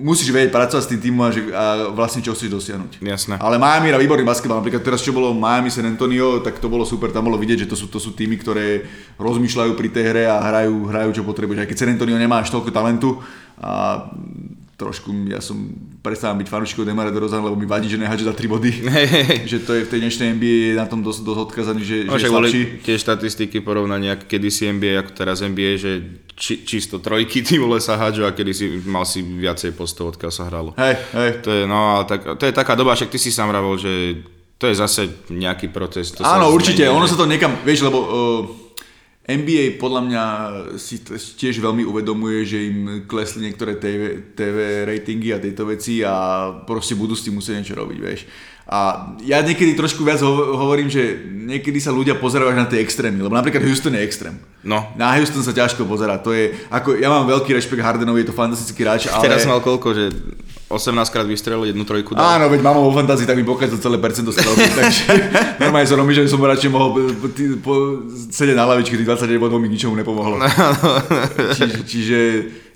musíš 0.00 0.34
vedieť 0.34 0.50
pracovať 0.50 0.82
s 0.82 0.90
tým 0.90 1.00
týmom 1.00 1.22
a, 1.22 1.30
že, 1.30 1.40
a 1.54 1.64
vlastne 1.94 2.26
čo 2.26 2.34
chceš 2.34 2.50
dosiahnuť. 2.50 2.98
Jasné. 2.98 3.34
Ale 3.38 3.54
Miami 3.54 3.94
hrá 3.94 3.98
výborný 4.02 4.26
basketbal. 4.26 4.58
Napríklad 4.58 4.82
teraz, 4.82 4.98
čo 4.98 5.14
bolo 5.14 5.30
Miami 5.30 5.70
San 5.70 5.86
Antonio, 5.86 6.42
tak 6.42 6.58
to 6.58 6.66
bolo 6.66 6.82
super. 6.82 7.14
Tam 7.14 7.22
bolo 7.22 7.38
vidieť, 7.38 7.66
že 7.66 7.70
to 7.70 7.76
sú, 7.78 7.86
to 7.86 8.02
sú 8.02 8.18
týmy, 8.18 8.34
ktoré 8.42 8.82
rozmýšľajú 9.14 9.72
pri 9.78 9.88
tej 9.94 10.04
hre 10.10 10.24
a 10.26 10.42
hrajú, 10.42 10.90
hrajú 10.90 11.10
čo 11.14 11.22
potrebuješ. 11.22 11.62
Aj 11.62 11.68
keď 11.70 11.78
San 11.78 11.92
Antonio 11.94 12.18
nemá 12.18 12.42
až 12.42 12.50
toľko 12.50 12.74
talentu, 12.74 13.22
a 13.60 14.08
trošku, 14.80 15.12
ja 15.28 15.44
som 15.44 15.68
prestávam 16.00 16.40
byť 16.40 16.48
fanúšikom 16.48 16.88
Demara 16.88 17.12
DeRozan, 17.12 17.44
lebo 17.44 17.52
mi 17.52 17.68
vadí, 17.68 17.92
že 17.92 18.00
nehádže 18.00 18.24
za 18.24 18.32
3 18.32 18.48
body. 18.48 18.70
Hej, 18.96 19.06
hej. 19.12 19.38
že 19.44 19.58
to 19.60 19.76
je 19.76 19.84
v 19.84 19.90
tej 19.92 20.00
dnešnej 20.00 20.28
NBA 20.32 20.56
je 20.72 20.74
na 20.80 20.88
tom 20.88 21.04
dosť, 21.04 21.20
dosť 21.20 21.40
odkazaný, 21.52 21.80
že, 21.84 21.96
No, 22.08 22.16
že 22.16 22.26
je 22.26 22.32
slabší. 22.32 22.60
tie 22.80 22.96
štatistiky 22.96 23.60
porovnania 23.60 24.16
kedysi 24.16 24.72
NBA, 24.72 25.04
ako 25.04 25.10
teraz 25.12 25.44
NBA, 25.44 25.76
že 25.76 25.92
či, 26.32 26.64
čisto 26.64 26.96
trojky 26.96 27.44
ty 27.44 27.60
vole 27.60 27.76
sa 27.78 28.00
hádžu 28.00 28.24
a 28.24 28.32
kedysi 28.32 28.80
mal 28.88 29.04
si 29.04 29.20
viacej 29.20 29.76
postov, 29.76 30.16
odkiaľ 30.16 30.32
sa 30.32 30.48
hralo. 30.48 30.72
Hej, 30.80 30.96
hej. 31.12 31.30
To 31.44 31.50
je, 31.52 31.62
no, 31.68 32.00
tak, 32.08 32.24
to 32.40 32.44
je 32.48 32.56
taká 32.56 32.72
doba, 32.72 32.96
však 32.96 33.12
ty 33.12 33.20
si 33.20 33.28
sám 33.28 33.52
vravol, 33.52 33.76
že 33.76 34.24
to 34.56 34.68
je 34.68 34.76
zase 34.76 35.08
nejaký 35.32 35.72
proces. 35.72 36.12
To 36.16 36.24
Áno, 36.24 36.52
určite, 36.52 36.84
zmení, 36.84 36.96
ono 36.96 37.08
sa 37.08 37.16
to 37.16 37.24
niekam, 37.24 37.60
vieš, 37.64 37.80
lebo 37.80 37.98
uh, 37.98 38.08
NBA 39.36 39.78
podľa 39.78 40.00
mňa 40.06 40.22
si 40.80 40.98
t- 40.98 41.14
tiež 41.14 41.62
veľmi 41.62 41.86
uvedomuje, 41.86 42.42
že 42.42 42.58
im 42.66 42.78
klesli 43.06 43.46
niektoré 43.46 43.78
TV, 43.78 44.34
TV 44.34 44.82
ratingy 44.88 45.30
a 45.30 45.38
tieto 45.38 45.62
veci 45.68 46.02
a 46.02 46.48
proste 46.66 46.98
budú 46.98 47.14
s 47.14 47.22
tým 47.22 47.38
musieť 47.38 47.62
niečo 47.62 47.78
robiť, 47.78 47.98
vieš. 48.02 48.26
A 48.70 49.10
ja 49.26 49.42
niekedy 49.42 49.74
trošku 49.74 50.06
viac 50.06 50.22
ho- 50.22 50.54
hovorím, 50.54 50.86
že 50.86 51.18
niekedy 51.26 51.82
sa 51.82 51.90
ľudia 51.90 52.14
pozerajú 52.14 52.54
až 52.54 52.58
na 52.62 52.70
tie 52.70 52.78
extrémy, 52.78 53.18
lebo 53.18 53.34
napríklad 53.34 53.66
Houston 53.66 53.98
je 53.98 54.06
extrém. 54.06 54.38
No. 54.62 54.86
Na 54.94 55.10
Houston 55.18 55.42
sa 55.42 55.50
ťažko 55.50 55.90
pozerá, 55.90 56.22
to 56.22 56.30
je, 56.30 56.54
ako, 56.70 56.94
ja 56.94 57.10
mám 57.10 57.26
veľký 57.26 57.50
rešpekt 57.50 57.82
Hardenovi, 57.82 58.22
je 58.22 58.30
to 58.30 58.38
fantastický 58.38 58.86
hráč, 58.86 59.10
ale... 59.10 59.26
Teraz 59.26 59.42
mal 59.42 59.58
koľko, 59.58 59.90
že 59.90 60.04
18 60.70 61.10
krát 61.10 61.26
vystrelil, 61.26 61.66
jednu 61.66 61.82
trojku 61.82 62.14
dal. 62.14 62.38
Áno, 62.38 62.46
veď 62.46 62.62
mám 62.62 62.78
vo 62.78 62.94
fantázii, 62.94 63.26
tak 63.26 63.34
mi 63.34 63.42
pokazil 63.42 63.74
celé 63.76 63.98
percento 63.98 64.30
strelby, 64.30 64.70
takže 64.78 65.02
normálne 65.58 65.90
som 65.90 65.98
robí, 65.98 66.14
že 66.14 66.30
som 66.30 66.38
radšej 66.38 66.70
mohol 66.70 66.88
po, 67.18 67.26
ty- 67.26 67.58
po, 67.58 68.06
sedieť 68.30 68.54
na 68.54 68.70
lavičke, 68.70 68.94
tých 68.94 69.04
29 69.04 69.34
bodov 69.36 69.58
mi 69.58 69.66
k 69.66 69.74
ničomu 69.74 69.98
nepomohlo. 69.98 70.38
čiže, 71.58 71.76
čiže 71.82 72.18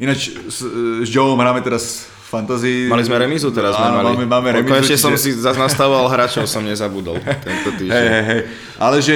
ináč 0.02 0.34
s, 0.50 0.66
s 1.00 1.08
Joeom 1.08 1.38
hráme 1.38 1.62
teraz 1.62 2.10
fantasy. 2.26 2.90
Mali 2.90 3.06
sme 3.06 3.14
remizu 3.14 3.54
teraz, 3.54 3.78
Áno, 3.78 4.02
mali. 4.02 4.18
máme, 4.18 4.26
máme 4.26 4.48
remizu. 4.58 4.74
Konečne 4.74 4.98
som 4.98 5.14
čiže- 5.14 5.22
si 5.22 5.30
zase 5.38 5.54
nastavoval 5.54 6.10
hráčov, 6.10 6.50
som 6.50 6.66
nezabudol 6.66 7.22
tento 7.46 7.70
týždeň. 7.78 7.94
Hej, 7.94 8.08
hej, 8.10 8.24
hej. 8.26 8.40
Ale 8.82 8.96
že 8.98 9.14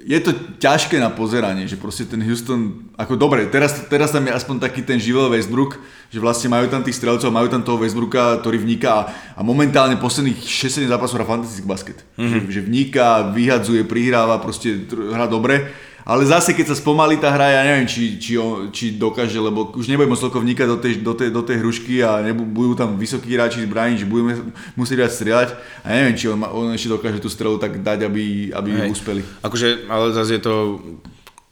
je 0.00 0.18
to 0.24 0.32
ťažké 0.56 0.96
na 0.96 1.12
pozeranie, 1.12 1.68
že 1.68 1.76
proste 1.76 2.08
ten 2.08 2.24
Houston, 2.24 2.88
ako 2.96 3.20
dobre, 3.20 3.44
teraz, 3.52 3.84
teraz 3.92 4.08
tam 4.08 4.24
je 4.24 4.32
aspoň 4.32 4.56
taký 4.56 4.80
ten 4.80 4.96
živel 4.96 5.28
Westbrook, 5.28 5.76
že 6.08 6.16
vlastne 6.16 6.48
majú 6.48 6.72
tam 6.72 6.80
tých 6.80 6.96
strelcov, 6.96 7.28
majú 7.28 7.52
tam 7.52 7.60
toho 7.60 7.76
Westbrooka, 7.76 8.40
ktorý 8.40 8.64
vníka 8.64 8.88
a, 8.88 9.02
a 9.36 9.40
momentálne 9.44 10.00
posledných 10.00 10.40
6-7 10.40 10.88
zápasov 10.88 11.20
hrá 11.20 11.26
fantastický 11.28 11.68
basket. 11.68 11.98
Mm-hmm. 12.16 12.32
Že, 12.32 12.38
že 12.48 12.60
vníka, 12.64 13.06
vyhadzuje, 13.36 13.84
prihráva, 13.84 14.40
proste 14.40 14.88
hrá 14.88 15.28
dobre. 15.28 15.68
Ale 16.04 16.24
zase, 16.24 16.56
keď 16.56 16.72
sa 16.72 16.76
spomalí 16.76 17.20
tá 17.20 17.28
hra, 17.30 17.60
ja 17.60 17.62
neviem, 17.66 17.86
či, 17.86 18.16
či, 18.16 18.34
či 18.72 18.96
dokáže, 18.96 19.36
lebo 19.36 19.72
už 19.76 19.86
nebude 19.86 20.08
moc 20.08 20.18
toľko 20.18 20.40
vnikať 20.40 20.66
do 20.66 20.78
tej, 20.80 20.92
do 21.00 21.12
tej, 21.14 21.28
do 21.30 21.42
tej 21.44 21.56
hrušky 21.60 21.94
a 22.00 22.24
budú 22.32 22.72
tam 22.74 22.96
vysokí 22.96 23.32
hráči 23.36 23.62
zbraní, 23.64 24.00
že 24.00 24.08
budeme 24.08 24.52
musieť 24.74 24.96
viac 25.06 25.12
strieľať. 25.12 25.48
A 25.84 25.86
neviem, 25.92 26.16
či 26.16 26.26
on, 26.32 26.40
on 26.40 26.72
ešte 26.72 26.90
dokáže 26.90 27.20
tú 27.20 27.28
strelu 27.28 27.60
tak 27.60 27.84
dať, 27.84 28.08
aby, 28.08 28.50
aby 28.50 28.70
Hej. 28.86 28.90
uspeli. 28.90 29.22
Akože, 29.44 29.86
ale 29.86 30.16
zase 30.16 30.40
je 30.40 30.42
to 30.42 30.54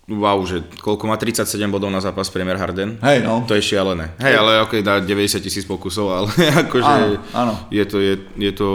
wow, 0.09 0.41
že 0.49 0.65
koľko 0.81 1.05
má 1.05 1.21
37 1.21 1.45
bodov 1.69 1.93
na 1.93 2.01
zápas 2.01 2.33
Premier 2.33 2.57
Harden. 2.57 2.97
Hej, 3.05 3.29
no. 3.29 3.45
To 3.45 3.53
je 3.53 3.61
šialené. 3.61 4.17
Hej, 4.17 4.41
ale 4.41 4.65
ok, 4.65 4.81
dá 4.81 5.05
90 5.05 5.45
tisíc 5.45 5.69
pokusov, 5.69 6.07
ale 6.09 6.29
akože 6.65 6.89
Áno, 6.89 7.07
áno. 7.37 7.55
Je, 7.69 7.85
to, 7.85 8.01
je, 8.01 8.17
je 8.41 8.53
to 8.57 8.69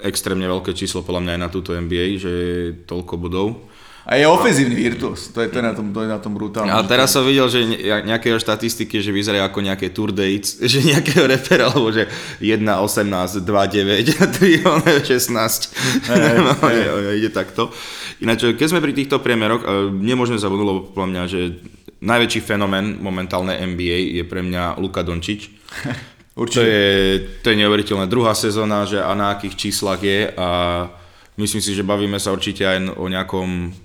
extrémne 0.00 0.46
veľké 0.46 0.72
číslo 0.72 1.02
podľa 1.02 1.20
mňa 1.26 1.32
aj 1.34 1.40
na 1.42 1.50
túto 1.50 1.74
NBA, 1.74 2.06
že 2.22 2.30
je 2.30 2.56
toľko 2.86 3.14
bodov. 3.18 3.69
A 4.10 4.18
je 4.18 4.26
ofenzívny 4.26 4.74
virtuos, 4.74 5.30
to 5.30 5.38
je, 5.38 5.54
to 5.54 5.62
je, 5.62 5.64
na, 5.64 5.70
tom, 5.70 5.94
to 5.94 6.02
je 6.02 6.10
na 6.10 6.18
tom 6.18 6.34
brutálne. 6.34 6.74
A 6.74 6.82
teraz 6.82 7.14
som 7.14 7.22
videl, 7.22 7.46
že 7.46 7.62
ne- 7.62 8.10
nejaké 8.10 8.34
štatistiky, 8.34 8.98
že 8.98 9.14
vyzerajú 9.14 9.46
ako 9.46 9.62
nejaké 9.62 9.94
tour 9.94 10.10
dates, 10.10 10.58
že 10.72 10.82
nejakého 10.82 11.30
repera, 11.30 11.70
alebo 11.70 11.94
že 11.94 12.10
1, 12.42 12.58
18, 12.58 13.46
2, 13.46 13.46
9 13.46 14.18
a 14.18 14.26
3, 14.26 14.66
on 14.66 14.82
je 14.82 15.14
16. 15.14 16.10
no, 16.42 16.52
je, 16.74 16.82
je, 16.82 17.12
ide 17.22 17.30
takto. 17.30 17.70
Ináč, 18.18 18.50
keď 18.58 18.66
sme 18.66 18.82
pri 18.82 18.98
týchto 18.98 19.22
priemeroch, 19.22 19.62
eh, 19.62 19.70
nemôžeme 19.94 20.42
zabudnúť, 20.42 20.66
lebo 20.66 20.80
podľa 20.90 21.08
mňa, 21.14 21.22
že 21.30 21.40
najväčší 22.02 22.40
fenomén 22.42 22.98
momentálne 22.98 23.62
NBA 23.62 24.18
je 24.18 24.24
pre 24.26 24.42
mňa 24.42 24.82
Luka 24.82 25.06
Dončič. 25.06 25.40
To 26.40 26.48
Určite. 26.48 26.64
je, 26.64 26.88
to 27.44 27.52
je 27.52 27.60
neuveriteľné. 27.60 28.08
Druhá 28.08 28.32
sezóna, 28.32 28.88
že 28.88 28.96
a 28.96 29.12
na 29.12 29.36
akých 29.36 29.60
číslach 29.60 30.00
je 30.00 30.30
a 30.40 30.48
myslím 31.36 31.60
si, 31.60 31.76
že 31.76 31.84
bavíme 31.84 32.16
sa 32.16 32.32
určite 32.32 32.64
aj 32.64 32.96
o 32.96 33.12
nejakom 33.12 33.76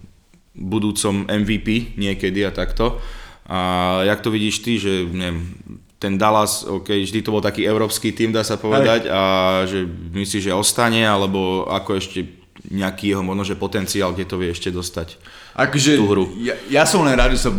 budúcom 0.56 1.28
MVP 1.28 2.00
niekedy 2.00 2.48
a 2.48 2.52
takto. 2.52 2.98
A 3.46 4.02
jak 4.08 4.24
to 4.26 4.34
vidíš 4.34 4.66
ty, 4.66 4.82
že 4.82 5.06
neviem, 5.06 5.54
ten 6.00 6.18
Dallas, 6.18 6.66
ok, 6.66 7.06
vždy 7.06 7.20
to 7.22 7.34
bol 7.34 7.44
taký 7.44 7.64
európsky 7.64 8.12
tým, 8.12 8.34
dá 8.34 8.42
sa 8.42 8.58
povedať, 8.58 9.08
a 9.08 9.22
že 9.70 9.86
myslíš, 9.88 10.50
že 10.50 10.58
ostane, 10.58 11.06
alebo 11.06 11.70
ako 11.70 11.98
ešte 11.98 12.26
nejaký 12.66 13.14
jeho 13.14 13.24
možno, 13.24 13.46
že 13.46 13.60
potenciál, 13.60 14.12
kde 14.12 14.26
to 14.26 14.40
vie 14.42 14.50
ešte 14.50 14.74
dostať. 14.74 15.22
Akože, 15.56 15.96
tú 16.00 16.10
hru. 16.10 16.26
Ja, 16.42 16.58
ja 16.72 16.84
som 16.90 17.06
len 17.06 17.14
rád, 17.14 17.38
že 17.38 17.48
sa 17.48 17.52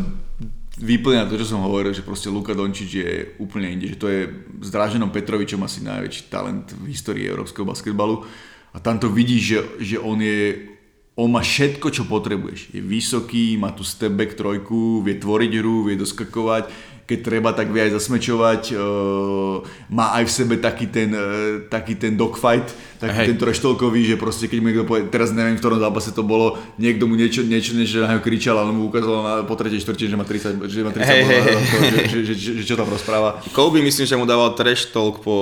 vyplňa 0.77 1.31
to, 1.31 1.41
čo 1.41 1.57
som 1.57 1.65
hovoril, 1.65 1.97
že 1.97 2.05
proste 2.05 2.29
Luka 2.29 2.53
Dončič 2.53 2.91
je 2.91 3.13
úplne 3.41 3.73
inde, 3.73 3.97
že 3.97 4.01
to 4.01 4.13
je 4.13 4.29
s 4.61 4.69
Draženom 4.69 5.09
Petrovičom 5.09 5.65
asi 5.65 5.81
najväčší 5.81 6.29
talent 6.29 6.77
v 6.77 6.93
histórii 6.93 7.25
európskeho 7.25 7.65
basketbalu 7.65 8.29
a 8.77 8.79
tam 8.79 9.01
to 9.01 9.09
vidíš, 9.09 9.43
že, 9.43 9.59
že 9.81 9.97
on 9.97 10.21
je 10.21 10.76
on 11.17 11.33
má 11.33 11.41
všetko, 11.41 11.89
čo 11.89 12.05
potrebuješ. 12.05 12.77
Je 12.77 12.81
vysoký, 12.85 13.57
má 13.57 13.73
tu 13.73 13.81
step 13.81 14.13
back 14.13 14.37
trojku, 14.37 15.01
vie 15.01 15.17
tvoriť 15.17 15.53
hru, 15.65 15.89
vie 15.89 15.97
doskakovať, 15.97 16.69
keď 17.07 17.19
treba, 17.23 17.55
tak 17.55 17.71
vie 17.71 17.87
aj 17.87 18.03
zasmečovať, 18.03 18.75
uh, 18.75 19.63
má 19.95 20.11
aj 20.19 20.27
v 20.27 20.33
sebe 20.35 20.55
taký 20.59 20.91
ten, 20.91 21.15
uh, 21.15 21.63
taký 21.71 21.95
ten 21.95 22.19
dogfight, 22.19 22.67
taký 22.99 23.19
Hej. 23.23 23.27
ten 23.31 23.39
treštolkový, 23.39 24.03
že 24.11 24.17
proste 24.19 24.51
keď 24.51 24.59
mu 24.59 24.67
niekto 24.75 24.83
povie, 24.83 25.07
teraz 25.07 25.31
neviem, 25.31 25.55
v 25.55 25.63
ktorom 25.63 25.79
zápase 25.79 26.11
to 26.11 26.27
bolo, 26.27 26.59
niekto 26.83 27.07
mu 27.07 27.15
niečo, 27.15 27.47
niečo, 27.47 27.79
niečo 27.79 28.03
na 28.03 28.19
neho 28.19 28.23
kričal, 28.27 28.59
ale 28.59 28.75
mu 28.75 28.91
ukázal 28.91 29.17
na, 29.23 29.33
po 29.47 29.55
tretej 29.55 29.87
štvrte, 29.87 30.11
že 30.11 30.19
má 30.19 30.27
30, 30.27 30.67
že 30.67 30.83
má 30.83 30.91
30 30.91 31.07
Hej, 31.07 31.21
bodov 31.23 31.31
hej, 31.31 31.41
na 31.41 31.47
hej. 31.47 31.55
to, 31.55 31.79
že, 31.87 31.97
že, 32.11 32.35
že, 32.35 32.51
že, 32.59 32.63
čo 32.67 32.75
tam 32.75 32.91
rozpráva. 32.91 33.39
Kobe 33.55 33.79
myslím, 33.87 34.05
že 34.11 34.19
mu 34.19 34.27
dával 34.27 34.59
trash 34.59 34.91
talk 34.91 35.23
po 35.23 35.35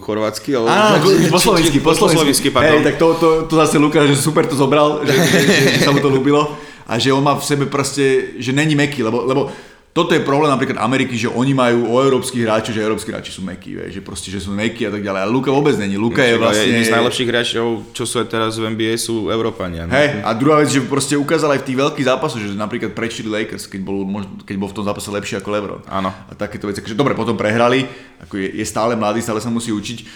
chorvátsky. 0.00 0.56
Áno, 0.56 1.04
po 1.28 1.36
slovensky, 1.36 1.84
po 1.84 1.92
slovensky. 1.92 2.48
Hej, 2.48 2.80
tak 2.80 2.96
to, 2.96 3.12
to, 3.20 3.28
to 3.44 3.54
zase 3.60 3.76
Lukáš, 3.76 4.08
že 4.08 4.16
super 4.16 4.48
to 4.48 4.56
zobral, 4.56 5.04
že, 5.04 5.12
že, 5.12 5.38
že, 5.44 5.62
že 5.76 5.80
sa 5.84 5.92
mu 5.92 6.00
to 6.00 6.08
ľúbilo 6.08 6.56
a 6.90 6.98
že 6.98 7.14
on 7.14 7.22
má 7.22 7.38
v 7.38 7.46
sebe 7.46 7.64
proste, 7.70 8.34
že 8.42 8.50
není 8.50 8.74
meký, 8.74 9.06
lebo, 9.06 9.22
lebo 9.22 9.54
toto 9.90 10.14
je 10.14 10.22
problém 10.22 10.46
napríklad 10.46 10.78
Ameriky, 10.78 11.18
že 11.18 11.26
oni 11.26 11.50
majú 11.50 11.90
o 11.90 11.98
európskych 11.98 12.46
hráčov, 12.46 12.70
že 12.70 12.78
európsky 12.78 13.10
hráči 13.10 13.34
sú 13.34 13.42
mekí, 13.42 13.74
že 13.90 13.98
proste, 13.98 14.30
že 14.30 14.38
sú 14.38 14.54
mekí 14.54 14.86
a 14.86 14.90
tak 14.94 15.02
ďalej. 15.02 15.20
A 15.22 15.26
Luka 15.26 15.50
vôbec 15.50 15.74
není. 15.74 15.98
Luka 15.98 16.22
je 16.22 16.38
vlastne... 16.38 16.70
Jedni 16.70 16.86
z 16.86 16.94
najlepších 16.94 17.26
hráčov, 17.26 17.66
čo 17.90 18.06
sú 18.06 18.22
aj 18.22 18.30
teraz 18.30 18.54
v 18.54 18.70
NBA, 18.70 18.94
sú 19.02 19.34
Európania. 19.34 19.90
no. 19.90 19.90
Hej, 19.90 20.22
a 20.22 20.30
druhá 20.38 20.62
vec, 20.62 20.70
že 20.70 20.78
proste 20.86 21.18
ukázal 21.18 21.58
aj 21.58 21.66
v 21.66 21.74
tých 21.74 21.78
veľkých 21.82 22.06
zápasoch, 22.06 22.38
že 22.38 22.54
napríklad 22.54 22.94
prečili 22.94 23.26
Lakers, 23.26 23.66
keď 23.66 23.80
bol, 23.82 24.06
keď 24.46 24.56
bol 24.62 24.70
v 24.70 24.76
tom 24.78 24.86
zápase 24.86 25.10
lepší 25.10 25.42
ako 25.42 25.48
LeBron. 25.50 25.82
Áno. 25.90 26.14
A 26.14 26.32
takéto 26.38 26.70
veci. 26.70 26.86
Takže 26.86 26.94
dobre, 26.94 27.18
potom 27.18 27.34
prehrali, 27.34 27.82
ako 28.22 28.38
je, 28.38 28.62
je 28.62 28.66
stále 28.70 28.94
mladý, 28.94 29.26
stále 29.26 29.42
sa 29.42 29.50
musí 29.50 29.74
učiť. 29.74 30.06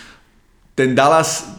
Ten 0.79 0.95
Dallas 0.95 1.51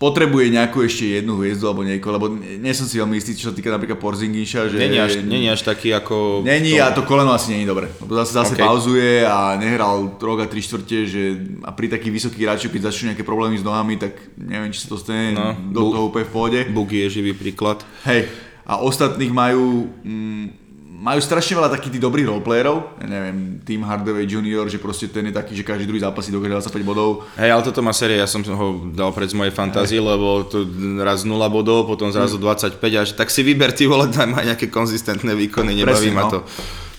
potrebuje 0.00 0.48
nejakú 0.48 0.80
ešte 0.80 1.20
jednu 1.20 1.36
hviezdu 1.36 1.68
alebo 1.68 1.84
niekoho, 1.84 2.16
lebo 2.16 2.32
nie 2.40 2.72
som 2.72 2.88
si 2.88 2.96
veľmi 2.96 3.20
istý, 3.20 3.36
čo 3.36 3.52
sa 3.52 3.54
týka 3.54 3.68
napríklad 3.68 4.00
Porzingiša, 4.00 4.72
že... 4.72 4.80
Není 4.80 4.96
až, 4.96 5.12
není 5.20 5.52
až 5.52 5.60
taký 5.60 5.92
ako... 5.92 6.40
Není 6.40 6.80
a 6.80 6.88
to 6.96 7.04
koleno 7.04 7.36
asi 7.36 7.52
není 7.52 7.68
dobre. 7.68 7.92
Lebo 8.00 8.16
zase, 8.16 8.32
zase 8.32 8.56
OK. 8.56 8.56
okay. 8.56 8.64
pauzuje 8.64 9.12
a 9.28 9.60
nehral 9.60 10.16
rok 10.16 10.40
a 10.40 10.48
tri 10.48 10.64
štvrte, 10.64 10.98
že 11.04 11.22
a 11.60 11.76
pri 11.76 11.92
takých 11.92 12.16
vysokých 12.16 12.44
hráčoch, 12.48 12.72
keď 12.72 12.88
začnú 12.88 13.12
nejaké 13.12 13.28
problémy 13.28 13.60
s 13.60 13.64
nohami, 13.66 14.00
tak 14.00 14.16
neviem, 14.40 14.72
či 14.72 14.88
sa 14.88 14.96
to 14.96 14.96
stane 14.96 15.36
No, 15.36 15.52
do 15.68 15.80
bu- 15.84 15.92
toho 15.92 16.04
úplne 16.08 16.24
v 16.24 16.32
pohode. 16.32 16.60
Bugy 16.72 17.04
je 17.04 17.20
živý 17.20 17.36
príklad. 17.36 17.84
Hej, 18.08 18.24
a 18.64 18.80
ostatných 18.80 19.36
majú, 19.36 19.84
mm, 20.00 20.69
majú 21.00 21.16
strašne 21.24 21.56
veľa 21.56 21.72
takých 21.72 21.96
tých 21.96 22.04
dobrých 22.04 22.28
roleplayerov, 22.28 23.00
ja 23.00 23.06
neviem, 23.08 23.56
Tim 23.64 23.80
Hardaway 23.80 24.28
Jr., 24.28 24.68
že 24.68 24.76
proste 24.76 25.08
ten 25.08 25.24
je 25.24 25.32
taký, 25.32 25.56
že 25.56 25.64
každý 25.64 25.88
druhý 25.88 26.04
zápas 26.04 26.28
si 26.28 26.30
dokáže 26.30 26.68
25 26.76 26.84
bodov. 26.84 27.24
Hej, 27.40 27.56
ale 27.56 27.62
toto 27.64 27.80
má 27.80 27.96
série, 27.96 28.20
ja 28.20 28.28
som 28.28 28.44
ho 28.44 28.92
dal 28.92 29.08
pred 29.16 29.32
z 29.32 29.36
mojej 29.40 29.48
fantázii, 29.48 29.96
lebo 29.96 30.44
to 30.44 30.68
raz 31.00 31.24
0 31.24 31.32
bodov, 31.48 31.88
potom 31.88 32.12
zrazu 32.12 32.36
25 32.36 32.76
až 33.00 33.08
tak 33.16 33.32
si 33.32 33.40
vyber 33.40 33.72
ty 33.72 33.88
vole, 33.88 34.12
daj 34.12 34.28
ma 34.28 34.44
nejaké 34.44 34.68
konzistentné 34.68 35.32
výkony, 35.32 35.72
nebaví 35.72 36.12
Presne, 36.12 36.20
ma 36.20 36.28
no. 36.28 36.32
to. 36.36 36.38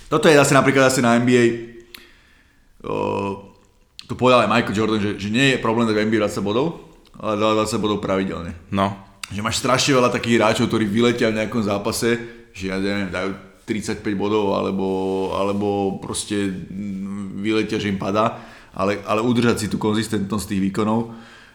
Toto 0.10 0.26
je 0.26 0.36
zase 0.36 0.58
napríklad 0.58 0.90
zase 0.90 1.06
na 1.06 1.22
NBA, 1.22 1.46
o, 2.82 3.54
to 4.10 4.18
povedal 4.18 4.42
aj 4.44 4.50
Michael 4.50 4.76
Jordan, 4.76 5.00
že, 5.00 5.12
že 5.22 5.30
nie 5.30 5.54
je 5.54 5.58
problém 5.62 5.86
dať 5.86 6.02
NBA 6.10 6.26
20 6.26 6.42
bodov, 6.42 6.90
ale 7.22 7.38
dať 7.38 7.70
20 7.70 7.86
bodov 7.86 7.98
pravidelne. 8.02 8.58
No, 8.74 8.98
Že 9.30 9.46
máš 9.46 9.62
strašne 9.62 9.94
veľa 9.94 10.10
takých 10.10 10.42
hráčov, 10.42 10.74
ktorí 10.74 10.90
vyletia 10.90 11.30
v 11.30 11.38
nejakom 11.38 11.62
zápase, 11.62 12.18
že 12.52 12.74
ja 12.74 12.82
neviem, 12.82 13.08
dajú 13.08 13.51
35 13.66 14.04
bodov, 14.18 14.58
alebo, 14.58 14.88
alebo 15.38 15.98
proste 16.02 16.50
vyletia, 17.42 17.82
že 17.82 17.90
im 17.90 18.02
padá, 18.02 18.42
ale, 18.74 19.00
ale 19.04 19.22
udržať 19.22 19.66
si 19.66 19.68
tú 19.68 19.78
konzistentnosť 19.78 20.46
tých 20.48 20.64
výkonov. 20.72 21.12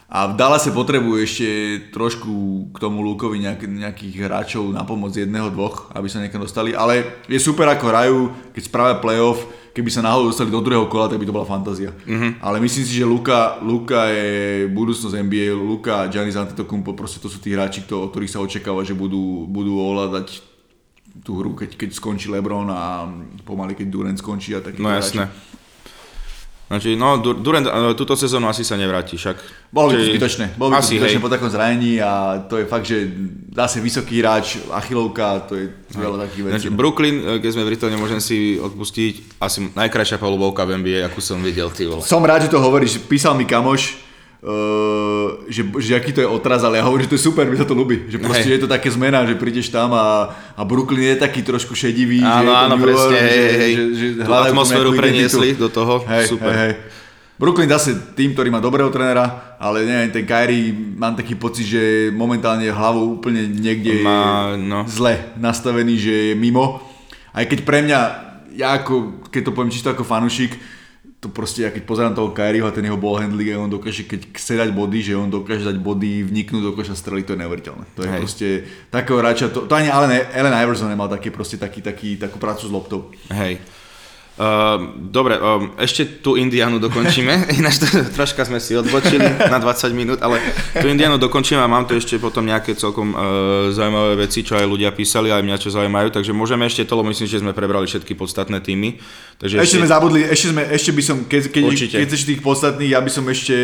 A 0.06 0.30
v 0.30 0.38
Dallase 0.38 0.70
potrebujú 0.70 1.18
ešte 1.18 1.48
trošku 1.90 2.30
k 2.70 2.76
tomu 2.78 3.02
Lukovi 3.02 3.42
nejak, 3.42 3.66
nejakých 3.66 4.14
hráčov 4.22 4.70
na 4.70 4.86
pomoc 4.86 5.10
jedného, 5.10 5.50
dvoch, 5.50 5.90
aby 5.98 6.06
sa 6.06 6.22
niekam 6.22 6.46
dostali, 6.46 6.70
ale 6.70 7.26
je 7.26 7.42
super 7.42 7.66
ako 7.66 7.84
hrajú, 7.90 8.18
keď 8.54 8.62
spravia 8.62 9.02
playoff, 9.02 9.42
keby 9.74 9.90
sa 9.90 10.06
náhodou 10.06 10.30
dostali 10.30 10.54
do 10.54 10.62
druhého 10.62 10.86
kola, 10.86 11.10
tak 11.10 11.18
by 11.18 11.26
to 11.26 11.34
bola 11.34 11.42
fantázia. 11.42 11.90
Mm-hmm. 12.06 12.38
Ale 12.38 12.62
myslím 12.62 12.86
si, 12.86 13.02
že 13.02 13.04
Luka, 13.04 13.58
Luka 13.66 14.06
je 14.06 14.70
budúcnosť 14.70 15.20
NBA, 15.26 15.50
Luka 15.58 16.06
a 16.06 16.08
Giannis 16.08 16.38
Antetokounmpo, 16.38 16.94
proste 16.94 17.18
to 17.18 17.26
sú 17.26 17.42
tí 17.42 17.50
hráči, 17.50 17.82
kto, 17.82 18.06
od 18.06 18.14
ktorých 18.14 18.30
sa 18.30 18.38
očakáva, 18.38 18.86
že 18.86 18.94
budú, 18.94 19.42
budú 19.50 19.74
ovládať 19.74 20.38
tú 21.24 21.40
hru, 21.40 21.54
keď, 21.54 21.76
keď 21.76 21.90
skončí 21.92 22.28
LeBron 22.28 22.68
a 22.70 23.08
pomaly 23.44 23.74
keď 23.74 23.86
Durant 23.88 24.18
skončí 24.18 24.52
a 24.56 24.60
takí 24.60 24.82
No 24.82 24.90
jasné. 24.90 25.28
Znači, 26.66 26.96
no, 26.96 27.16
Dur- 27.16 27.38
Durant 27.42 27.68
túto 27.94 28.16
sezónu 28.16 28.48
asi 28.50 28.66
sa 28.66 28.74
nevráti, 28.74 29.14
však. 29.14 29.38
Bolo 29.70 29.94
by 29.94 29.96
to 29.96 30.04
zbytočné. 30.04 30.44
Bolo 30.58 30.70
by 30.70 30.74
to 30.74 30.78
asi, 30.82 30.98
zbytočné 30.98 31.18
hej. 31.18 31.22
po 31.22 31.30
takom 31.30 31.46
zranení 31.46 32.02
a 32.02 32.42
to 32.50 32.58
je 32.58 32.66
fakt, 32.66 32.86
že 32.90 33.06
zase 33.54 33.78
vysoký 33.78 34.18
hráč, 34.18 34.58
achilovka, 34.74 35.46
to 35.46 35.54
je 35.54 35.70
veľa 35.94 36.26
takých 36.26 36.42
vecí. 36.42 36.54
Znači, 36.58 36.70
Brooklyn, 36.74 37.22
eh, 37.22 37.38
keď 37.38 37.50
sme 37.54 37.62
v 37.62 37.70
Ritone, 37.70 37.94
môžem 37.94 38.18
si 38.18 38.58
odpustiť 38.58 39.38
asi 39.38 39.70
najkrajšia 39.78 40.18
palubovka 40.18 40.66
v 40.66 40.82
NBA, 40.82 41.06
akú 41.06 41.22
som 41.22 41.38
videl, 41.38 41.70
ty 41.70 41.86
vole. 41.86 42.02
Som 42.02 42.26
rád, 42.26 42.50
že 42.50 42.50
to 42.50 42.58
hovoríš. 42.58 42.98
Písal 43.06 43.38
mi 43.38 43.46
kamoš, 43.46 44.02
že, 45.50 45.62
že 45.82 45.92
aký 45.98 46.14
to 46.14 46.22
je 46.22 46.28
otraz, 46.28 46.62
ale 46.62 46.78
ja 46.78 46.86
hovorím, 46.86 47.10
že 47.10 47.12
to 47.14 47.18
je 47.18 47.26
super, 47.26 47.42
mi 47.50 47.58
sa 47.58 47.66
to 47.66 47.74
ľúbi. 47.74 48.06
Že 48.06 48.18
proste 48.22 48.46
Hej. 48.46 48.54
je 48.54 48.60
to 48.62 48.68
také 48.70 48.94
zmena, 48.94 49.26
že 49.26 49.34
prídeš 49.34 49.74
tam 49.74 49.90
a, 49.90 50.30
a 50.54 50.62
Brooklyn 50.62 51.14
je 51.14 51.16
taký 51.18 51.42
trošku 51.42 51.74
šedivý. 51.74 52.22
že 52.22 52.30
Áno, 52.46 52.54
to 52.54 52.62
áno, 52.70 52.74
presne, 52.78 53.18
York, 53.18 53.26
hej, 53.26 53.34
že, 53.34 53.58
hej. 53.58 53.72
Že, 53.74 53.84
že 53.98 54.06
Tú 54.22 54.30
tam 54.30 54.46
atmosféru 54.46 54.90
preniesli 54.94 55.48
identitu. 55.50 55.62
do 55.66 55.68
toho, 55.74 55.94
hej, 56.06 56.24
super. 56.30 56.54
Hej, 56.54 56.62
hej. 56.62 56.72
Brooklyn 57.36 57.68
zase 57.68 57.92
tým, 58.16 58.32
ktorý 58.32 58.48
má 58.48 58.64
dobrého 58.64 58.88
trénera, 58.88 59.58
ale 59.60 59.84
neviem, 59.84 60.08
ten 60.08 60.24
Kyrie, 60.24 60.72
mám 60.72 61.12
taký 61.18 61.36
pocit, 61.36 61.68
že 61.68 61.82
momentálne 62.08 62.64
hlavou 62.72 63.20
úplne 63.20 63.44
niekde 63.44 64.00
Má, 64.00 64.56
no. 64.56 64.88
zle 64.88 65.36
nastavený, 65.36 66.00
že 66.00 66.14
je 66.32 66.34
mimo. 66.38 66.80
Aj 67.36 67.44
keď 67.44 67.60
pre 67.68 67.84
mňa, 67.84 67.98
ja 68.56 68.80
ako, 68.80 69.26
keď 69.28 69.42
to 69.42 69.52
poviem 69.52 69.68
čisto 69.68 69.92
ako 69.92 70.00
fanušik, 70.00 70.56
to 71.16 71.32
proste, 71.32 71.64
ja 71.64 71.72
keď 71.72 71.88
pozerám 71.88 72.12
toho 72.12 72.36
Kyrieho 72.36 72.68
a 72.68 72.76
ten 72.76 72.84
jeho 72.84 73.00
ball 73.00 73.16
handling, 73.16 73.56
a 73.56 73.64
on 73.64 73.72
dokáže, 73.72 74.04
keď 74.04 74.36
chce 74.36 74.60
dať 74.60 74.70
body, 74.76 75.00
že 75.00 75.16
on 75.16 75.32
dokáže 75.32 75.64
dať 75.64 75.80
body, 75.80 76.28
vniknúť 76.28 76.62
do 76.62 76.72
koša, 76.76 76.92
streliť, 76.92 77.24
to 77.24 77.32
je 77.34 77.40
neuveriteľné. 77.40 77.84
To 77.96 78.00
je 78.04 78.10
Hej. 78.12 78.20
proste 78.20 78.48
takého 78.92 79.16
hráča, 79.24 79.48
to, 79.48 79.64
to 79.64 79.72
ani 79.72 79.88
Allen, 79.88 80.12
Allen 80.12 80.54
Iverson 80.60 80.92
nemal 80.92 81.08
taký, 81.08 81.32
proste 81.32 81.56
taký, 81.56 81.80
taký, 81.80 82.20
takú 82.20 82.36
prácu 82.36 82.68
s 82.68 82.72
loptou. 82.72 83.00
Hej. 83.32 83.64
Uh, 84.36 84.92
dobre, 85.00 85.40
um, 85.40 85.72
ešte 85.80 86.20
tú 86.20 86.36
Indianu 86.36 86.76
dokončíme, 86.76 87.48
ináč 87.56 87.80
to, 87.80 87.88
troška 88.12 88.44
sme 88.44 88.60
si 88.60 88.76
odbočili 88.76 89.24
na 89.24 89.56
20 89.56 89.96
minút, 89.96 90.20
ale 90.20 90.36
tú 90.76 90.92
Indianu 90.92 91.16
dokončíme 91.16 91.56
a 91.56 91.64
mám 91.64 91.88
tu 91.88 91.96
ešte 91.96 92.20
potom 92.20 92.44
nejaké 92.44 92.76
celkom 92.76 93.16
uh, 93.16 93.72
zaujímavé 93.72 94.28
veci, 94.28 94.44
čo 94.44 94.60
aj 94.60 94.68
ľudia 94.68 94.92
písali, 94.92 95.32
aj 95.32 95.40
mňa 95.40 95.56
čo 95.56 95.72
zaujímajú, 95.72 96.12
takže 96.12 96.36
môžeme 96.36 96.68
ešte 96.68 96.84
to, 96.84 97.00
lebo 97.00 97.08
myslím, 97.16 97.32
že 97.32 97.40
sme 97.40 97.56
prebrali 97.56 97.88
všetky 97.88 98.12
podstatné 98.12 98.60
týmy. 98.60 99.00
Takže 99.40 99.56
Ešte 99.56 99.80
sme 99.80 99.88
zabudli, 99.88 100.20
ešte, 100.28 100.52
sme, 100.52 100.68
ešte 100.68 100.90
by 100.92 101.02
som, 101.02 101.16
keď, 101.24 101.42
keď, 101.48 101.64
Určite. 101.72 101.96
keď 101.96 102.08
tých 102.12 102.40
podstatných, 102.44 102.92
ja 102.92 103.00
by 103.00 103.08
som 103.08 103.24
ešte, 103.32 103.56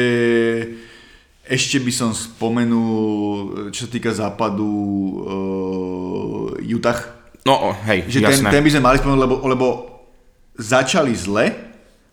ešte 1.52 1.84
by 1.84 1.92
som 1.92 2.16
spomenul, 2.16 3.68
čo 3.76 3.84
sa 3.84 3.88
týka 3.92 4.08
západu, 4.08 4.72
uh, 5.20 6.64
Utah. 6.64 6.96
No, 7.44 7.76
hej, 7.84 8.08
Že 8.08 8.18
ten, 8.24 8.32
jasné. 8.40 8.48
ten 8.56 8.64
by 8.64 8.70
sme 8.72 8.82
mali 8.88 8.96
spomenúť, 8.96 9.20
lebo, 9.20 9.36
lebo 9.44 9.91
začali 10.54 11.12
zle, 11.12 11.52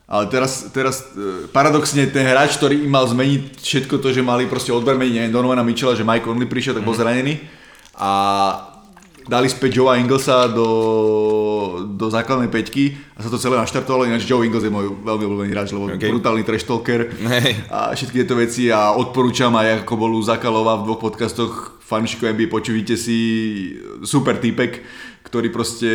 ale 0.10 0.26
teraz, 0.26 0.66
teraz 0.70 1.06
e, 1.14 1.46
paradoxne 1.50 2.10
ten 2.10 2.26
hráč, 2.26 2.58
ktorý 2.58 2.82
im 2.82 2.90
mal 2.90 3.06
zmeniť 3.06 3.62
všetko 3.62 4.00
to, 4.00 4.10
že 4.10 4.26
mali 4.26 4.50
proste 4.50 4.74
odbermeniť 4.74 5.14
neviem, 5.14 5.34
Donovana 5.34 5.62
Mitchella, 5.62 5.94
že 5.94 6.02
Mike 6.02 6.26
Conley 6.26 6.50
prišiel, 6.50 6.74
tak 6.74 6.84
bol 6.84 6.98
Mhm. 6.98 7.02
zranený 7.02 7.34
a 7.94 8.10
dali 9.30 9.46
späť 9.46 9.78
Joea 9.78 10.02
Inglesa 10.02 10.50
do, 10.50 10.66
do 11.86 12.10
základnej 12.10 12.50
peťky 12.50 12.98
a 13.14 13.22
sa 13.22 13.30
to 13.30 13.38
celé 13.38 13.62
naštartovalo, 13.62 14.10
ináč 14.10 14.26
Joe 14.26 14.42
Ingles 14.42 14.66
je 14.66 14.74
môj 14.74 14.90
veľmi 15.06 15.24
obľúbený 15.30 15.52
hráč, 15.54 15.70
lebo 15.70 15.86
OK. 15.86 16.02
okay. 16.02 16.10
brutálny 16.10 16.42
trash 16.42 16.66
talker 16.66 17.14
Hej. 17.14 17.70
a 17.70 17.94
všetky 17.94 18.26
tieto 18.26 18.34
veci 18.34 18.74
a 18.74 18.98
odporúčam 18.98 19.54
aj 19.54 19.86
ako 19.86 19.94
bol 19.94 20.18
u 20.18 20.24
Zakalova 20.26 20.82
v 20.82 20.90
dvoch 20.90 21.06
podcastoch 21.06 21.78
fanúšikov 21.86 22.34
NBA, 22.34 22.50
počujte 22.50 22.98
si 22.98 23.18
super 24.02 24.42
týpek, 24.42 24.82
ktorý 25.22 25.54
proste 25.54 25.90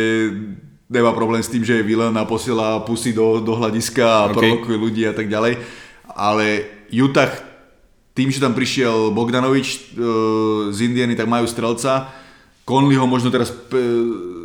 nemá 0.89 1.11
problém 1.13 1.41
s 1.41 1.49
tým, 1.49 1.65
že 1.65 1.81
je 1.81 1.87
vilen 1.87 2.13
a 2.17 2.25
posiela 2.25 2.79
pusy 2.85 3.13
do, 3.13 3.41
do 3.41 3.57
hľadiska 3.57 4.05
a 4.05 4.25
OK. 4.29 4.37
provokuje 4.37 4.77
ľudí 4.77 5.03
a 5.09 5.13
tak 5.13 5.29
ďalej. 5.29 5.57
Ale 6.15 6.45
Utah, 6.93 7.31
tým, 8.13 8.31
že 8.31 8.39
tam 8.39 8.53
prišiel 8.53 9.11
Bogdanovič 9.11 9.67
e, 9.67 9.77
z 10.71 10.77
Indiany, 10.85 11.17
tak 11.17 11.27
majú 11.27 11.49
strelca. 11.49 12.13
Conley 12.63 12.97
ho 12.97 13.05
možno 13.09 13.33
teraz 13.33 13.51
e, 13.51 13.55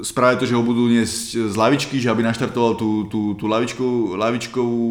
spraviť 0.02 0.36
to, 0.42 0.48
že 0.48 0.56
ho 0.56 0.64
budú 0.64 0.88
niesť 0.88 1.52
z 1.52 1.54
lavičky, 1.54 1.96
že 2.00 2.10
aby 2.10 2.24
naštartoval 2.24 2.74
tú, 2.74 3.06
tú, 3.06 3.36
tú 3.36 3.44
lavičku, 3.46 4.16
lavičkovú 4.16 4.82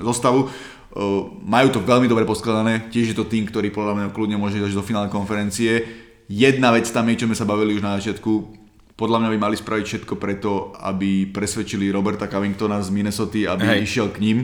zostavu. 0.00 0.48
E, 0.48 1.00
majú 1.44 1.68
to 1.70 1.84
veľmi 1.84 2.08
dobre 2.08 2.24
poskladané, 2.24 2.88
tiež 2.88 3.12
je 3.12 3.16
to 3.16 3.28
tým, 3.28 3.46
ktorý 3.46 3.68
podľa 3.70 3.94
mňa 4.00 4.06
kľudne 4.16 4.40
môže 4.40 4.58
ísť 4.58 4.76
do 4.76 4.84
finálnej 4.84 5.12
konferencie. 5.12 5.84
Jedna 6.26 6.72
vec 6.72 6.88
tam 6.88 7.04
je, 7.12 7.20
čo 7.20 7.28
sme 7.28 7.36
sa 7.36 7.46
bavili 7.46 7.76
už 7.76 7.84
na 7.84 8.00
začiatku, 8.00 8.61
podľa 8.92 9.18
mňa 9.24 9.30
by 9.34 9.38
mali 9.40 9.56
spraviť 9.56 9.84
všetko 9.88 10.14
preto, 10.20 10.76
aby 10.78 11.28
presvedčili 11.32 11.88
Roberta 11.88 12.28
Covingtona 12.28 12.78
z 12.84 12.92
Minnesota, 12.92 13.56
aby 13.56 13.64
Hej. 13.64 13.80
išiel 13.88 14.08
k 14.12 14.18
ním, 14.20 14.38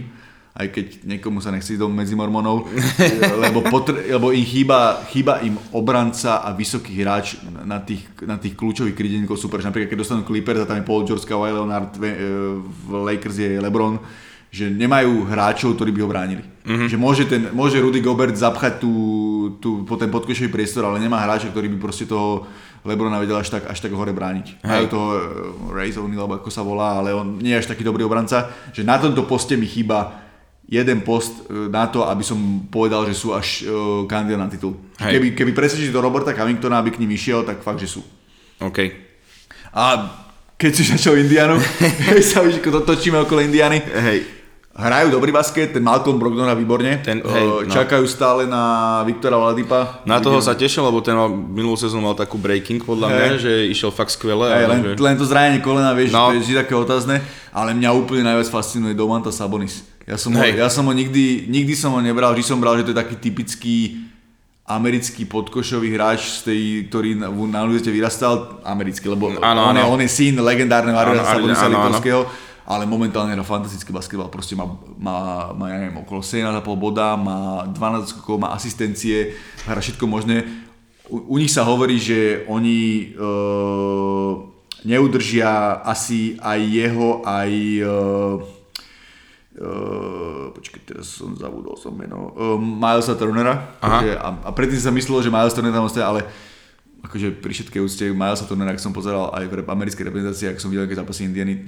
aj 0.58 0.74
keď 0.74 0.86
niekomu 1.06 1.38
sa 1.38 1.54
nechce 1.54 1.78
ísť 1.78 1.82
do 1.84 1.86
medzi 1.86 2.18
mormonov, 2.18 2.66
lebo, 3.46 3.62
potr- 3.62 4.02
lebo 4.02 4.34
im 4.34 4.42
chýba, 4.42 5.06
chýba 5.06 5.38
im 5.46 5.54
obranca 5.70 6.42
a 6.42 6.50
vysoký 6.50 6.98
hráč 6.98 7.38
na 7.46 7.78
tých, 7.78 8.02
na 8.26 8.40
tých 8.42 8.58
kľúčových 8.58 8.98
krydeníkov 8.98 9.38
super. 9.38 9.62
Napríklad 9.62 9.94
keď 9.94 9.98
dostanú 10.02 10.26
Clippers 10.26 10.64
a 10.64 10.66
tam 10.66 10.82
je 10.82 10.88
Paul 10.88 11.06
George, 11.06 11.22
Kawhi 11.22 11.54
Leonard, 11.54 11.94
e, 12.02 12.10
v 12.58 12.90
Lakers 13.06 13.38
je 13.38 13.62
LeBron, 13.62 14.02
že 14.48 14.72
nemajú 14.72 15.28
hráčov, 15.28 15.76
ktorí 15.76 15.92
by 15.92 16.00
ho 16.00 16.08
bránili. 16.08 16.44
Mm-hmm. 16.64 16.88
Že 16.88 16.96
môže, 16.96 17.24
ten, 17.28 17.42
môže 17.52 17.76
Rudy 17.80 18.00
Gobert 18.00 18.32
zapchať 18.36 18.80
tú, 18.80 18.92
tú, 19.60 19.84
po 19.84 20.00
ten 20.00 20.08
podkošový 20.08 20.48
priestor, 20.48 20.88
ale 20.88 21.00
nemá 21.00 21.20
hráča, 21.20 21.52
ktorý 21.52 21.68
by 21.76 21.78
proste 21.80 22.08
toho 22.08 22.48
Lebrona 22.84 23.20
vedel 23.20 23.36
až 23.36 23.52
tak, 23.52 23.68
až 23.68 23.78
tak 23.80 23.92
hore 23.92 24.12
brániť. 24.16 24.64
Majú 24.64 24.86
toho 24.88 25.08
uh, 25.12 25.20
Ray 25.76 25.92
O'Neal, 25.92 26.24
alebo 26.24 26.40
ako 26.40 26.48
sa 26.48 26.64
volá, 26.64 26.96
ale 26.96 27.12
on 27.12 27.36
nie 27.36 27.52
je 27.52 27.60
až 27.60 27.68
taký 27.68 27.84
dobrý 27.84 28.04
obranca, 28.04 28.48
že 28.72 28.84
na 28.84 28.96
tomto 28.96 29.28
poste 29.28 29.56
mi 29.56 29.68
chýba 29.68 30.24
jeden 30.68 31.00
post 31.00 31.48
e, 31.48 31.72
na 31.72 31.88
to, 31.88 32.04
aby 32.04 32.20
som 32.20 32.68
povedal, 32.68 33.08
že 33.08 33.16
sú 33.16 33.32
až 33.32 33.64
uh, 33.64 34.04
kandidát 34.04 34.36
na 34.36 34.52
titul. 34.52 34.76
Hej. 35.00 35.16
Keby, 35.16 35.28
keby 35.32 35.52
presvedčili 35.56 35.88
do 35.88 36.04
Roberta 36.04 36.36
Covingtona, 36.36 36.84
aby 36.84 36.92
k 36.92 37.00
ním 37.00 37.16
išiel, 37.16 37.40
tak 37.40 37.64
fakt, 37.64 37.80
že 37.80 37.88
sú. 37.88 38.04
OK. 38.60 38.92
A 39.72 40.12
keď 40.60 40.70
si 40.76 40.84
začal 40.84 41.16
Indianu, 41.16 41.56
sa 42.20 42.44
už 42.44 42.60
to 42.60 42.84
točíme 42.84 43.16
okolo 43.16 43.40
Indiany, 43.40 43.80
Hej. 43.80 44.37
Hrajú 44.78 45.10
dobrý 45.10 45.34
basket, 45.34 45.74
ten 45.74 45.82
Malcolm 45.82 46.16
Brogdon 46.16 46.46
hrá 46.46 46.54
výborne, 46.54 47.02
Ten- 47.02 47.18
hej, 47.18 47.46
no. 47.66 47.66
čakajú 47.66 48.06
stále 48.06 48.46
na 48.46 48.62
Viktora 49.02 49.34
Oladipa. 49.34 49.98
Na 50.06 50.22
toho 50.22 50.38
sa 50.38 50.54
tešil, 50.54 50.80
lebo 50.80 51.02
ten 51.02 51.12
mal, 51.12 51.26
minulú 51.28 51.74
sezónu 51.74 52.00
mal 52.00 52.14
takú 52.14 52.38
breaking 52.38 52.80
podľa 52.80 53.06
mňa, 53.08 53.24
Hej. 53.26 53.38
že 53.42 53.52
išiel 53.68 53.90
fakt 53.90 54.14
skvele. 54.14 54.46
Ale 54.46 54.70
len, 54.70 54.80
že... 54.84 54.90
len 54.96 55.18
to 55.18 55.26
zranenie 55.26 55.58
kolena, 55.58 55.90
vieš, 55.92 56.14
No. 56.14 56.30
to 56.30 56.38
je 56.38 56.46
vždy 56.46 56.54
také 56.56 56.72
otázne, 56.72 57.18
ale 57.50 57.74
mňa 57.74 57.90
úplne 57.90 58.22
najviac 58.22 58.46
fascinuje 58.48 58.94
Domantas 58.94 59.34
Sabonis. 59.34 59.82
Ja 60.06 60.14
som, 60.14 60.30
ho, 60.32 60.40
ja 60.40 60.70
som 60.70 60.86
ho 60.86 60.94
nikdy, 60.94 61.50
nikdy 61.50 61.74
som 61.74 61.92
ho 61.92 62.00
nebral, 62.00 62.32
vždy 62.32 62.46
som 62.46 62.56
bral, 62.56 62.78
že 62.78 62.86
to 62.86 62.94
je 62.94 63.02
taký 63.02 63.18
typický 63.18 63.76
americký 64.62 65.24
podkošový 65.24 65.96
hráč, 65.96 66.40
z 66.40 66.40
tej, 66.44 66.60
ktorý 66.86 67.16
na, 67.16 67.32
na 67.32 67.64
univerzite 67.64 67.88
vyrastal, 67.88 68.60
americký, 68.62 69.08
lebo 69.08 69.32
Áno, 69.40 69.60
on, 69.64 69.76
je, 69.76 69.80
áno. 69.80 69.92
on 69.96 70.00
je 70.04 70.10
syn 70.12 70.36
legendárneho 70.38 70.92
Arvida 70.92 71.24
Áno, 71.24 71.32
Sabonisa 71.32 71.66
áno, 71.66 71.88
áno. 71.88 72.28
Ale 72.68 72.84
momentálne 72.84 73.32
hrá 73.32 73.40
fantastický 73.40 73.96
basketbal, 73.96 74.28
proste 74.28 74.52
má, 74.52 74.68
má, 75.00 75.16
má 75.56 75.72
ja 75.72 75.80
neviem, 75.80 76.04
okolo 76.04 76.20
17,5 76.20 76.68
boda, 76.76 77.16
má 77.16 77.64
12 77.64 78.12
skokov, 78.12 78.36
má 78.36 78.52
asistencie, 78.52 79.32
hrá 79.64 79.80
všetko 79.80 80.04
možné. 80.04 80.44
U, 81.08 81.32
u 81.32 81.36
nich 81.40 81.48
sa 81.48 81.64
hovorí, 81.64 81.96
že 81.96 82.44
oni 82.44 83.08
e, 83.16 83.24
neudržia 84.84 85.80
asi 85.80 86.36
aj 86.44 86.60
jeho, 86.60 87.24
aj 87.24 87.50
e, 87.80 87.88
Uh, 89.58 90.54
počkaj, 90.54 90.86
teraz 90.86 91.18
som 91.18 91.34
zabudol 91.34 91.74
som 91.74 91.90
meno. 91.90 92.30
Uh, 92.38 92.54
Milesa 92.54 93.18
Turnera. 93.18 93.74
Takže, 93.82 94.14
a, 94.14 94.28
a 94.46 94.50
predtým 94.54 94.78
sa 94.78 94.94
myslelo, 94.94 95.18
že 95.18 95.34
Miles 95.34 95.50
Turner 95.50 95.74
tam 95.74 95.82
ostane, 95.82 96.06
ale 96.06 96.20
akože 97.02 97.42
pri 97.42 97.52
všetkej 97.58 97.82
úcte 97.82 98.06
Milesa 98.14 98.46
Turnera, 98.46 98.70
ak 98.70 98.78
som 98.78 98.94
pozeral 98.94 99.34
aj 99.34 99.50
v 99.50 99.66
americkej 99.66 100.06
reprezentácii, 100.06 100.54
ak 100.54 100.62
som 100.62 100.70
videl, 100.70 100.86
keď 100.86 101.02
zápasy 101.02 101.26
Indiany, 101.26 101.66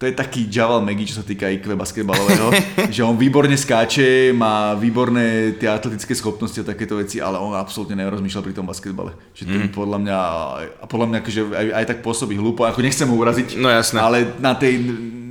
to 0.00 0.08
je 0.08 0.16
taký 0.16 0.48
Javal 0.48 0.80
Maggie, 0.80 1.04
čo 1.04 1.20
sa 1.20 1.26
týka 1.28 1.44
IQ 1.44 1.76
basketbalového, 1.76 2.48
že 2.94 3.04
on 3.04 3.20
výborne 3.20 3.52
skáče, 3.52 4.32
má 4.32 4.72
výborné 4.72 5.52
tie 5.60 5.68
atletické 5.68 6.16
schopnosti 6.16 6.56
a 6.56 6.64
takéto 6.64 6.96
veci, 6.96 7.20
ale 7.20 7.36
on 7.36 7.52
absolútne 7.52 8.00
nerozmýšľal 8.00 8.40
pri 8.40 8.56
tom 8.56 8.64
basketbale. 8.64 9.12
Že 9.36 9.42
ten 9.44 9.60
Mhm. 9.68 9.76
podľa 9.76 9.98
mňa, 10.00 10.18
a 10.80 10.84
podľa 10.88 11.06
mňa 11.06 11.18
akože 11.20 11.40
aj, 11.52 11.66
aj 11.76 11.84
tak 11.84 11.98
pôsobí 12.00 12.32
hlúpo, 12.32 12.64
ako 12.64 12.80
nechcem 12.80 13.04
ho 13.04 13.12
uraziť, 13.12 13.60
No 13.60 13.68
jasné. 13.68 14.00
ale 14.00 14.24
na 14.40 14.56
tej 14.56 14.80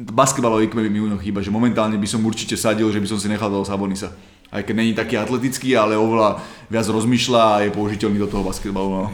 basketbalovej 0.05 0.69
IQ 0.69 0.85
mi 0.85 1.01
u 1.01 1.17
chýba, 1.17 1.41
že 1.41 1.49
momentálne 1.49 1.97
by 1.97 2.05
som 2.05 2.21
určite 2.21 2.53
sadil, 2.53 2.93
že 2.93 3.01
by 3.01 3.09
som 3.09 3.17
si 3.17 3.25
nechal 3.25 3.49
toho 3.49 3.65
Sabonisa. 3.65 4.13
Aj 4.53 4.61
keď 4.61 4.75
není 4.77 4.93
taký 4.93 5.17
atletický, 5.17 5.73
ale 5.77 5.97
oveľa 5.97 6.41
viac 6.69 6.85
rozmýšľa 6.85 7.41
a 7.41 7.61
je 7.65 7.73
použiteľný 7.73 8.21
do 8.21 8.29
toho 8.29 8.45
basketbalu. 8.45 8.89
No. 8.89 9.09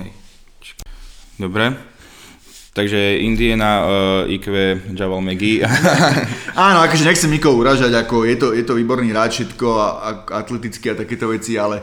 Dobre. 1.39 1.94
Takže 2.75 3.23
Indiana, 3.23 3.87
uh, 3.87 4.27
IQ, 4.27 4.51
Javal 4.91 5.23
McGee. 5.23 5.63
Áno, 6.59 6.83
akože 6.83 7.07
nechcem 7.07 7.31
nikoho 7.31 7.55
uražať, 7.55 7.95
ako 7.95 8.27
je 8.27 8.35
to, 8.35 8.47
je 8.51 8.67
to 8.67 8.75
výborný 8.75 9.15
hráč 9.15 9.47
všetko 9.47 9.67
a, 9.79 9.87
a 9.95 10.43
atletické 10.43 10.91
a 10.91 10.99
takéto 10.99 11.31
veci, 11.31 11.55
ale 11.55 11.79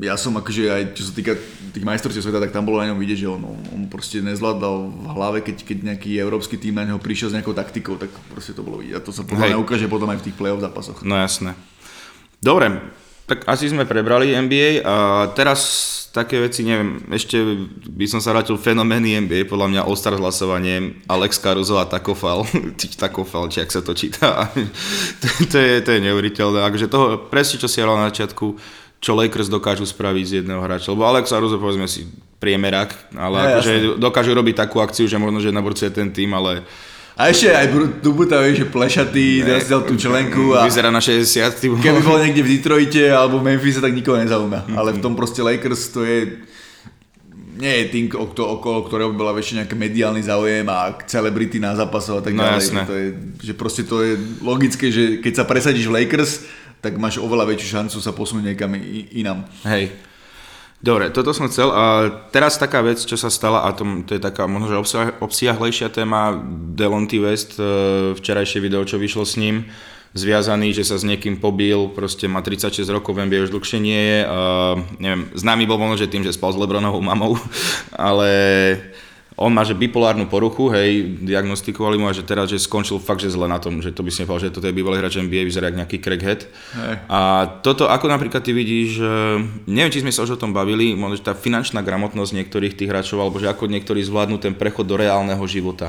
ja 0.00 0.16
som 0.16 0.32
akože 0.32 0.72
aj 0.72 0.82
čo 0.96 1.04
sa 1.04 1.12
týka 1.12 1.36
tých 1.76 1.84
majstrovstiev 1.84 2.24
sveta, 2.24 2.40
tak 2.48 2.54
tam 2.56 2.64
bolo 2.64 2.80
na 2.80 2.88
ňom 2.88 2.96
vidieť, 2.96 3.18
že 3.18 3.28
on, 3.28 3.44
on 3.44 3.82
proste 3.92 4.24
nezvládal 4.24 4.76
v 4.88 5.06
hlave, 5.12 5.38
keď, 5.44 5.68
keď 5.68 5.78
nejaký 5.92 6.16
európsky 6.16 6.56
tým 6.56 6.80
na 6.80 6.88
neho 6.88 6.96
prišiel 6.96 7.28
s 7.28 7.36
nejakou 7.36 7.52
taktikou, 7.52 8.00
tak 8.00 8.08
proste 8.32 8.56
to 8.56 8.64
bolo 8.64 8.80
vidieť. 8.80 8.96
A 8.96 9.04
to 9.04 9.12
sa 9.12 9.28
podľa 9.28 9.52
mňa 9.52 9.60
ukáže 9.60 9.84
potom 9.84 10.08
aj 10.08 10.24
v 10.24 10.32
tých 10.32 10.38
play-off 10.40 10.64
zápasoch. 10.64 11.04
No 11.04 11.12
jasné. 11.12 11.52
Dobre, 12.40 12.72
tak 13.28 13.44
asi 13.44 13.68
sme 13.68 13.84
prebrali 13.84 14.32
NBA 14.32 14.80
a 14.80 15.28
teraz 15.36 15.60
také 16.12 16.44
veci, 16.44 16.60
neviem, 16.60 17.00
ešte 17.08 17.40
by 17.88 18.04
som 18.04 18.20
sa 18.20 18.36
vrátil 18.36 18.60
fenomény 18.60 19.16
NBA, 19.24 19.48
podľa 19.48 19.68
mňa 19.72 19.80
All-Star 19.88 20.14
hlasovanie, 20.20 21.00
Alex 21.08 21.40
Caruso 21.40 21.80
a 21.80 21.88
Takofal, 21.88 22.44
Takofal, 23.02 23.48
či 23.48 23.64
ak 23.64 23.72
sa 23.72 23.80
to 23.80 23.96
číta, 23.96 24.52
to, 25.20 25.26
to, 25.48 25.56
je, 25.56 25.80
to 25.80 25.90
je 25.96 26.00
neuveriteľné, 26.04 26.68
akože 26.68 26.92
toho, 26.92 27.16
presne 27.32 27.56
čo 27.56 27.66
si 27.66 27.80
hovoril 27.80 28.04
na 28.04 28.12
začiatku, 28.12 28.46
čo 29.02 29.18
Lakers 29.18 29.50
dokážu 29.50 29.88
spraviť 29.88 30.24
z 30.28 30.32
jedného 30.44 30.60
hráča, 30.60 30.92
lebo 30.92 31.08
Alex 31.08 31.32
Caruso, 31.32 31.56
povedzme 31.56 31.88
si, 31.88 32.06
priemerak, 32.38 32.92
ale 33.16 33.36
ja, 33.38 33.46
akože 33.56 33.72
dokážu 33.96 34.36
robiť 34.36 34.68
takú 34.68 34.84
akciu, 34.84 35.08
že 35.08 35.16
možno, 35.16 35.40
že 35.40 35.54
naborcuje 35.54 35.88
ten 35.94 36.12
tým, 36.12 36.36
ale 36.36 36.66
a 37.12 37.28
ešte 37.28 37.52
aj 37.52 37.66
Dubuta, 38.00 38.40
vieš, 38.40 38.64
že 38.64 38.66
plešatý, 38.72 39.44
teraz 39.44 39.68
dal 39.68 39.84
tú 39.84 39.92
členku 40.00 40.56
a... 40.56 40.64
Vyzerá 40.64 40.88
na 40.88 41.04
60. 41.04 41.60
Keby 41.60 42.00
bol 42.00 42.16
niekde 42.16 42.40
v 42.40 42.56
Detroite 42.56 43.04
alebo 43.12 43.36
v 43.36 43.52
Memphise, 43.52 43.84
tak 43.84 43.92
nikoho 43.92 44.16
nezaujíma. 44.16 44.64
Mm-hmm. 44.64 44.78
Ale 44.80 44.96
v 44.96 45.00
tom 45.04 45.12
proste 45.12 45.44
Lakers 45.44 45.92
to 45.92 46.08
je... 46.08 46.40
Nie 47.52 47.84
je 47.84 47.94
tým, 47.94 48.04
okolo 48.16 48.88
ktorého 48.88 49.12
bola 49.12 49.36
väčšina 49.36 49.68
nejaký 49.68 49.76
mediálny 49.76 50.24
záujem 50.24 50.64
a 50.72 50.96
celebrity 51.04 51.60
na 51.60 51.76
zápasov 51.76 52.18
a 52.18 52.22
tak 52.24 52.32
no, 52.32 52.42
ďalej. 52.42 52.64
Jasné. 52.64 52.82
To 52.88 52.94
je, 52.96 53.06
že 53.44 53.52
proste 53.54 53.82
to 53.84 54.00
je 54.00 54.16
logické, 54.40 54.88
že 54.88 55.20
keď 55.20 55.32
sa 55.36 55.44
presadíš 55.44 55.86
v 55.92 56.02
Lakers, 56.02 56.48
tak 56.82 56.96
máš 56.98 57.20
oveľa 57.22 57.52
väčšiu 57.52 57.68
šancu 57.78 57.96
sa 58.02 58.10
posunúť 58.16 58.56
niekam 58.56 58.72
inám. 59.14 59.46
Hej. 59.68 59.94
Dobre, 60.82 61.14
toto 61.14 61.30
som 61.30 61.46
chcel. 61.46 61.70
A 61.70 62.10
teraz 62.34 62.58
taká 62.58 62.82
vec, 62.82 62.98
čo 62.98 63.14
sa 63.14 63.30
stala, 63.30 63.62
a 63.62 63.70
to, 63.70 64.02
to 64.02 64.18
je 64.18 64.20
taká 64.20 64.50
možno, 64.50 64.66
že 64.66 64.80
obsiah, 64.82 65.10
obsiahlejšia 65.22 65.94
téma, 65.94 66.34
Delonty 66.74 67.22
West, 67.22 67.54
e, 67.54 67.62
včerajšie 68.18 68.58
video, 68.58 68.82
čo 68.82 68.98
vyšlo 68.98 69.22
s 69.22 69.38
ním, 69.38 69.70
zviazaný, 70.10 70.74
že 70.74 70.82
sa 70.82 70.98
s 70.98 71.06
niekým 71.06 71.38
pobil, 71.38 71.86
proste 71.94 72.26
má 72.26 72.42
36 72.42 72.82
rokov, 72.90 73.14
viem, 73.14 73.30
už 73.30 73.54
dlhšie 73.54 73.78
nie 73.78 74.02
je. 74.02 74.20
A, 74.26 74.38
neviem, 74.98 75.30
známy 75.38 75.70
bol 75.70 75.78
možno, 75.78 76.02
že 76.02 76.10
tým, 76.10 76.26
že 76.26 76.34
spal 76.34 76.50
s 76.50 76.58
Lebronovou 76.58 76.98
mamou, 76.98 77.38
ale 77.94 78.28
on 79.36 79.52
má 79.52 79.64
že 79.64 79.72
bipolárnu 79.72 80.28
poruchu, 80.28 80.68
hej, 80.72 81.18
diagnostikovali 81.24 81.96
mu 81.96 82.08
a 82.08 82.12
že 82.12 82.20
teraz, 82.26 82.52
že 82.52 82.60
skončil 82.60 83.00
fakt, 83.00 83.24
že 83.24 83.32
zle 83.32 83.48
na 83.48 83.56
tom, 83.56 83.80
že 83.80 83.88
to 83.88 84.04
by 84.04 84.12
si 84.12 84.22
nepovedal, 84.22 84.52
že 84.52 84.54
toto 84.54 84.68
je 84.68 84.76
bývalý 84.76 85.00
hráč 85.00 85.18
NBA, 85.18 85.48
vyzerá 85.48 85.72
ako 85.72 85.80
nejaký 85.80 85.98
crackhead. 86.04 86.40
Hej. 86.76 86.94
A 87.08 87.20
toto, 87.64 87.88
ako 87.88 88.06
napríklad 88.12 88.44
ty 88.44 88.52
vidíš, 88.52 89.00
neviem, 89.64 89.92
či 89.92 90.04
sme 90.04 90.12
sa 90.12 90.28
už 90.28 90.36
o 90.36 90.40
tom 90.40 90.52
bavili, 90.52 90.92
možno, 90.92 91.16
že 91.16 91.26
tá 91.26 91.34
finančná 91.34 91.80
gramotnosť 91.80 92.32
niektorých 92.44 92.76
tých 92.76 92.90
hráčov, 92.92 93.24
alebo 93.24 93.40
že 93.40 93.48
ako 93.48 93.72
niektorí 93.72 94.04
zvládnu 94.04 94.36
ten 94.36 94.52
prechod 94.52 94.84
do 94.84 95.00
reálneho 95.00 95.42
života. 95.48 95.88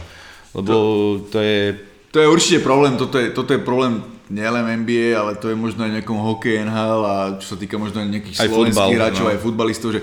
Lebo 0.56 0.72
to, 0.72 0.80
to 1.36 1.40
je... 1.44 1.60
To 2.14 2.22
je 2.22 2.28
určite 2.30 2.62
problém, 2.62 2.94
toto 2.96 3.18
je, 3.18 3.34
toto 3.34 3.58
je 3.58 3.60
problém 3.60 4.06
nielen 4.30 4.86
NBA, 4.86 5.18
ale 5.18 5.36
to 5.36 5.50
je 5.52 5.58
možno 5.58 5.84
aj 5.84 6.00
nejakom 6.00 6.16
hokej 6.16 6.64
NHL 6.64 7.02
a 7.04 7.16
čo 7.42 7.54
sa 7.54 7.58
týka 7.60 7.76
možno 7.76 8.00
aj 8.00 8.08
nejakých 8.08 8.38
aj 8.40 8.48
slovenských 8.48 8.98
hráčov, 8.98 9.26
no. 9.28 9.32
aj 9.34 9.40
futbalistov, 9.42 9.90
že 9.98 10.02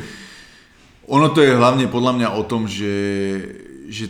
ono 1.10 1.26
to 1.34 1.42
je 1.42 1.50
hlavne 1.50 1.90
podľa 1.90 2.12
mňa 2.14 2.28
o 2.38 2.42
tom, 2.46 2.70
že, 2.70 2.94
že 3.90 4.06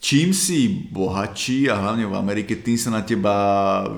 čím 0.00 0.32
si 0.32 0.88
bohatší 0.88 1.68
a 1.68 1.76
hlavne 1.76 2.08
v 2.08 2.16
Amerike, 2.16 2.56
tým 2.56 2.80
sa 2.80 2.88
na 2.88 3.04
teba 3.04 3.32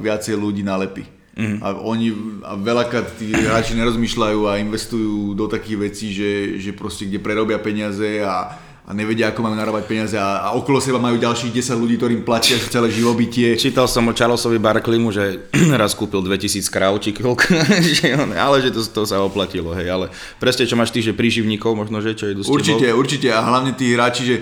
viacej 0.02 0.34
ľudí 0.34 0.66
nalepí. 0.66 1.06
Mm. 1.36 1.60
A 1.60 1.76
oni 1.84 2.08
a 2.42 2.56
veľakrát 2.56 3.20
tí 3.20 3.28
hráči 3.28 3.76
nerozmýšľajú 3.76 4.40
a 4.48 4.58
investujú 4.58 5.36
do 5.36 5.46
takých 5.46 5.78
vecí, 5.78 6.06
že, 6.10 6.56
že 6.56 6.72
proste 6.72 7.04
kde 7.04 7.20
prerobia 7.20 7.60
peniaze 7.60 8.24
a 8.24 8.56
a 8.86 8.94
nevedia, 8.94 9.34
ako 9.34 9.42
majú 9.42 9.58
narábať 9.58 9.84
peniaze 9.90 10.14
a, 10.14 10.46
a 10.46 10.54
okolo 10.54 10.78
seba 10.78 11.02
majú 11.02 11.18
ďalších 11.18 11.50
10 11.50 11.74
ľudí, 11.74 11.98
ktorým 11.98 12.22
platia 12.22 12.54
celé 12.70 12.86
živobytie. 12.94 13.58
Čítal 13.58 13.90
som 13.90 14.06
o 14.06 14.14
Charlesovi 14.14 14.62
Barklimu, 14.62 15.10
že 15.10 15.50
raz 15.80 15.98
kúpil 15.98 16.22
2000 16.22 16.62
kráv, 16.70 16.94
či 17.02 17.10
koľko, 17.10 17.50
ale 18.46 18.56
že 18.62 18.70
to, 18.70 18.86
to 18.86 19.02
sa 19.02 19.18
oplatilo, 19.26 19.74
hej, 19.74 19.90
ale 19.90 20.06
presne 20.38 20.70
čo 20.70 20.78
máš 20.78 20.94
ty, 20.94 21.02
že 21.02 21.18
príživníkov 21.18 21.74
možno, 21.74 21.98
že 21.98 22.14
čo 22.14 22.30
idú 22.30 22.46
s 22.46 22.48
Určite, 22.48 22.94
tebou. 22.94 23.02
určite 23.02 23.34
a 23.34 23.42
hlavne 23.42 23.74
tí 23.74 23.90
hráči, 23.90 24.22
že 24.22 24.36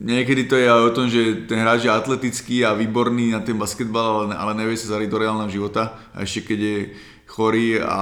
niekedy 0.00 0.48
to 0.48 0.56
je 0.56 0.64
aj 0.64 0.82
o 0.88 0.94
tom, 0.96 1.06
že 1.12 1.44
ten 1.44 1.60
hráč 1.60 1.84
je 1.84 1.92
atletický 1.92 2.64
a 2.64 2.72
výborný 2.72 3.36
na 3.36 3.44
ten 3.44 3.60
basketbal, 3.60 4.24
ale, 4.24 4.32
ale 4.32 4.52
nevie 4.64 4.80
sa 4.80 4.96
zariť 4.96 5.12
do 5.12 5.20
reálneho 5.20 5.52
života 5.52 5.92
a 6.16 6.24
ešte 6.24 6.56
keď 6.56 6.58
je 6.58 6.78
chorý 7.28 7.84
a 7.84 8.00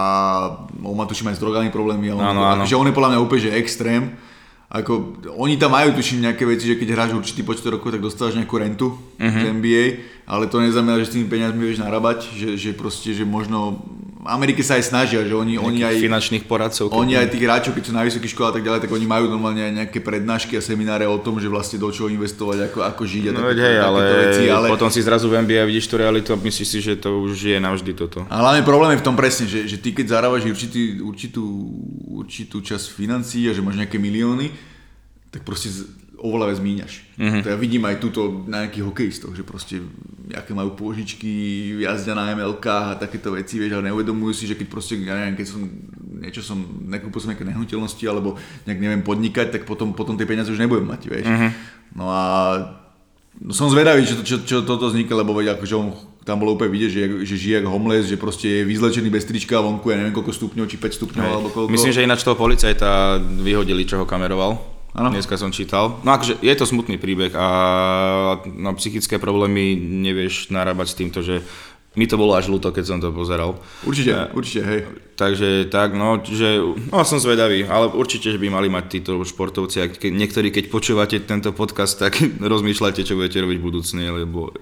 on 0.78 0.95
má 0.95 1.11
tuším 1.11 1.35
aj 1.35 1.37
s 1.39 1.43
drogami 1.43 1.74
problémy, 1.74 2.14
ale 2.14 2.22
on, 2.22 2.39
áno. 2.39 2.62
že 2.70 2.78
on 2.78 2.87
je 2.87 2.95
podľa 2.95 3.18
mňa 3.18 3.18
úplne 3.18 3.43
že 3.51 3.59
extrém 3.59 4.14
ako, 4.73 5.20
oni 5.37 5.61
tam 5.61 5.77
majú 5.77 5.93
tuším 5.93 6.25
nejaké 6.25 6.49
veci, 6.49 6.64
že 6.64 6.81
keď 6.81 6.97
hráš 6.97 7.12
určitý 7.12 7.45
počet 7.45 7.68
rokov, 7.68 7.93
tak 7.93 8.01
dostávaš 8.01 8.41
nejakú 8.41 8.57
rentu 8.57 8.97
uh-huh. 8.97 9.29
z 9.29 9.53
NBA, 9.53 9.85
ale 10.25 10.49
to 10.49 10.64
neznamená, 10.64 10.97
že 10.97 11.12
s 11.12 11.14
tými 11.14 11.29
peniazmi 11.29 11.61
vieš 11.61 11.85
narábať, 11.85 12.33
že, 12.33 12.57
že 12.57 12.70
proste, 12.73 13.12
že 13.12 13.29
možno 13.29 13.85
Amerike 14.23 14.62
sa 14.62 14.79
aj 14.79 14.87
snažia, 14.87 15.27
že 15.27 15.35
oni, 15.35 15.59
oni 15.59 15.83
aj... 15.83 15.99
finančných 15.99 16.47
poradcov. 16.47 16.95
Oni 16.95 17.18
aj 17.18 17.35
tých 17.35 17.43
hráčov, 17.43 17.75
keď 17.75 17.91
sú 17.91 17.93
na 17.93 18.07
vysokých 18.07 18.31
školách 18.31 18.53
a 18.53 18.57
tak 18.59 18.64
ďalej, 18.70 18.81
tak 18.87 18.93
oni 18.95 19.07
majú 19.07 19.27
normálne 19.27 19.66
aj 19.66 19.73
nejaké 19.83 19.99
prednášky 19.99 20.55
a 20.55 20.62
semináre 20.62 21.11
o 21.11 21.18
tom, 21.18 21.43
že 21.43 21.51
vlastne 21.51 21.83
do 21.83 21.91
čoho 21.91 22.07
investovať, 22.07 22.70
ako, 22.70 22.87
ako 22.87 23.03
žiť 23.03 23.25
a 23.27 23.31
no, 23.35 23.51
také, 23.51 23.66
hej, 23.66 23.77
ale, 23.83 24.01
veci, 24.31 24.45
ale 24.47 24.66
potom 24.70 24.95
si 24.95 25.03
zrazu 25.03 25.27
v 25.27 25.43
NBA 25.43 25.66
vidíš 25.66 25.91
tú 25.91 25.99
realitu 25.99 26.31
a 26.31 26.39
myslíš 26.39 26.68
si, 26.70 26.79
že 26.79 26.95
to 26.95 27.18
už 27.18 27.35
je 27.35 27.59
navždy 27.59 27.93
toto. 27.99 28.23
A 28.31 28.35
hlavne 28.39 28.62
problém 28.62 28.95
je 28.95 29.03
v 29.03 29.07
tom 29.11 29.18
presne, 29.18 29.51
že, 29.51 29.66
že 29.66 29.75
ty 29.83 29.91
keď 29.91 30.14
zarábaš 30.14 30.47
určitý, 30.47 31.03
určitú, 31.03 31.43
určitú 32.14 32.62
časť 32.62 32.95
financií 32.95 33.51
a 33.51 33.53
že 33.53 33.59
máš 33.59 33.75
nejaké 33.75 33.99
milióny, 33.99 34.55
tak 35.35 35.43
proste 35.43 35.73
oveľa 36.23 36.55
viac 36.55 36.61
míňaš. 36.62 36.93
Mm-hmm. 37.18 37.43
To 37.43 37.49
ja 37.51 37.57
vidím 37.59 37.83
aj 37.85 37.97
túto 37.99 38.47
na 38.47 38.64
nejakých 38.64 38.87
hokejistoch, 38.87 39.35
že 39.35 39.43
proste 39.43 39.83
aké 40.33 40.55
majú 40.55 40.73
pôžičky, 40.79 41.29
jazdia 41.83 42.14
na 42.14 42.33
MLK 42.33 42.66
a 42.66 42.97
takéto 42.97 43.35
veci, 43.35 43.59
vieš, 43.59 43.77
ale 43.77 43.91
neuvedomujú 43.91 44.33
si, 44.33 44.45
že 44.47 44.57
keď 44.57 44.66
proste, 44.70 44.95
ja 45.03 45.18
neviem, 45.18 45.37
keď 45.37 45.47
som 45.51 45.61
niečo 46.23 46.41
som, 46.41 46.62
nekúpil 46.87 47.18
som 47.18 47.35
nejaké 47.35 47.45
nehnuteľnosti 47.45 48.05
alebo 48.07 48.39
nejak 48.64 48.81
neviem 48.81 49.03
podnikať, 49.03 49.51
tak 49.51 49.62
potom, 49.66 49.93
potom 49.93 50.14
tie 50.14 50.25
peniaze 50.25 50.49
už 50.49 50.62
nebudem 50.62 50.87
mať, 50.87 51.11
vieš. 51.11 51.27
Mm-hmm. 51.27 51.51
No 51.99 52.07
a 52.09 52.23
no 53.43 53.53
som 53.53 53.66
zvedavý, 53.68 54.07
čo, 54.07 54.23
čo, 54.23 54.37
čo 54.47 54.57
toto 54.62 54.89
vznikne, 54.89 55.18
lebo 55.18 55.35
veď 55.35 55.59
akože 55.59 55.75
on 55.75 55.93
tam 56.23 56.39
bolo 56.39 56.55
úplne 56.55 56.70
vidieť, 56.70 56.91
že, 56.91 57.03
že 57.27 57.35
žije 57.35 57.57
ako 57.62 57.68
homeless, 57.75 58.07
že 58.07 58.14
proste 58.14 58.47
je 58.47 58.61
vyzlečený 58.62 59.11
bez 59.11 59.27
trička 59.27 59.59
vonku, 59.59 59.91
ja 59.91 59.99
neviem 59.99 60.14
koľko 60.14 60.31
stupňov, 60.31 60.70
či 60.70 60.79
5 60.79 60.99
stupňov 61.03 61.27
alebo 61.27 61.49
koľko. 61.51 61.75
Myslím, 61.75 61.91
že 61.91 62.07
ináč 62.07 62.23
toho 62.23 62.39
policajta 62.39 63.18
vyhodili, 63.43 63.83
čo 63.83 64.03
ho 64.03 64.07
kameroval. 64.07 64.72
Ano. 64.93 65.09
Dneska 65.09 65.40
som 65.40 65.49
čítal. 65.49 66.05
No 66.05 66.12
akože 66.12 66.45
je 66.45 66.53
to 66.53 66.68
smutný 66.68 67.01
príbeh 67.01 67.32
a 67.32 67.49
na 68.45 68.76
psychické 68.76 69.16
problémy 69.16 69.72
nevieš 69.80 70.53
narábať 70.53 70.86
s 70.93 70.99
týmto, 71.01 71.18
že 71.24 71.40
mi 71.97 72.09
to 72.09 72.16
bolo 72.16 72.32
až 72.32 72.49
ľúto, 72.49 72.72
keď 72.72 72.84
som 72.84 72.99
to 73.01 73.12
pozeral. 73.12 73.61
Určite, 73.84 74.12
a, 74.16 74.28
určite, 74.32 74.61
hej. 74.64 74.80
Takže 75.16 75.68
tak, 75.68 75.93
no, 75.93 76.20
že, 76.24 76.61
no 76.88 77.05
som 77.05 77.20
zvedavý, 77.20 77.68
ale 77.68 77.93
určite, 77.93 78.32
že 78.32 78.40
by 78.40 78.49
mali 78.49 78.72
mať 78.72 78.84
títo 78.88 79.20
športovci, 79.20 79.76
a 79.80 79.86
ke, 79.93 80.09
niektorí, 80.09 80.49
keď 80.49 80.72
počúvate 80.72 81.20
tento 81.24 81.53
podcast, 81.53 82.01
tak 82.01 82.16
rozmýšľajte, 82.53 83.05
čo 83.05 83.16
budete 83.16 83.45
robiť 83.45 83.59
budúcne, 83.61 84.09
lebo 84.09 84.57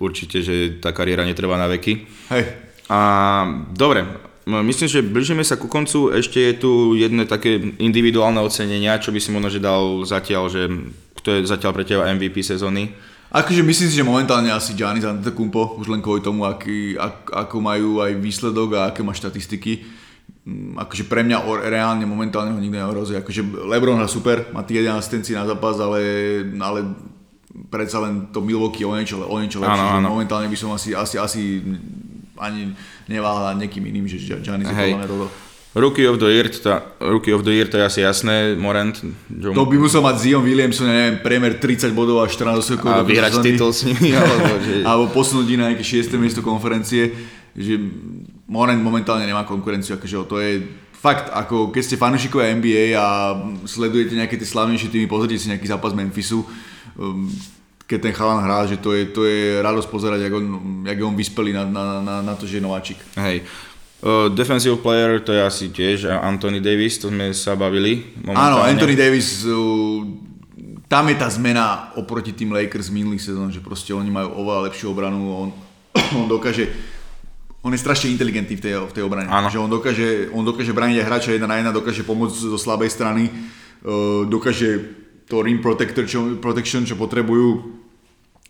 určite, 0.00 0.44
že 0.44 0.76
tá 0.76 0.92
kariéra 0.92 1.24
netrvá 1.24 1.56
na 1.56 1.68
veky. 1.68 2.04
Hej. 2.32 2.44
A 2.92 3.00
dobre, 3.72 4.04
myslím, 4.46 4.88
že 4.88 5.02
blížime 5.02 5.42
sa 5.42 5.58
ku 5.58 5.66
koncu. 5.66 6.14
Ešte 6.14 6.38
je 6.38 6.54
tu 6.54 6.94
jedno 6.94 7.26
také 7.26 7.58
individuálne 7.82 8.38
ocenenia, 8.38 9.02
čo 9.02 9.10
by 9.10 9.18
si 9.18 9.34
možno 9.34 9.50
že 9.50 9.58
dal 9.58 10.06
zatiaľ, 10.06 10.46
že 10.46 10.70
kto 11.18 11.28
je 11.34 11.50
zatiaľ 11.50 11.72
pre 11.74 11.82
teba 11.82 12.06
MVP 12.14 12.46
sezóny? 12.46 12.94
Akože 13.34 13.66
myslím 13.66 13.88
si, 13.90 13.98
že 13.98 14.06
momentálne 14.06 14.54
asi 14.54 14.78
Giannis 14.78 15.02
Antetokounmpo, 15.02 15.82
už 15.82 15.90
len 15.90 15.98
kvôli 15.98 16.22
tomu, 16.22 16.46
aký, 16.46 16.94
ak, 16.94 17.34
ako 17.34 17.56
majú 17.58 17.98
aj 17.98 18.14
výsledok 18.22 18.78
a 18.78 18.80
aké 18.94 19.02
má 19.02 19.10
štatistiky. 19.10 19.82
Mm, 20.46 20.78
akože 20.78 21.10
pre 21.10 21.26
mňa 21.26 21.42
reálne 21.66 22.06
momentálne 22.06 22.54
ho 22.54 22.60
nikto 22.62 22.78
neohrozuje. 22.78 23.18
Akože 23.18 23.42
Lebron 23.66 23.98
je 23.98 24.14
super, 24.14 24.46
má 24.54 24.62
tých 24.62 24.86
11 24.86 25.02
asistencií 25.02 25.34
na 25.34 25.42
zápas, 25.42 25.74
ale, 25.82 26.00
ale 26.54 26.86
predsa 27.66 27.98
len 27.98 28.30
to 28.30 28.38
Milwaukee 28.46 28.86
o 28.86 28.94
niečo, 28.94 29.18
o 29.18 29.36
niečo 29.42 29.58
lepšie. 29.58 29.74
Áno, 29.74 30.06
áno. 30.06 30.08
Momentálne 30.14 30.46
by 30.46 30.54
som 30.54 30.70
asi, 30.70 30.94
asi, 30.94 31.18
asi 31.18 31.66
ani 32.38 32.76
neváhal 33.08 33.56
niekým 33.56 33.84
iným, 33.86 34.06
že 34.06 34.20
Giannis 34.20 34.68
je 34.68 34.94
podľa. 35.08 35.28
Rookie 35.76 36.08
of 36.08 36.16
the 36.16 36.32
Year, 36.32 36.48
tá, 36.56 36.88
Rookie 37.04 37.36
of 37.36 37.44
the 37.44 37.52
Year, 37.52 37.68
to 37.68 37.76
je 37.76 37.84
asi 37.84 38.00
jasné, 38.00 38.56
Morant. 38.56 38.96
Joe... 39.28 39.52
To 39.52 39.68
by 39.68 39.76
musel 39.76 40.00
mať 40.00 40.24
Zion 40.24 40.40
Williamson, 40.40 40.88
neviem, 40.88 41.20
priemer 41.20 41.60
30 41.60 41.92
bodov 41.92 42.24
a 42.24 42.26
14 42.32 42.64
sekúnd. 42.64 42.96
A 42.96 43.04
vyhrať 43.04 43.44
titul 43.44 43.76
s 43.76 43.84
nimi. 43.84 44.16
alebo, 44.16 44.56
že... 44.64 44.80
alebo 44.80 45.04
posunúť 45.12 45.46
na 45.60 45.76
nejaké 45.76 45.84
6. 45.84 46.16
miesto 46.16 46.40
konferencie. 46.40 47.12
Že 47.52 47.92
Morant 48.48 48.80
momentálne 48.80 49.28
nemá 49.28 49.44
konkurenciu, 49.44 50.00
akože 50.00 50.16
to 50.24 50.40
je 50.40 50.64
fakt, 50.96 51.28
ako 51.28 51.68
keď 51.68 51.82
ste 51.84 52.00
fanúšikovia 52.00 52.56
NBA 52.56 52.96
a 52.96 53.36
sledujete 53.68 54.16
nejaké 54.16 54.40
tie 54.40 54.48
slavnejšie 54.48 54.88
týmy, 54.88 55.04
pozrite 55.04 55.36
si 55.36 55.52
nejaký 55.52 55.68
zápas 55.68 55.92
Memphisu, 55.92 56.40
um, 56.96 57.28
keď 57.86 57.98
ten 58.02 58.14
chalan 58.14 58.42
hrá, 58.42 58.66
že 58.66 58.82
to 58.82 58.90
je, 58.92 59.06
to 59.14 59.22
je 59.22 59.62
radosť 59.62 59.88
pozerať, 59.88 60.26
jak 60.26 60.34
on, 60.34 60.46
jak 60.82 60.98
je 60.98 61.06
on 61.06 61.14
vyspelý 61.14 61.54
na, 61.54 61.62
na, 61.64 61.84
na, 62.02 62.14
na 62.22 62.34
to, 62.34 62.42
že 62.42 62.58
je 62.58 62.66
nováčik. 62.66 62.98
Hej. 63.14 63.46
Uh, 64.02 64.28
defensive 64.28 64.76
player, 64.82 65.22
to 65.22 65.32
je 65.32 65.40
asi 65.40 65.66
tiež 65.70 66.10
Anthony 66.10 66.60
Davis, 66.60 66.98
to 66.98 67.08
sme 67.08 67.30
sa 67.30 67.54
bavili. 67.54 68.18
Áno, 68.28 68.60
Anthony 68.60 68.98
Davis, 68.98 69.46
uh, 69.46 70.02
tam 70.90 71.08
je 71.08 71.16
tá 71.16 71.30
zmena 71.30 71.94
oproti 71.94 72.34
tým 72.34 72.52
Lakers 72.52 72.90
minulý 72.90 73.22
sezón, 73.22 73.54
že 73.54 73.62
proste 73.62 73.94
oni 73.94 74.10
majú 74.10 74.34
oveľa 74.34 74.68
lepšiu 74.68 74.90
obranu, 74.90 75.18
on, 75.46 75.48
on 76.20 76.26
dokáže 76.26 76.68
on 77.66 77.74
je 77.74 77.82
strašne 77.82 78.14
inteligentný 78.14 78.54
v 78.54 78.62
tej, 78.62 78.74
v 78.78 78.94
tej 78.94 79.02
obrane. 79.02 79.26
Áno. 79.26 79.50
Že 79.50 79.58
on 79.58 79.70
dokáže, 79.70 80.30
on 80.30 80.46
dokáže 80.46 80.70
braniť 80.70 81.02
aj 81.02 81.06
hráča 81.10 81.34
jedna 81.34 81.50
na 81.50 81.58
jedna, 81.58 81.74
dokáže 81.74 82.06
pomôcť 82.06 82.54
zo 82.54 82.58
slabej 82.62 82.94
strany, 82.94 83.26
uh, 83.26 84.22
dokáže 84.22 85.05
to 85.26 85.42
rim 85.42 85.58
protector, 85.58 86.06
čo, 86.06 86.38
protection, 86.38 86.86
čo 86.86 86.94
potrebujú. 86.94 87.82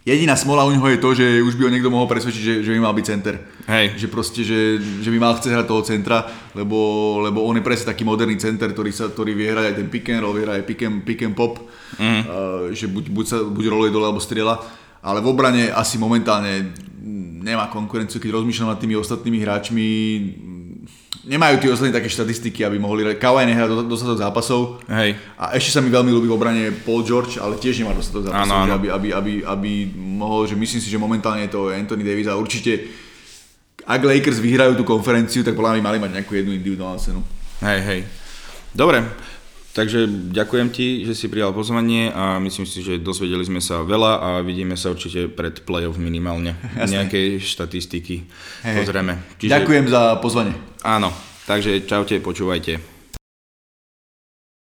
Jediná 0.07 0.39
smola 0.39 0.63
u 0.63 0.71
neho 0.71 0.87
je 0.87 1.03
to, 1.03 1.19
že 1.19 1.27
už 1.43 1.59
by 1.59 1.67
ho 1.67 1.75
niekto 1.75 1.91
mohol 1.91 2.07
presvedčiť, 2.07 2.43
že, 2.43 2.55
že 2.63 2.71
by 2.71 2.79
mal 2.79 2.95
byť 2.95 3.07
center. 3.11 3.43
Hej. 3.67 3.99
Že 3.99 4.07
proste, 4.07 4.41
že, 4.47 4.79
že 4.79 5.11
by 5.11 5.19
mal 5.19 5.35
chcieť 5.35 5.51
hrať 5.51 5.67
toho 5.67 5.83
centra, 5.83 6.23
lebo, 6.55 6.79
lebo 7.27 7.43
on 7.43 7.59
je 7.59 7.67
presne 7.67 7.91
taký 7.91 8.07
moderný 8.07 8.39
center, 8.39 8.71
ktorý, 8.71 8.95
sa, 8.95 9.11
ktorý 9.11 9.35
vie 9.35 9.51
hrať 9.51 9.67
aj 9.67 9.75
ten 9.83 9.89
pick 9.91 10.07
and 10.15 10.23
roll, 10.23 10.31
vie 10.31 10.47
hrať 10.47 10.63
aj 10.63 10.67
pick 10.71 10.81
and, 10.87 11.03
pick 11.03 11.21
and 11.27 11.35
pop, 11.35 11.59
mm. 11.99 12.23
uh, 12.23 12.23
že 12.71 12.87
buď, 12.87 13.05
buď, 13.11 13.27
sa, 13.27 13.43
buď 13.43 13.65
roluje 13.67 13.91
dole, 13.91 14.07
alebo 14.07 14.23
strieľa. 14.23 14.63
Ale 15.03 15.19
v 15.19 15.27
obrane 15.27 15.75
asi 15.75 15.99
momentálne 15.99 16.71
nemá 17.43 17.67
konkurenciu, 17.67 18.23
keď 18.23 18.39
rozmýšľam 18.39 18.75
nad 18.75 18.79
tými 18.79 18.95
ostatnými 18.95 19.39
hráčmi, 19.43 19.87
nemajú 21.27 21.59
tí 21.59 21.67
ostatní 21.67 21.91
také 21.91 22.07
štatistiky, 22.07 22.63
aby 22.63 22.79
mohli. 22.79 23.03
Kawhi 23.19 23.45
nehrá 23.51 23.67
dostatok 23.67 24.23
zápasov. 24.23 24.81
Hej. 24.87 25.19
A 25.35 25.59
ešte 25.59 25.75
sa 25.75 25.83
mi 25.83 25.91
veľmi 25.91 26.15
ľúbi 26.15 26.31
v 26.31 26.37
obrane 26.39 26.63
Paul 26.71 27.03
George, 27.03 27.43
ale 27.43 27.59
tiež 27.59 27.83
nemá 27.83 27.93
dostatok 27.93 28.31
zápasov, 28.31 28.57
áno. 28.63 28.71
že 28.71 28.75
Aby, 28.79 28.89
aby, 28.95 29.09
aby, 29.11 29.33
aby, 29.43 29.73
mohol, 29.99 30.47
že 30.47 30.55
myslím 30.55 30.81
si, 30.81 30.89
že 30.89 31.03
momentálne 31.03 31.51
je 31.51 31.53
to 31.53 31.75
Anthony 31.75 32.07
Davis 32.07 32.31
a 32.31 32.39
určite 32.39 32.87
ak 33.87 34.03
Lakers 34.03 34.43
vyhrajú 34.43 34.75
tú 34.75 34.83
konferenciu, 34.83 35.47
tak 35.47 35.55
podľa 35.55 35.79
mňa 35.79 35.85
mali 35.85 35.99
mať 36.03 36.11
nejakú 36.19 36.33
jednu 36.35 36.59
individuálnu 36.59 36.99
cenu. 36.99 37.21
Hej, 37.63 37.81
hej. 37.87 38.01
Dobre, 38.75 38.99
takže 39.77 40.09
ďakujem 40.33 40.73
ti, 40.73 41.05
že 41.05 41.13
si 41.13 41.29
prijal 41.29 41.53
pozvanie 41.53 42.09
a 42.09 42.41
myslím 42.41 42.65
si, 42.65 42.81
že 42.81 42.97
dozvedeli 42.97 43.45
sme 43.45 43.61
sa 43.61 43.85
veľa 43.85 44.13
a 44.17 44.29
vidíme 44.41 44.73
sa 44.73 44.97
určite 44.97 45.29
pred 45.29 45.61
playoff 45.69 46.01
minimálne. 46.01 46.57
Jasné. 46.81 47.05
Nejaké 47.05 47.21
štatistiky 47.37 48.25
Hej. 48.65 48.77
pozrieme. 48.81 49.21
Ďakujem 49.37 49.93
za 49.93 50.17
pozvanie. 50.25 50.57
Áno, 50.81 51.13
takže 51.45 51.85
čaute, 51.85 52.17
počúvajte. 52.25 52.96